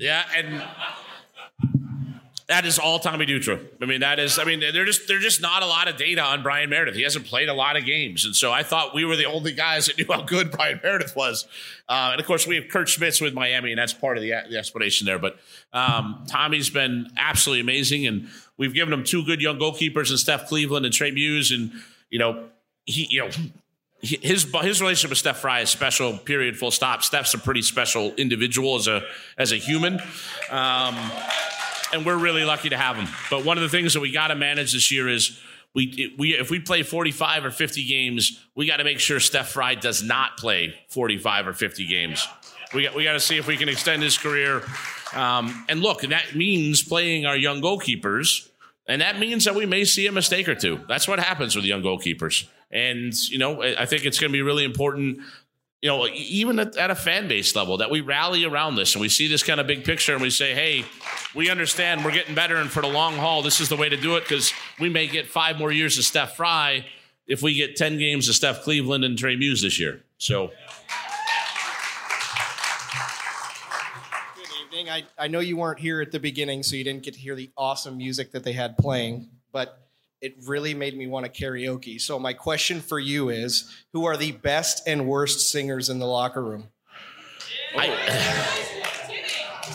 [0.00, 0.62] yeah, and
[2.52, 3.58] that is all Tommy Dutra.
[3.80, 4.38] I mean, that is.
[4.38, 6.94] I mean, they're just they're just not a lot of data on Bryan Meredith.
[6.94, 9.52] He hasn't played a lot of games, and so I thought we were the only
[9.52, 11.46] guys that knew how good Brian Meredith was.
[11.88, 14.34] Uh, and of course, we have Kurt Schmitz with Miami, and that's part of the,
[14.50, 15.18] the explanation there.
[15.18, 15.38] But
[15.72, 20.46] um, Tommy's been absolutely amazing, and we've given him two good young goalkeepers and Steph
[20.46, 21.72] Cleveland and Trey Muse, and
[22.10, 22.50] you know
[22.84, 23.30] he you know
[24.02, 26.18] his his relationship with Steph Frei is special.
[26.18, 26.56] Period.
[26.56, 27.02] Full stop.
[27.02, 29.02] Steph's a pretty special individual as a
[29.38, 30.00] as a human,
[30.50, 30.96] um,
[31.92, 33.08] and we're really lucky to have them.
[33.30, 35.38] But one of the things that we got to manage this year is
[35.74, 39.50] we we if we play 45 or 50 games, we got to make sure Steph
[39.50, 42.26] Frei does not play 45 or 50 games.
[42.74, 44.62] We got we got to see if we can extend his career.
[45.14, 48.48] Um, and look, that means playing our young goalkeepers.
[48.88, 50.80] And that means that we may see a mistake or two.
[50.88, 52.48] That's what happens with young goalkeepers.
[52.70, 55.20] And, you know, I I think it's going to be really important,
[55.82, 59.02] you know, even at, at a fan base level, that we rally around this and
[59.02, 60.84] we see this kind of big picture and we say, hey,
[61.34, 62.56] we understand we're getting better.
[62.56, 65.08] And for the long haul, this is the way to do it because we may
[65.08, 66.86] get five more years of Steph Frei
[67.26, 70.04] if we get 10 games of Steph Cleveland and Trey Muse this year.
[70.18, 70.52] So,
[74.36, 74.88] Good evening.
[74.88, 77.34] I, I know you weren't here at the beginning, so you didn't get to hear
[77.34, 79.28] the awesome music that they had playing.
[79.50, 79.81] But
[80.22, 82.00] it really made me want to karaoke.
[82.00, 86.06] So my question for you is, who are the best and worst singers in the
[86.06, 86.68] locker room?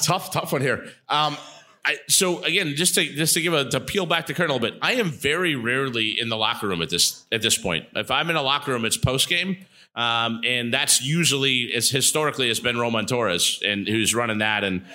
[0.01, 0.87] tough, tough one here.
[1.09, 1.37] Um,
[1.83, 4.53] I, so again, just to just to give a to peel back the curtain a
[4.53, 7.85] little bit, I am very rarely in the locker room at this at this point.
[7.95, 9.65] If I'm in a locker room, it's post game,
[9.95, 14.85] um, and that's usually as historically has been Román Torres and who's running that, and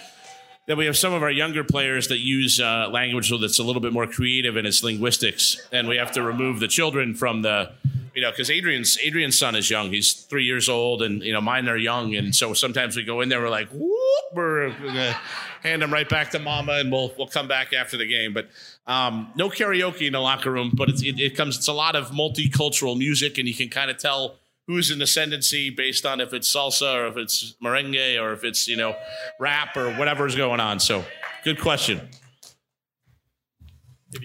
[0.66, 3.82] then we have some of our younger players that use uh, language that's a little
[3.82, 7.72] bit more creative in its linguistics, and we have to remove the children from the,
[8.14, 11.40] you know, because Adrian's Adrian's son is young; he's three years old, and you know
[11.40, 15.18] mine are young, and so sometimes we go in there, we're like, whoop, we're gonna
[15.62, 18.32] hand them right back to mama, and we'll we'll come back after the game.
[18.32, 18.48] But
[18.86, 21.56] um, no karaoke in the locker room, but it, it comes.
[21.56, 24.36] It's a lot of multicultural music, and you can kind of tell
[24.66, 28.68] who's in ascendancy based on if it's salsa or if it's merengue or if it's
[28.68, 28.94] you know
[29.40, 30.80] rap or whatever's going on.
[30.80, 31.04] So,
[31.44, 32.08] good question.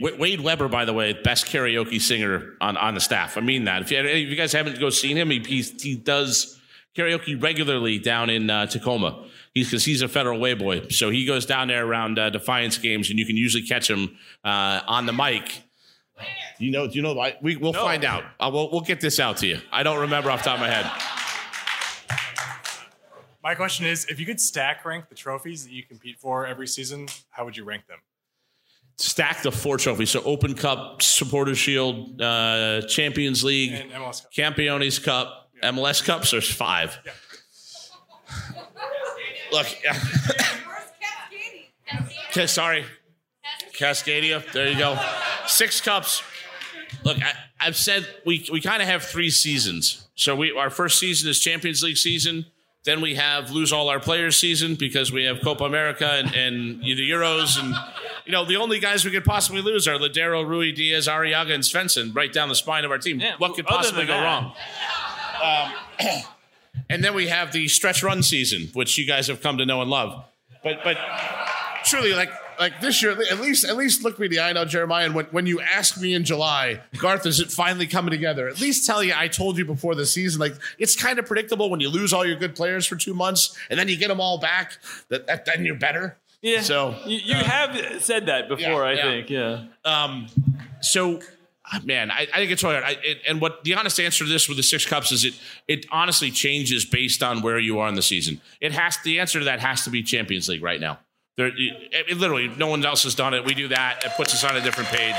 [0.02, 3.38] Wa- Wade Webber, by the way, best karaoke singer on, on the staff.
[3.38, 3.82] I mean that.
[3.82, 6.60] If you, if you guys haven't go seen him, he he's, he does
[6.96, 9.26] karaoke regularly down in uh, Tacoma.
[9.54, 12.78] He's because he's a federal way boy, so he goes down there around uh, Defiance
[12.78, 15.64] games, and you can usually catch him uh, on the mic.
[16.60, 17.14] You know, do you know?
[17.14, 17.38] why?
[17.42, 18.24] We, we'll find out.
[18.40, 19.60] Uh, we'll, we'll get this out to you.
[19.72, 20.92] I don't remember off the top of my head.
[23.44, 26.68] My question is if you could stack rank the trophies that you compete for every
[26.68, 28.00] season, how would you rank them?
[28.98, 30.10] Stack the four trophies.
[30.10, 34.34] So Open Cup, Supporter Shield, uh, Champions League, And MLS Cup.
[34.34, 36.32] Campeones Cup, MLS Cups.
[36.32, 36.98] There's five.
[39.52, 39.68] Look.
[42.32, 42.86] okay, sorry.
[43.78, 44.44] Cascadia.
[44.52, 45.00] There you go.
[45.46, 46.24] Six cups.
[47.08, 47.32] Look, I,
[47.62, 50.06] I've said we we kind of have three seasons.
[50.16, 52.46] So we our first season is Champions League season.
[52.84, 56.82] Then we have lose all our players season because we have Copa America and, and
[56.82, 57.74] the Euros and
[58.26, 61.64] you know the only guys we could possibly lose are Lodeiro, Rui Diaz, Arreaga, and
[61.64, 63.22] Svensson right down the spine of our team.
[63.38, 64.54] what could possibly go that- wrong?
[66.00, 66.10] Um,
[66.90, 69.82] and then we have the stretch run season, which you guys have come to know
[69.82, 70.26] and love.
[70.62, 70.98] But but
[71.86, 74.66] truly like like this year at least at least look me in the eye now
[74.66, 78.48] jeremiah and when, when you ask me in july garth is it finally coming together
[78.48, 81.70] at least tell you i told you before the season like it's kind of predictable
[81.70, 84.20] when you lose all your good players for two months and then you get them
[84.22, 84.78] all back
[85.10, 86.62] that, that then you're better Yeah.
[86.62, 89.02] so you, you uh, have said that before, yeah, I yeah.
[89.04, 89.30] think.
[89.30, 89.66] Yeah.
[89.84, 90.28] Um,
[90.82, 91.20] so,
[91.66, 92.86] ah, man, I, I think it's really hard.
[92.86, 95.34] I, it, and what the honest answer to this with the six cups is it
[95.68, 98.40] it honestly changes based on where you are in the season.
[98.62, 101.00] It has the answer to that has to be Champions League right now.
[101.38, 103.46] There, it, it literally, no one else has done it.
[103.46, 104.04] We do that.
[104.04, 105.16] It puts us on a different page.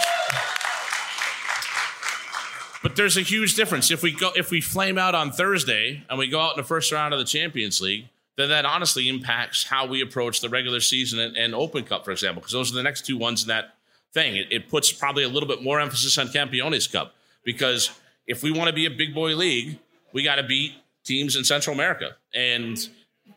[2.82, 3.90] But there's a huge difference.
[3.90, 6.66] If we go, if we flame out on Thursday and we go out in the
[6.66, 10.80] first round of the Champions League, then that honestly impacts how we approach the regular
[10.80, 13.48] season and, and Open Cup, for example, because those are the next two ones in
[13.48, 13.74] that
[14.12, 14.36] thing.
[14.36, 17.14] It, it puts probably a little bit more emphasis on Campeones Cup
[17.44, 17.90] because
[18.26, 19.78] if we want to be a big boy league,
[20.12, 20.72] we got to beat
[21.04, 22.78] teams in Central America, and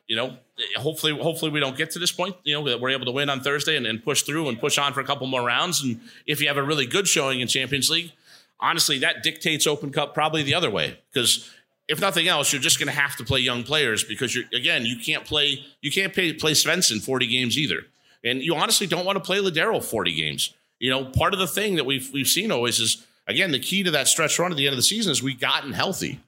[0.08, 0.38] you know,
[0.78, 2.36] hopefully, hopefully we don't get to this point.
[2.44, 4.78] You know, that we're able to win on Thursday and, and push through and push
[4.78, 5.84] on for a couple more rounds.
[5.84, 8.12] And if you have a really good showing in Champions League,
[8.60, 11.50] honestly, that dictates Open Cup probably the other way because
[11.88, 14.86] if nothing else, you're just going to have to play young players because you're again
[14.86, 17.82] you can't play you can't play, play Svensson 40 games either,
[18.24, 20.54] and you honestly don't want to play Lodeiro 40 games.
[20.80, 23.84] You know, part of the thing that we've we've seen always is again the key
[23.84, 26.22] to that stretch run at the end of the season is we gotten healthy.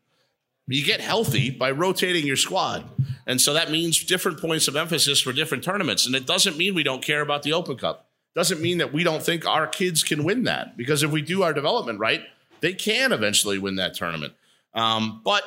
[0.67, 2.89] You get healthy by rotating your squad.
[3.27, 6.05] And so that means different points of emphasis for different tournaments.
[6.05, 8.07] And it doesn't mean we don't care about the Open Cup.
[8.35, 10.75] Doesn't mean that we don't think our kids can win that.
[10.77, 12.21] Because if we do our development right,
[12.61, 14.33] they can eventually win that tournament.
[14.73, 15.43] Um, but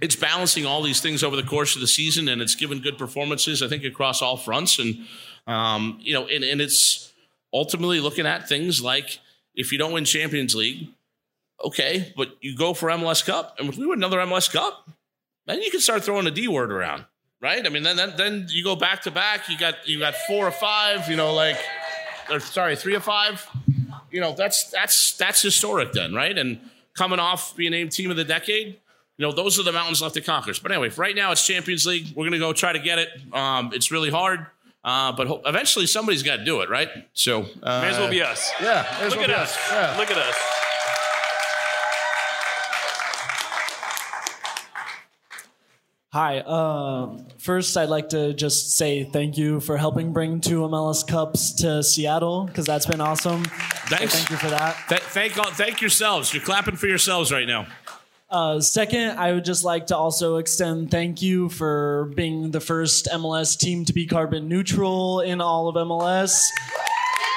[0.00, 2.98] it's balancing all these things over the course of the season, and it's given good
[2.98, 4.78] performances, I think, across all fronts.
[4.78, 5.06] And
[5.46, 7.12] um, you know, and, and it's
[7.52, 9.18] ultimately looking at things like
[9.54, 10.88] if you don't win Champions League,
[11.64, 14.88] okay, but you go for MLS Cup, and if we win another MLS Cup,
[15.46, 17.04] then you can start throwing a D word around,
[17.40, 17.64] right?
[17.64, 19.48] I mean, then then, then you go back to back.
[19.48, 21.56] You got you got four or five, you know, like
[22.30, 23.46] or sorry, three or five.
[24.10, 26.36] You know, that's that's that's historic then, right?
[26.36, 26.60] And
[26.94, 28.78] coming off being named team of the decade,
[29.18, 30.52] you know, those are the mountains left to conquer.
[30.62, 32.08] But anyway, right now it's Champions League.
[32.16, 33.08] We're gonna go try to get it.
[33.32, 34.46] Um, it's really hard.
[34.84, 36.88] Uh, but ho- eventually somebody's got to do it, right?
[37.12, 38.52] So uh, May as well be us.
[38.62, 39.56] Yeah, Look at us.
[39.56, 39.72] us.
[39.72, 39.96] Yeah.
[39.98, 40.36] Look at us.
[46.16, 46.38] Hi.
[46.38, 51.52] Um, first, I'd like to just say thank you for helping bring two MLS Cups
[51.56, 53.44] to Seattle because that's been awesome.
[53.44, 54.14] Thanks.
[54.14, 54.82] Thank you for that.
[54.88, 56.32] Th- thank all, thank yourselves.
[56.32, 57.66] You're clapping for yourselves right now.
[58.30, 63.08] Uh, second, I would just like to also extend thank you for being the first
[63.12, 66.40] MLS team to be carbon neutral in all of MLS.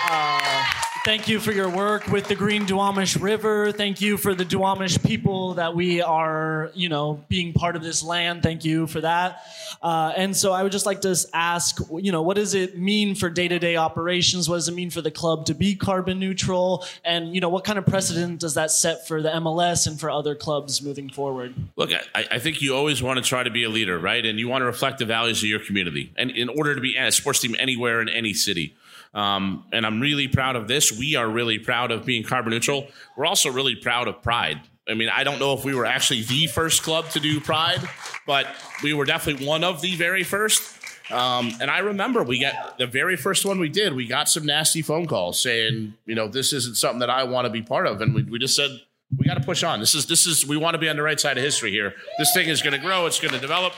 [0.10, 0.66] Uh,
[1.06, 3.72] Thank you for your work with the Green Duwamish River.
[3.72, 8.04] Thank you for the Duwamish people that we are, you know, being part of this
[8.04, 8.44] land.
[8.44, 9.44] Thank you for that.
[9.82, 13.16] Uh, and so I would just like to ask, you know, what does it mean
[13.16, 14.50] for day-to-day operations?
[14.50, 16.86] What does it mean for the club to be carbon neutral?
[17.06, 20.12] And you know, what kind of precedent does that set for the MLS and for
[20.12, 21.56] other clubs moving forward?
[21.78, 24.26] Look, I, I think you always want to try to be a leader, right?
[24.26, 26.12] And you want to reflect the values of your community.
[26.18, 28.76] And in order to be a sports team anywhere in any city.
[29.14, 30.92] Um, and I'm really proud of this.
[30.92, 32.88] We are really proud of being carbon neutral.
[33.18, 34.62] We're also really proud of Pride.
[34.88, 37.82] I mean, I don't know if we were actually the first club to do Pride,
[38.26, 38.48] but
[38.84, 40.76] we were definitely one of the very first.
[41.12, 44.46] Um, and I remember we got the very first one we did, we got some
[44.46, 47.88] nasty phone calls saying, you know, this isn't something that I want to be part
[47.88, 48.02] of.
[48.02, 48.70] And we, we just said,
[49.18, 49.80] we got to push on.
[49.80, 51.96] This is, this is, we want to be on the right side of history here.
[52.20, 53.74] This thing is going to grow, it's going to develop.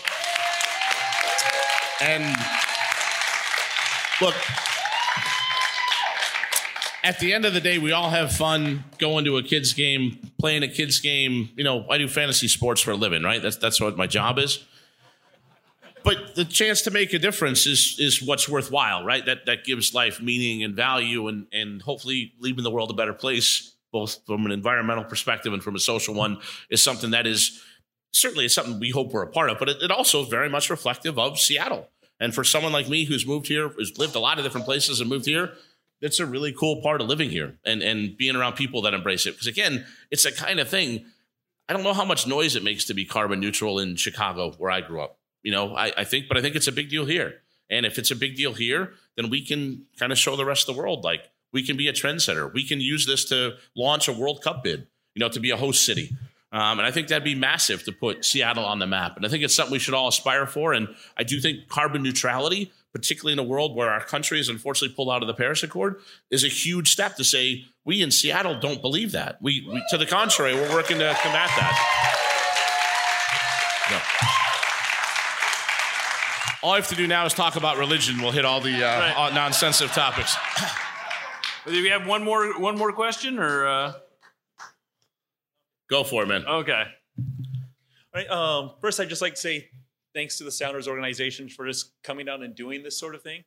[2.01, 2.35] And
[4.19, 4.35] look,
[7.03, 10.31] at the end of the day, we all have fun going to a kids game,
[10.39, 11.49] playing a kids game.
[11.55, 13.41] You know, I do fantasy sports for a living, right?
[13.41, 14.63] That's that's what my job is.
[16.03, 19.25] But the chance to make a difference is is what's worthwhile, right?
[19.25, 23.13] That that gives life meaning and value, and and hopefully leaving the world a better
[23.13, 26.37] place, both from an environmental perspective and from a social one,
[26.69, 27.61] is something that is
[28.13, 29.57] certainly is something we hope we're a part of.
[29.57, 31.89] But it, it also is very much reflective of Seattle.
[32.19, 34.99] And for someone like me who's moved here, who's lived a lot of different places
[34.99, 35.53] and moved here,
[36.01, 39.25] it's a really cool part of living here and and being around people that embrace
[39.25, 39.31] it.
[39.31, 41.05] Because again, it's a kind of thing.
[41.69, 44.71] I don't know how much noise it makes to be carbon neutral in Chicago, where
[44.71, 45.19] I grew up.
[45.43, 47.35] You know, I, I think, but I think it's a big deal here.
[47.69, 50.67] And if it's a big deal here, then we can kind of show the rest
[50.67, 52.53] of the world like we can be a trendsetter.
[52.53, 54.87] We can use this to launch a World Cup bid.
[55.13, 56.15] You know, to be a host city.
[56.53, 59.17] Um, and I think that'd be massive to put Seattle on the map.
[59.17, 60.73] And I think it's something we should all aspire for.
[60.73, 64.95] And I do think carbon neutrality particularly in a world where our country is unfortunately
[64.95, 65.99] pulled out of the Paris Accord,
[66.29, 69.37] is a huge step to say we in Seattle don't believe that.
[69.41, 72.17] We, we to the contrary, we're working to combat that.
[76.63, 78.21] All I have to do now is talk about religion.
[78.21, 79.15] We'll hit all the uh, Right.
[79.17, 80.35] all non-sensitive topics.
[81.65, 83.67] Do we have one more one more question or?
[83.67, 83.93] Uh...
[85.89, 86.45] Go for it, man.
[86.45, 86.83] Okay.
[87.17, 87.25] All
[88.15, 88.29] right.
[88.29, 89.69] Um, first, I'd just like to say
[90.13, 93.43] thanks to the Sounders organization for just coming down and doing this sort of thing.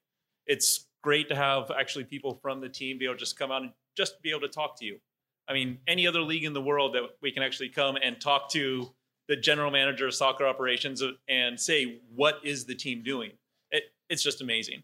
[0.46, 3.62] It's great to have actually people from the team be able to just come out
[3.62, 4.98] and just be able to talk to you.
[5.48, 8.50] I mean, any other league in the world that we can actually come and talk
[8.52, 8.90] to
[9.28, 13.32] the general manager of soccer operations and say, what is the team doing?
[13.70, 14.82] It, it's just amazing.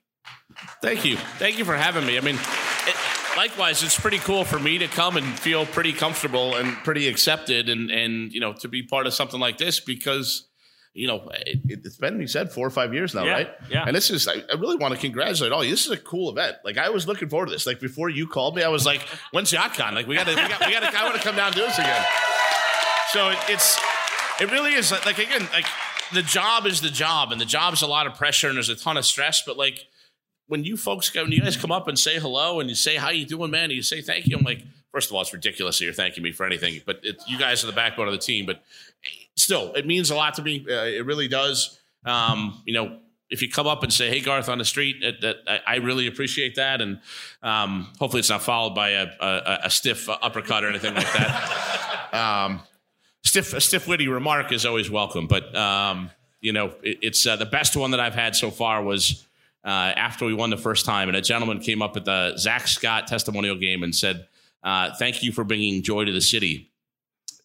[0.83, 1.17] Thank you.
[1.39, 2.18] Thank you for having me.
[2.18, 2.97] I mean, it,
[3.36, 7.68] likewise, it's pretty cool for me to come and feel pretty comfortable and pretty accepted
[7.68, 10.49] and, and you know, to be part of something like this because,
[10.93, 13.51] you know, it, it's been, you said, four or five years now, Yeah, right?
[13.70, 13.85] yeah.
[13.86, 15.70] And this is, I, I really want to congratulate all you.
[15.70, 16.57] This is a cool event.
[16.65, 17.67] Like, I was looking forward to this.
[17.67, 19.93] Like, before you called me, I was like, when's YachtCon?
[19.93, 21.55] Like, we got to, we got, we got to, I want to come down and
[21.57, 22.05] do this again.
[23.12, 23.78] So it, it's,
[24.41, 25.67] it really is like, like, again, like,
[26.12, 28.75] the job is the job, and the job's a lot of pressure, and there's a
[28.75, 29.86] ton of stress, but like,
[30.49, 32.97] when you folks go, when you guys come up and say hello and you say
[32.97, 35.33] how you doing, man, and you say thank you, I'm like, first of all, it's
[35.33, 38.12] ridiculous that you're thanking me for anything, but it, you guys are the backbone of
[38.12, 38.47] the team.
[38.47, 38.60] But
[39.41, 40.65] still, it means a lot to me.
[40.69, 41.78] Uh, it really does.
[42.05, 42.99] Um, you know,
[43.31, 46.07] if you come up and say, "Hey, Garth," on the street, that I, I really
[46.07, 47.01] appreciate that, and
[47.43, 52.09] um, hopefully, it's not followed by a, a, a stiff uppercut or anything like that.
[52.12, 52.60] um,
[53.23, 56.10] stiff, a stiff, witty remark is always welcome, but um,
[56.41, 59.25] you know, it, it's uh, the best one that I've had so far was
[59.65, 62.67] uh, after we won the first time, and a gentleman came up at the Zach
[62.67, 64.27] Scott testimonial game and said,
[64.65, 66.70] uh, "Thank you for bringing joy to the city."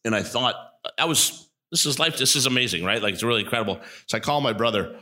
[0.04, 0.56] And I thought
[0.98, 2.18] that was this is life.
[2.18, 3.02] This is amazing, right?
[3.02, 3.80] Like it's really incredible.
[4.08, 5.00] So I call my brother.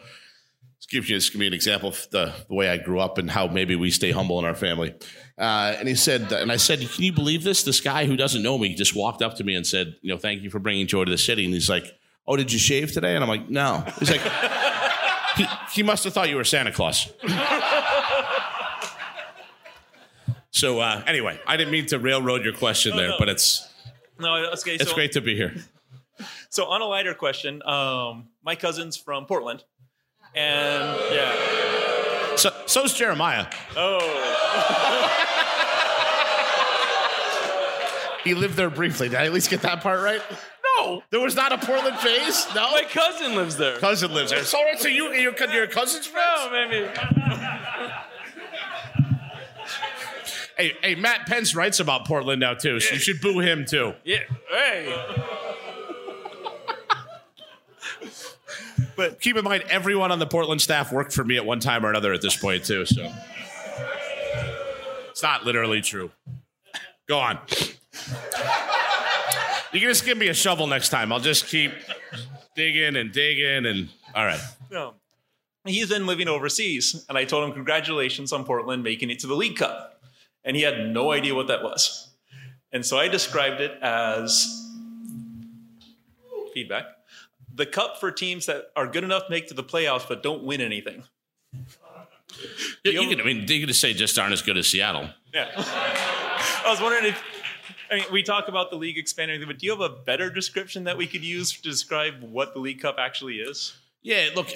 [0.77, 3.17] This gives you this give me an example of the, the way I grew up
[3.17, 4.93] and how maybe we stay humble in our family.
[5.38, 7.64] Uh, and he said, and I said, "Can you believe this?
[7.64, 10.17] This guy who doesn't know me just walked up to me and said, you know,
[10.17, 11.85] thank you for bringing joy to the city." And he's like,
[12.27, 14.22] "Oh, did you shave today?" And I'm like, "No." He's like.
[15.35, 17.11] He, he must have thought you were Santa Claus.
[20.51, 23.16] so uh, anyway, I didn't mean to railroad your question No, there, no.
[23.17, 23.67] but it's
[24.19, 24.75] No, okay.
[24.75, 25.56] it's so, great to be here.
[26.50, 29.64] So on a lighter question, um, my cousin's from Portland,
[30.35, 32.35] and yeah.
[32.35, 33.48] So so's Jeremiah.
[33.76, 35.19] Oh.
[38.24, 39.10] He lived there briefly.
[39.10, 40.22] Did I at least get that part right?
[40.77, 42.48] No, there was not a Portland phase.
[42.56, 43.77] No, my cousin lives there.
[43.80, 44.43] Cousin lives there.
[44.43, 46.27] So, so you your, your cousin's friends?
[46.38, 46.90] No, maybe.
[50.56, 53.93] Hey, hey, Matt Pentz writes about Portland now too, so you should boo him too.
[54.03, 54.19] Yeah.
[54.50, 54.93] Hey.
[58.96, 61.86] But keep in mind, everyone on the Portland staff worked for me at one time
[61.86, 62.86] or another at this point too.
[62.86, 63.12] So
[65.10, 66.12] it's not literally true.
[67.08, 67.40] Go on.
[69.74, 71.12] You can just give me a shovel next time.
[71.12, 71.72] I'll just keep
[72.56, 74.40] digging and digging and all right.
[74.72, 74.94] No.
[75.66, 79.36] He's been living overseas, and I told him, Congratulations on Portland making it to the
[79.36, 80.02] League Cup.
[80.44, 82.10] And he had no idea what that was.
[82.74, 84.60] And so I described it as
[86.54, 86.86] feedback
[87.53, 90.43] the cup for teams that are good enough to make to the playoffs but don't
[90.43, 91.03] win anything.
[92.83, 95.09] You, you can, I mean, you could say just aren't as good as Seattle.
[95.33, 95.49] Yeah.
[95.57, 97.23] I was wondering if
[97.91, 100.85] I mean we talk about the league expanding, but do you have a better description
[100.85, 103.73] that we could use to describe what the League Cup actually is?
[104.01, 104.48] Yeah, look,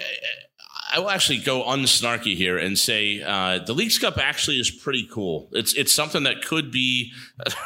[0.93, 5.08] I will actually go unsnarky here and say uh, the League's Cup actually is pretty
[5.09, 5.50] cool.
[5.51, 7.14] It's it's something that could be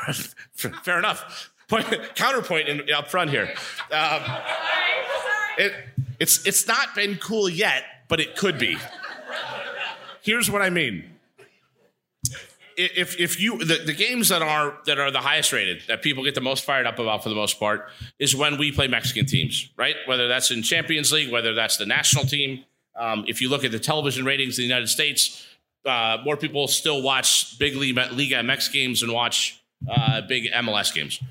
[0.54, 1.52] fair enough.
[1.68, 3.54] Point, counterpoint in, up front here.
[3.92, 4.22] Um,
[5.58, 5.74] it,
[6.20, 8.78] it's it's not been cool yet, but it could be.
[10.22, 11.06] Here's what I mean.
[12.78, 16.24] If if you the, the games that are that are the highest rated that people
[16.24, 19.26] get the most fired up about for the most part is when we play Mexican
[19.26, 19.96] teams, right?
[20.06, 22.64] Whether that's in Champions League, whether that's the national team.
[22.96, 25.46] Um, if you look at the television ratings in the United States,
[25.86, 30.94] uh, more people still watch big league Liga MX games and watch uh, big MLS
[30.94, 31.22] games.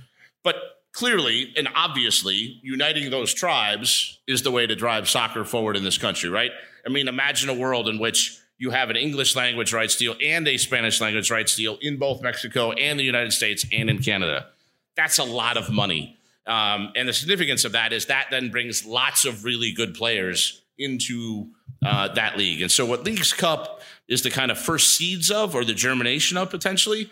[0.43, 5.85] But clearly and obviously, uniting those tribes is the way to drive soccer forward in
[5.85, 6.51] this country, right?
[6.87, 10.47] I mean, imagine a world in which you have an English language rights deal and
[10.47, 14.49] a Spanish language rights deal in both Mexico and the United States and in Canada.
[14.97, 16.19] That's a lot of money.
[16.47, 20.63] Um, and the significance of that is that then brings lots of really good players
[20.79, 21.49] into
[21.85, 22.61] uh, that league.
[22.61, 26.37] And so, what Leagues Cup is the kind of first seeds of, or the germination
[26.37, 27.11] of potentially,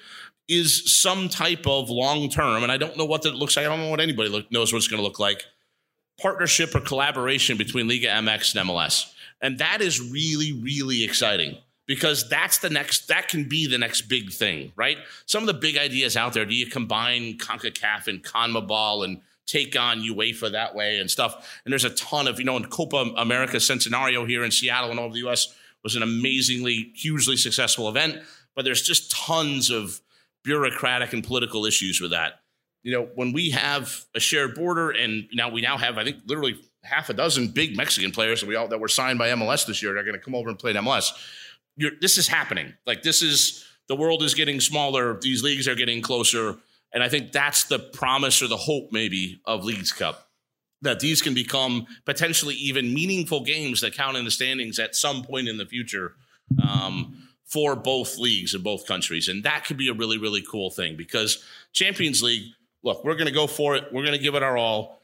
[0.49, 3.67] is some type of long term, and I don't know what that looks like.
[3.67, 5.45] I don't know what anybody look, knows what it's going to look like.
[6.21, 12.29] Partnership or collaboration between Liga MX and MLS, and that is really, really exciting because
[12.29, 13.09] that's the next.
[13.09, 14.99] That can be the next big thing, right?
[15.27, 16.45] Some of the big ideas out there.
[16.45, 21.61] Do you combine Concacaf and CONMEBOL and take on UEFA that way and stuff?
[21.65, 24.99] And there's a ton of you know in Copa America Centenario here in Seattle and
[24.99, 25.55] all over the U.S.
[25.83, 28.23] was an amazingly, hugely successful event.
[28.57, 30.01] But there's just tons of
[30.49, 32.41] bureaucratic and political issues with that.
[32.83, 36.17] You know, when we have a shared border, and now we now have, I think,
[36.25, 39.67] literally half a dozen big Mexican players that we all that were signed by MLS
[39.67, 39.93] this year.
[39.93, 41.13] They're going to come over and play in MLS.
[41.77, 42.73] You're, this is happening.
[42.87, 45.19] Like this is the world is getting smaller.
[45.21, 46.57] These leagues are getting closer,
[46.95, 50.31] and I think that's the promise or the hope maybe of Leagues Cup
[50.81, 55.25] that these can become potentially even meaningful games that count in the standings at some
[55.25, 56.15] point in the future.
[56.63, 59.29] Um, for both leagues in both countries.
[59.29, 62.53] And that could be a really, really cool thing because Champions League,
[62.83, 63.85] look, we're going to go for it.
[63.93, 65.01] We're going to give it our all.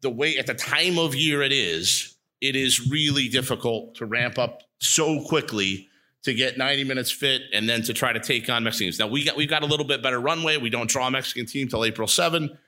[0.00, 4.38] The way at the time of year it is, it is really difficult to ramp
[4.38, 5.88] up so quickly
[6.24, 8.98] to get 90 minutes fit and then to try to take on Mexicans.
[8.98, 10.56] Now we got we've got a little bit better runway.
[10.56, 12.58] We don't draw a Mexican team till April 7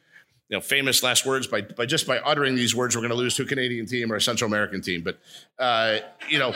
[0.49, 3.16] you know, famous last words by, by just by uttering these words, we're going to
[3.16, 5.02] lose to a Canadian team or a Central American team.
[5.02, 5.18] But,
[5.58, 6.55] uh, you know,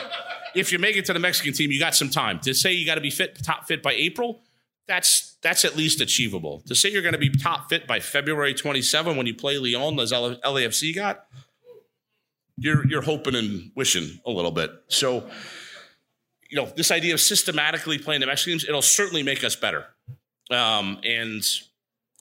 [0.55, 2.39] if you make it to the Mexican team, you got some time.
[2.41, 4.41] To say you got to be fit, top fit by April,
[4.87, 6.61] that's that's at least achievable.
[6.67, 9.99] To say you're going to be top fit by February 27 when you play Leon,
[9.99, 11.25] as LAFC got,
[12.57, 14.71] you're you're hoping and wishing a little bit.
[14.87, 15.29] So,
[16.49, 19.85] you know, this idea of systematically playing the Mexicans, it'll certainly make us better.
[20.49, 21.43] Um, and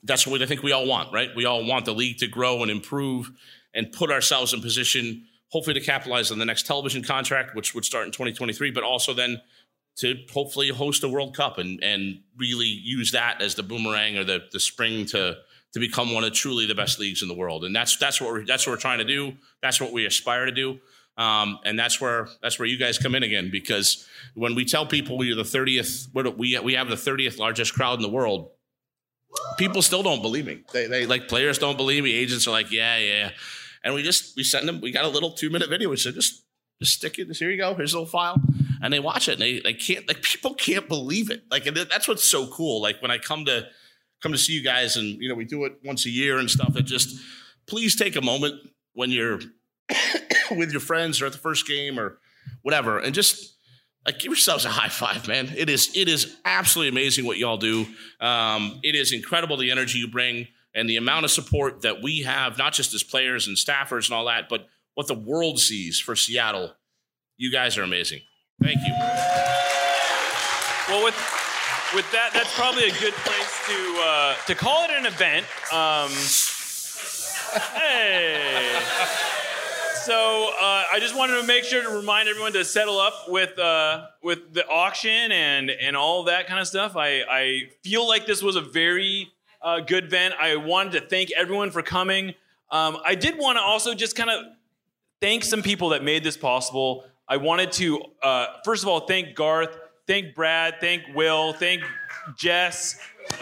[0.03, 1.31] that's what I think we all want, right?
[1.35, 3.31] We all want the league to grow and improve
[3.75, 7.85] and put ourselves in position, hopefully, to capitalize on the next television contract, which would
[7.85, 9.41] start in 2023, but also then
[9.97, 14.25] to hopefully host a World Cup and and really use that as the boomerang or
[14.25, 15.37] the the spring to
[15.73, 17.65] to become one of truly the best leagues in the world.
[17.65, 19.35] And that's that's what we're that's what we're trying to do.
[19.63, 20.81] That's what we aspire to do.
[21.17, 24.87] Um, and that's where that's where you guys come in again because when we tell
[24.87, 28.51] people we're the 30th, we we have the 30th largest crowd in the world
[29.59, 30.63] people still don't believe me.
[30.73, 32.13] They, they like players don't believe me.
[32.15, 33.31] Agents are like, yeah, yeah.
[33.83, 34.81] And we just we send them.
[34.81, 35.89] We got a little two minute video.
[35.89, 36.43] We said just
[36.81, 37.35] just stick it.
[37.37, 37.75] Here you go.
[37.75, 38.41] Here's a little file,
[38.83, 39.33] and they watch it.
[39.33, 41.45] And they they can't like people can't believe it.
[41.51, 42.83] Like that's what's so cool.
[42.83, 43.67] Like when I come to
[44.23, 46.51] come to see you guys, and you know we do it once a year and
[46.51, 46.77] stuff.
[46.77, 47.19] It just
[47.67, 48.55] please take a moment
[48.93, 49.41] when you're
[50.51, 52.19] with your friends or at the first game or
[52.63, 53.57] whatever, and just
[54.07, 55.53] like give yourselves a high five, man.
[55.57, 57.87] It is it is absolutely amazing what y'all do.
[58.21, 62.21] Um, it is incredible the energy you bring and the amount of support that we
[62.21, 65.99] have, not just as players and staffers and all that, but what the world sees
[65.99, 66.73] for Seattle.
[67.37, 68.21] You guys are amazing.
[68.63, 68.93] Thank you.
[70.89, 71.15] Well, with
[71.95, 75.47] with that, that's probably a good place to uh, to call it an event.
[75.73, 76.11] Um,
[77.75, 79.30] hey.
[80.05, 83.59] So uh, I just wanted to make sure to remind everyone to settle up with
[83.59, 86.97] uh, with the auction and and all that kind of stuff.
[86.97, 89.31] I I feel like this was a very
[89.63, 90.35] uh, good event.
[90.41, 92.35] I wanted to thank everyone for coming.
[92.71, 94.47] Um, I did want to also just kind of
[95.21, 97.05] thank some people that made this possible.
[97.29, 101.83] I wanted to uh, first of all thank Garth, thank Brad, thank Will, thank
[102.37, 102.99] Jess,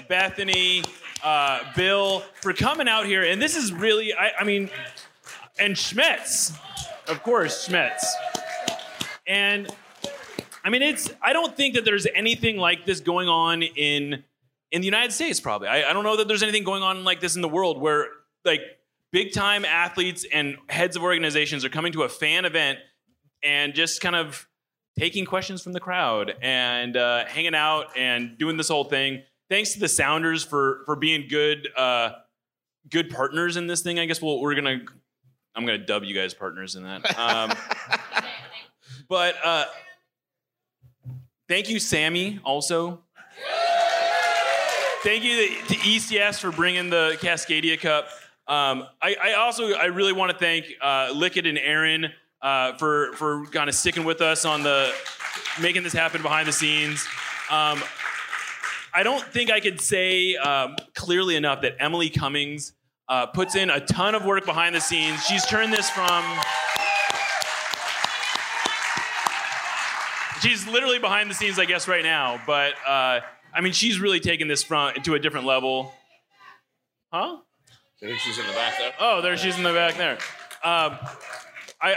[0.08, 0.82] Bethany,
[1.22, 3.22] uh, Bill for coming out here.
[3.22, 4.70] And this is really, I, I mean,
[5.58, 6.56] and Schmetz,
[7.08, 8.04] of course, Schmetz.
[9.26, 9.68] And
[10.64, 11.10] I mean, it's.
[11.22, 14.24] I don't think that there's anything like this going on in
[14.70, 15.40] in the United States.
[15.40, 17.80] Probably, I, I don't know that there's anything going on like this in the world
[17.80, 18.08] where
[18.44, 18.60] like
[19.12, 22.78] big time athletes and heads of organizations are coming to a fan event
[23.42, 24.46] and just kind of
[24.98, 29.22] taking questions from the crowd and uh, hanging out and doing this whole thing.
[29.48, 32.10] Thanks to the Sounders for for being good uh,
[32.90, 33.98] good partners in this thing.
[33.98, 34.80] I guess we'll, we're gonna
[35.54, 37.16] I'm gonna dub you guys partners in that.
[37.18, 37.52] Um,
[39.08, 39.64] but uh,
[41.48, 42.40] thank you, Sammy.
[42.44, 43.00] Also,
[45.02, 48.08] thank you to ECS for bringing the Cascadia Cup.
[48.46, 53.12] Um, I, I, also I really want to thank uh, Lickett and Aaron uh, for
[53.14, 54.92] for kind of sticking with us on the
[55.60, 57.06] making this happen behind the scenes.
[57.50, 57.82] Um,
[58.94, 62.72] I don't think I could say um, clearly enough that Emily Cummings
[63.08, 65.24] uh, puts in a ton of work behind the scenes.
[65.24, 66.24] She's turned this from.
[70.40, 72.40] She's literally behind the scenes, I guess, right now.
[72.46, 73.20] But uh,
[73.54, 75.92] I mean, she's really taken this front to a different level.
[77.12, 77.38] Huh?
[78.02, 78.92] I think she's in the back there.
[79.00, 80.18] Oh, there she's in the back there.
[80.62, 80.98] Um,
[81.80, 81.96] I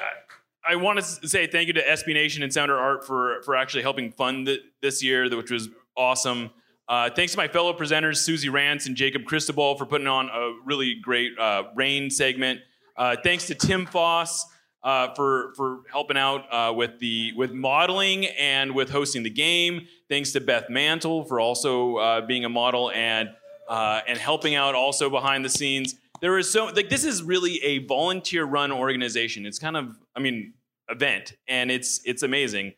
[0.67, 3.55] I want to say thank you to SB Nation and Sounder at Heart for for
[3.55, 6.49] actually helping fund th- this year, which was awesome.
[6.91, 10.51] Uh, thanks to my fellow presenters, Susie Rantz and Jacob Cristobal, for putting on a
[10.65, 12.59] really great uh, rain segment.
[12.97, 14.45] Uh, thanks to Tim Foss
[14.83, 19.87] uh, for for helping out uh, with the with modeling and with hosting the game.
[20.09, 23.29] Thanks to Beth Mantle for also uh, being a model and
[23.69, 25.95] and helping out also behind the scenes.
[26.19, 29.45] There is so like this is really a volunteer run organization.
[29.45, 30.55] It's kind of I mean
[30.89, 32.73] event and it's it's amazing.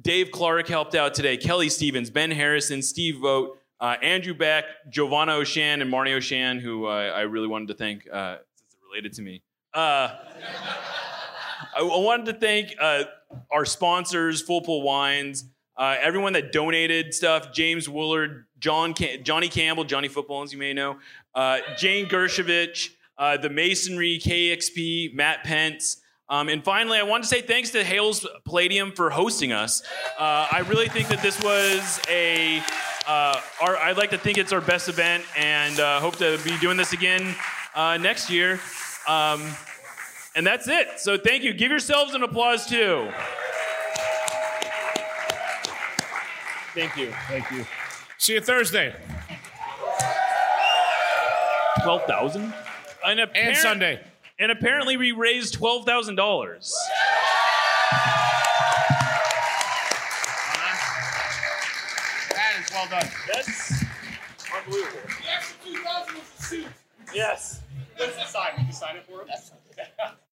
[0.00, 1.36] Dave Clark helped out today.
[1.36, 6.86] Kelly Stevens, Ben Harrison, Steve Vogt, uh, Andrew Beck, Giovanna O'Shan, and Marnie O'Shan, who
[6.86, 9.42] uh, I really wanted to thank uh, since it related to me.
[9.74, 10.16] Uh,
[11.76, 13.04] I, wanted to thank uh,
[13.50, 15.44] our sponsors, Full Pull Wines,
[15.78, 20.72] everyone that donated stuff, James Willard, John Cam- Johnny Campbell, Johnny Football, as you may
[20.72, 20.98] know,
[21.76, 25.98] Jane Gershovich, the Masonry, KXP, Matt Pentz,
[26.30, 29.82] um, and finally, I want to say thanks to Hales Palladium for hosting us.
[30.18, 32.62] Uh, I really think that this was a,
[33.06, 36.56] uh, our, I'd like to think it's our best event and uh, hope to be
[36.58, 37.34] doing this again
[37.74, 38.60] uh, next year.
[39.06, 39.42] Um,
[40.36, 41.00] and that's it.
[41.00, 41.54] So thank you.
[41.54, 43.08] Give yourselves an applause too.
[46.74, 47.10] Thank you.
[47.26, 47.64] Thank you.
[48.18, 48.94] See you Thursday.
[51.82, 52.52] 12,000?
[53.04, 54.00] And, and Sunday.
[54.38, 56.74] And apparently, we raised twelve thousand dollars.
[62.30, 63.08] That is well done.
[63.32, 63.84] That's
[64.54, 65.00] unbelievable.
[65.06, 66.66] The extra 2000 was the suit.
[67.14, 67.60] Yes.
[67.96, 68.56] What's the sign?
[68.56, 69.28] Did you sign it for him?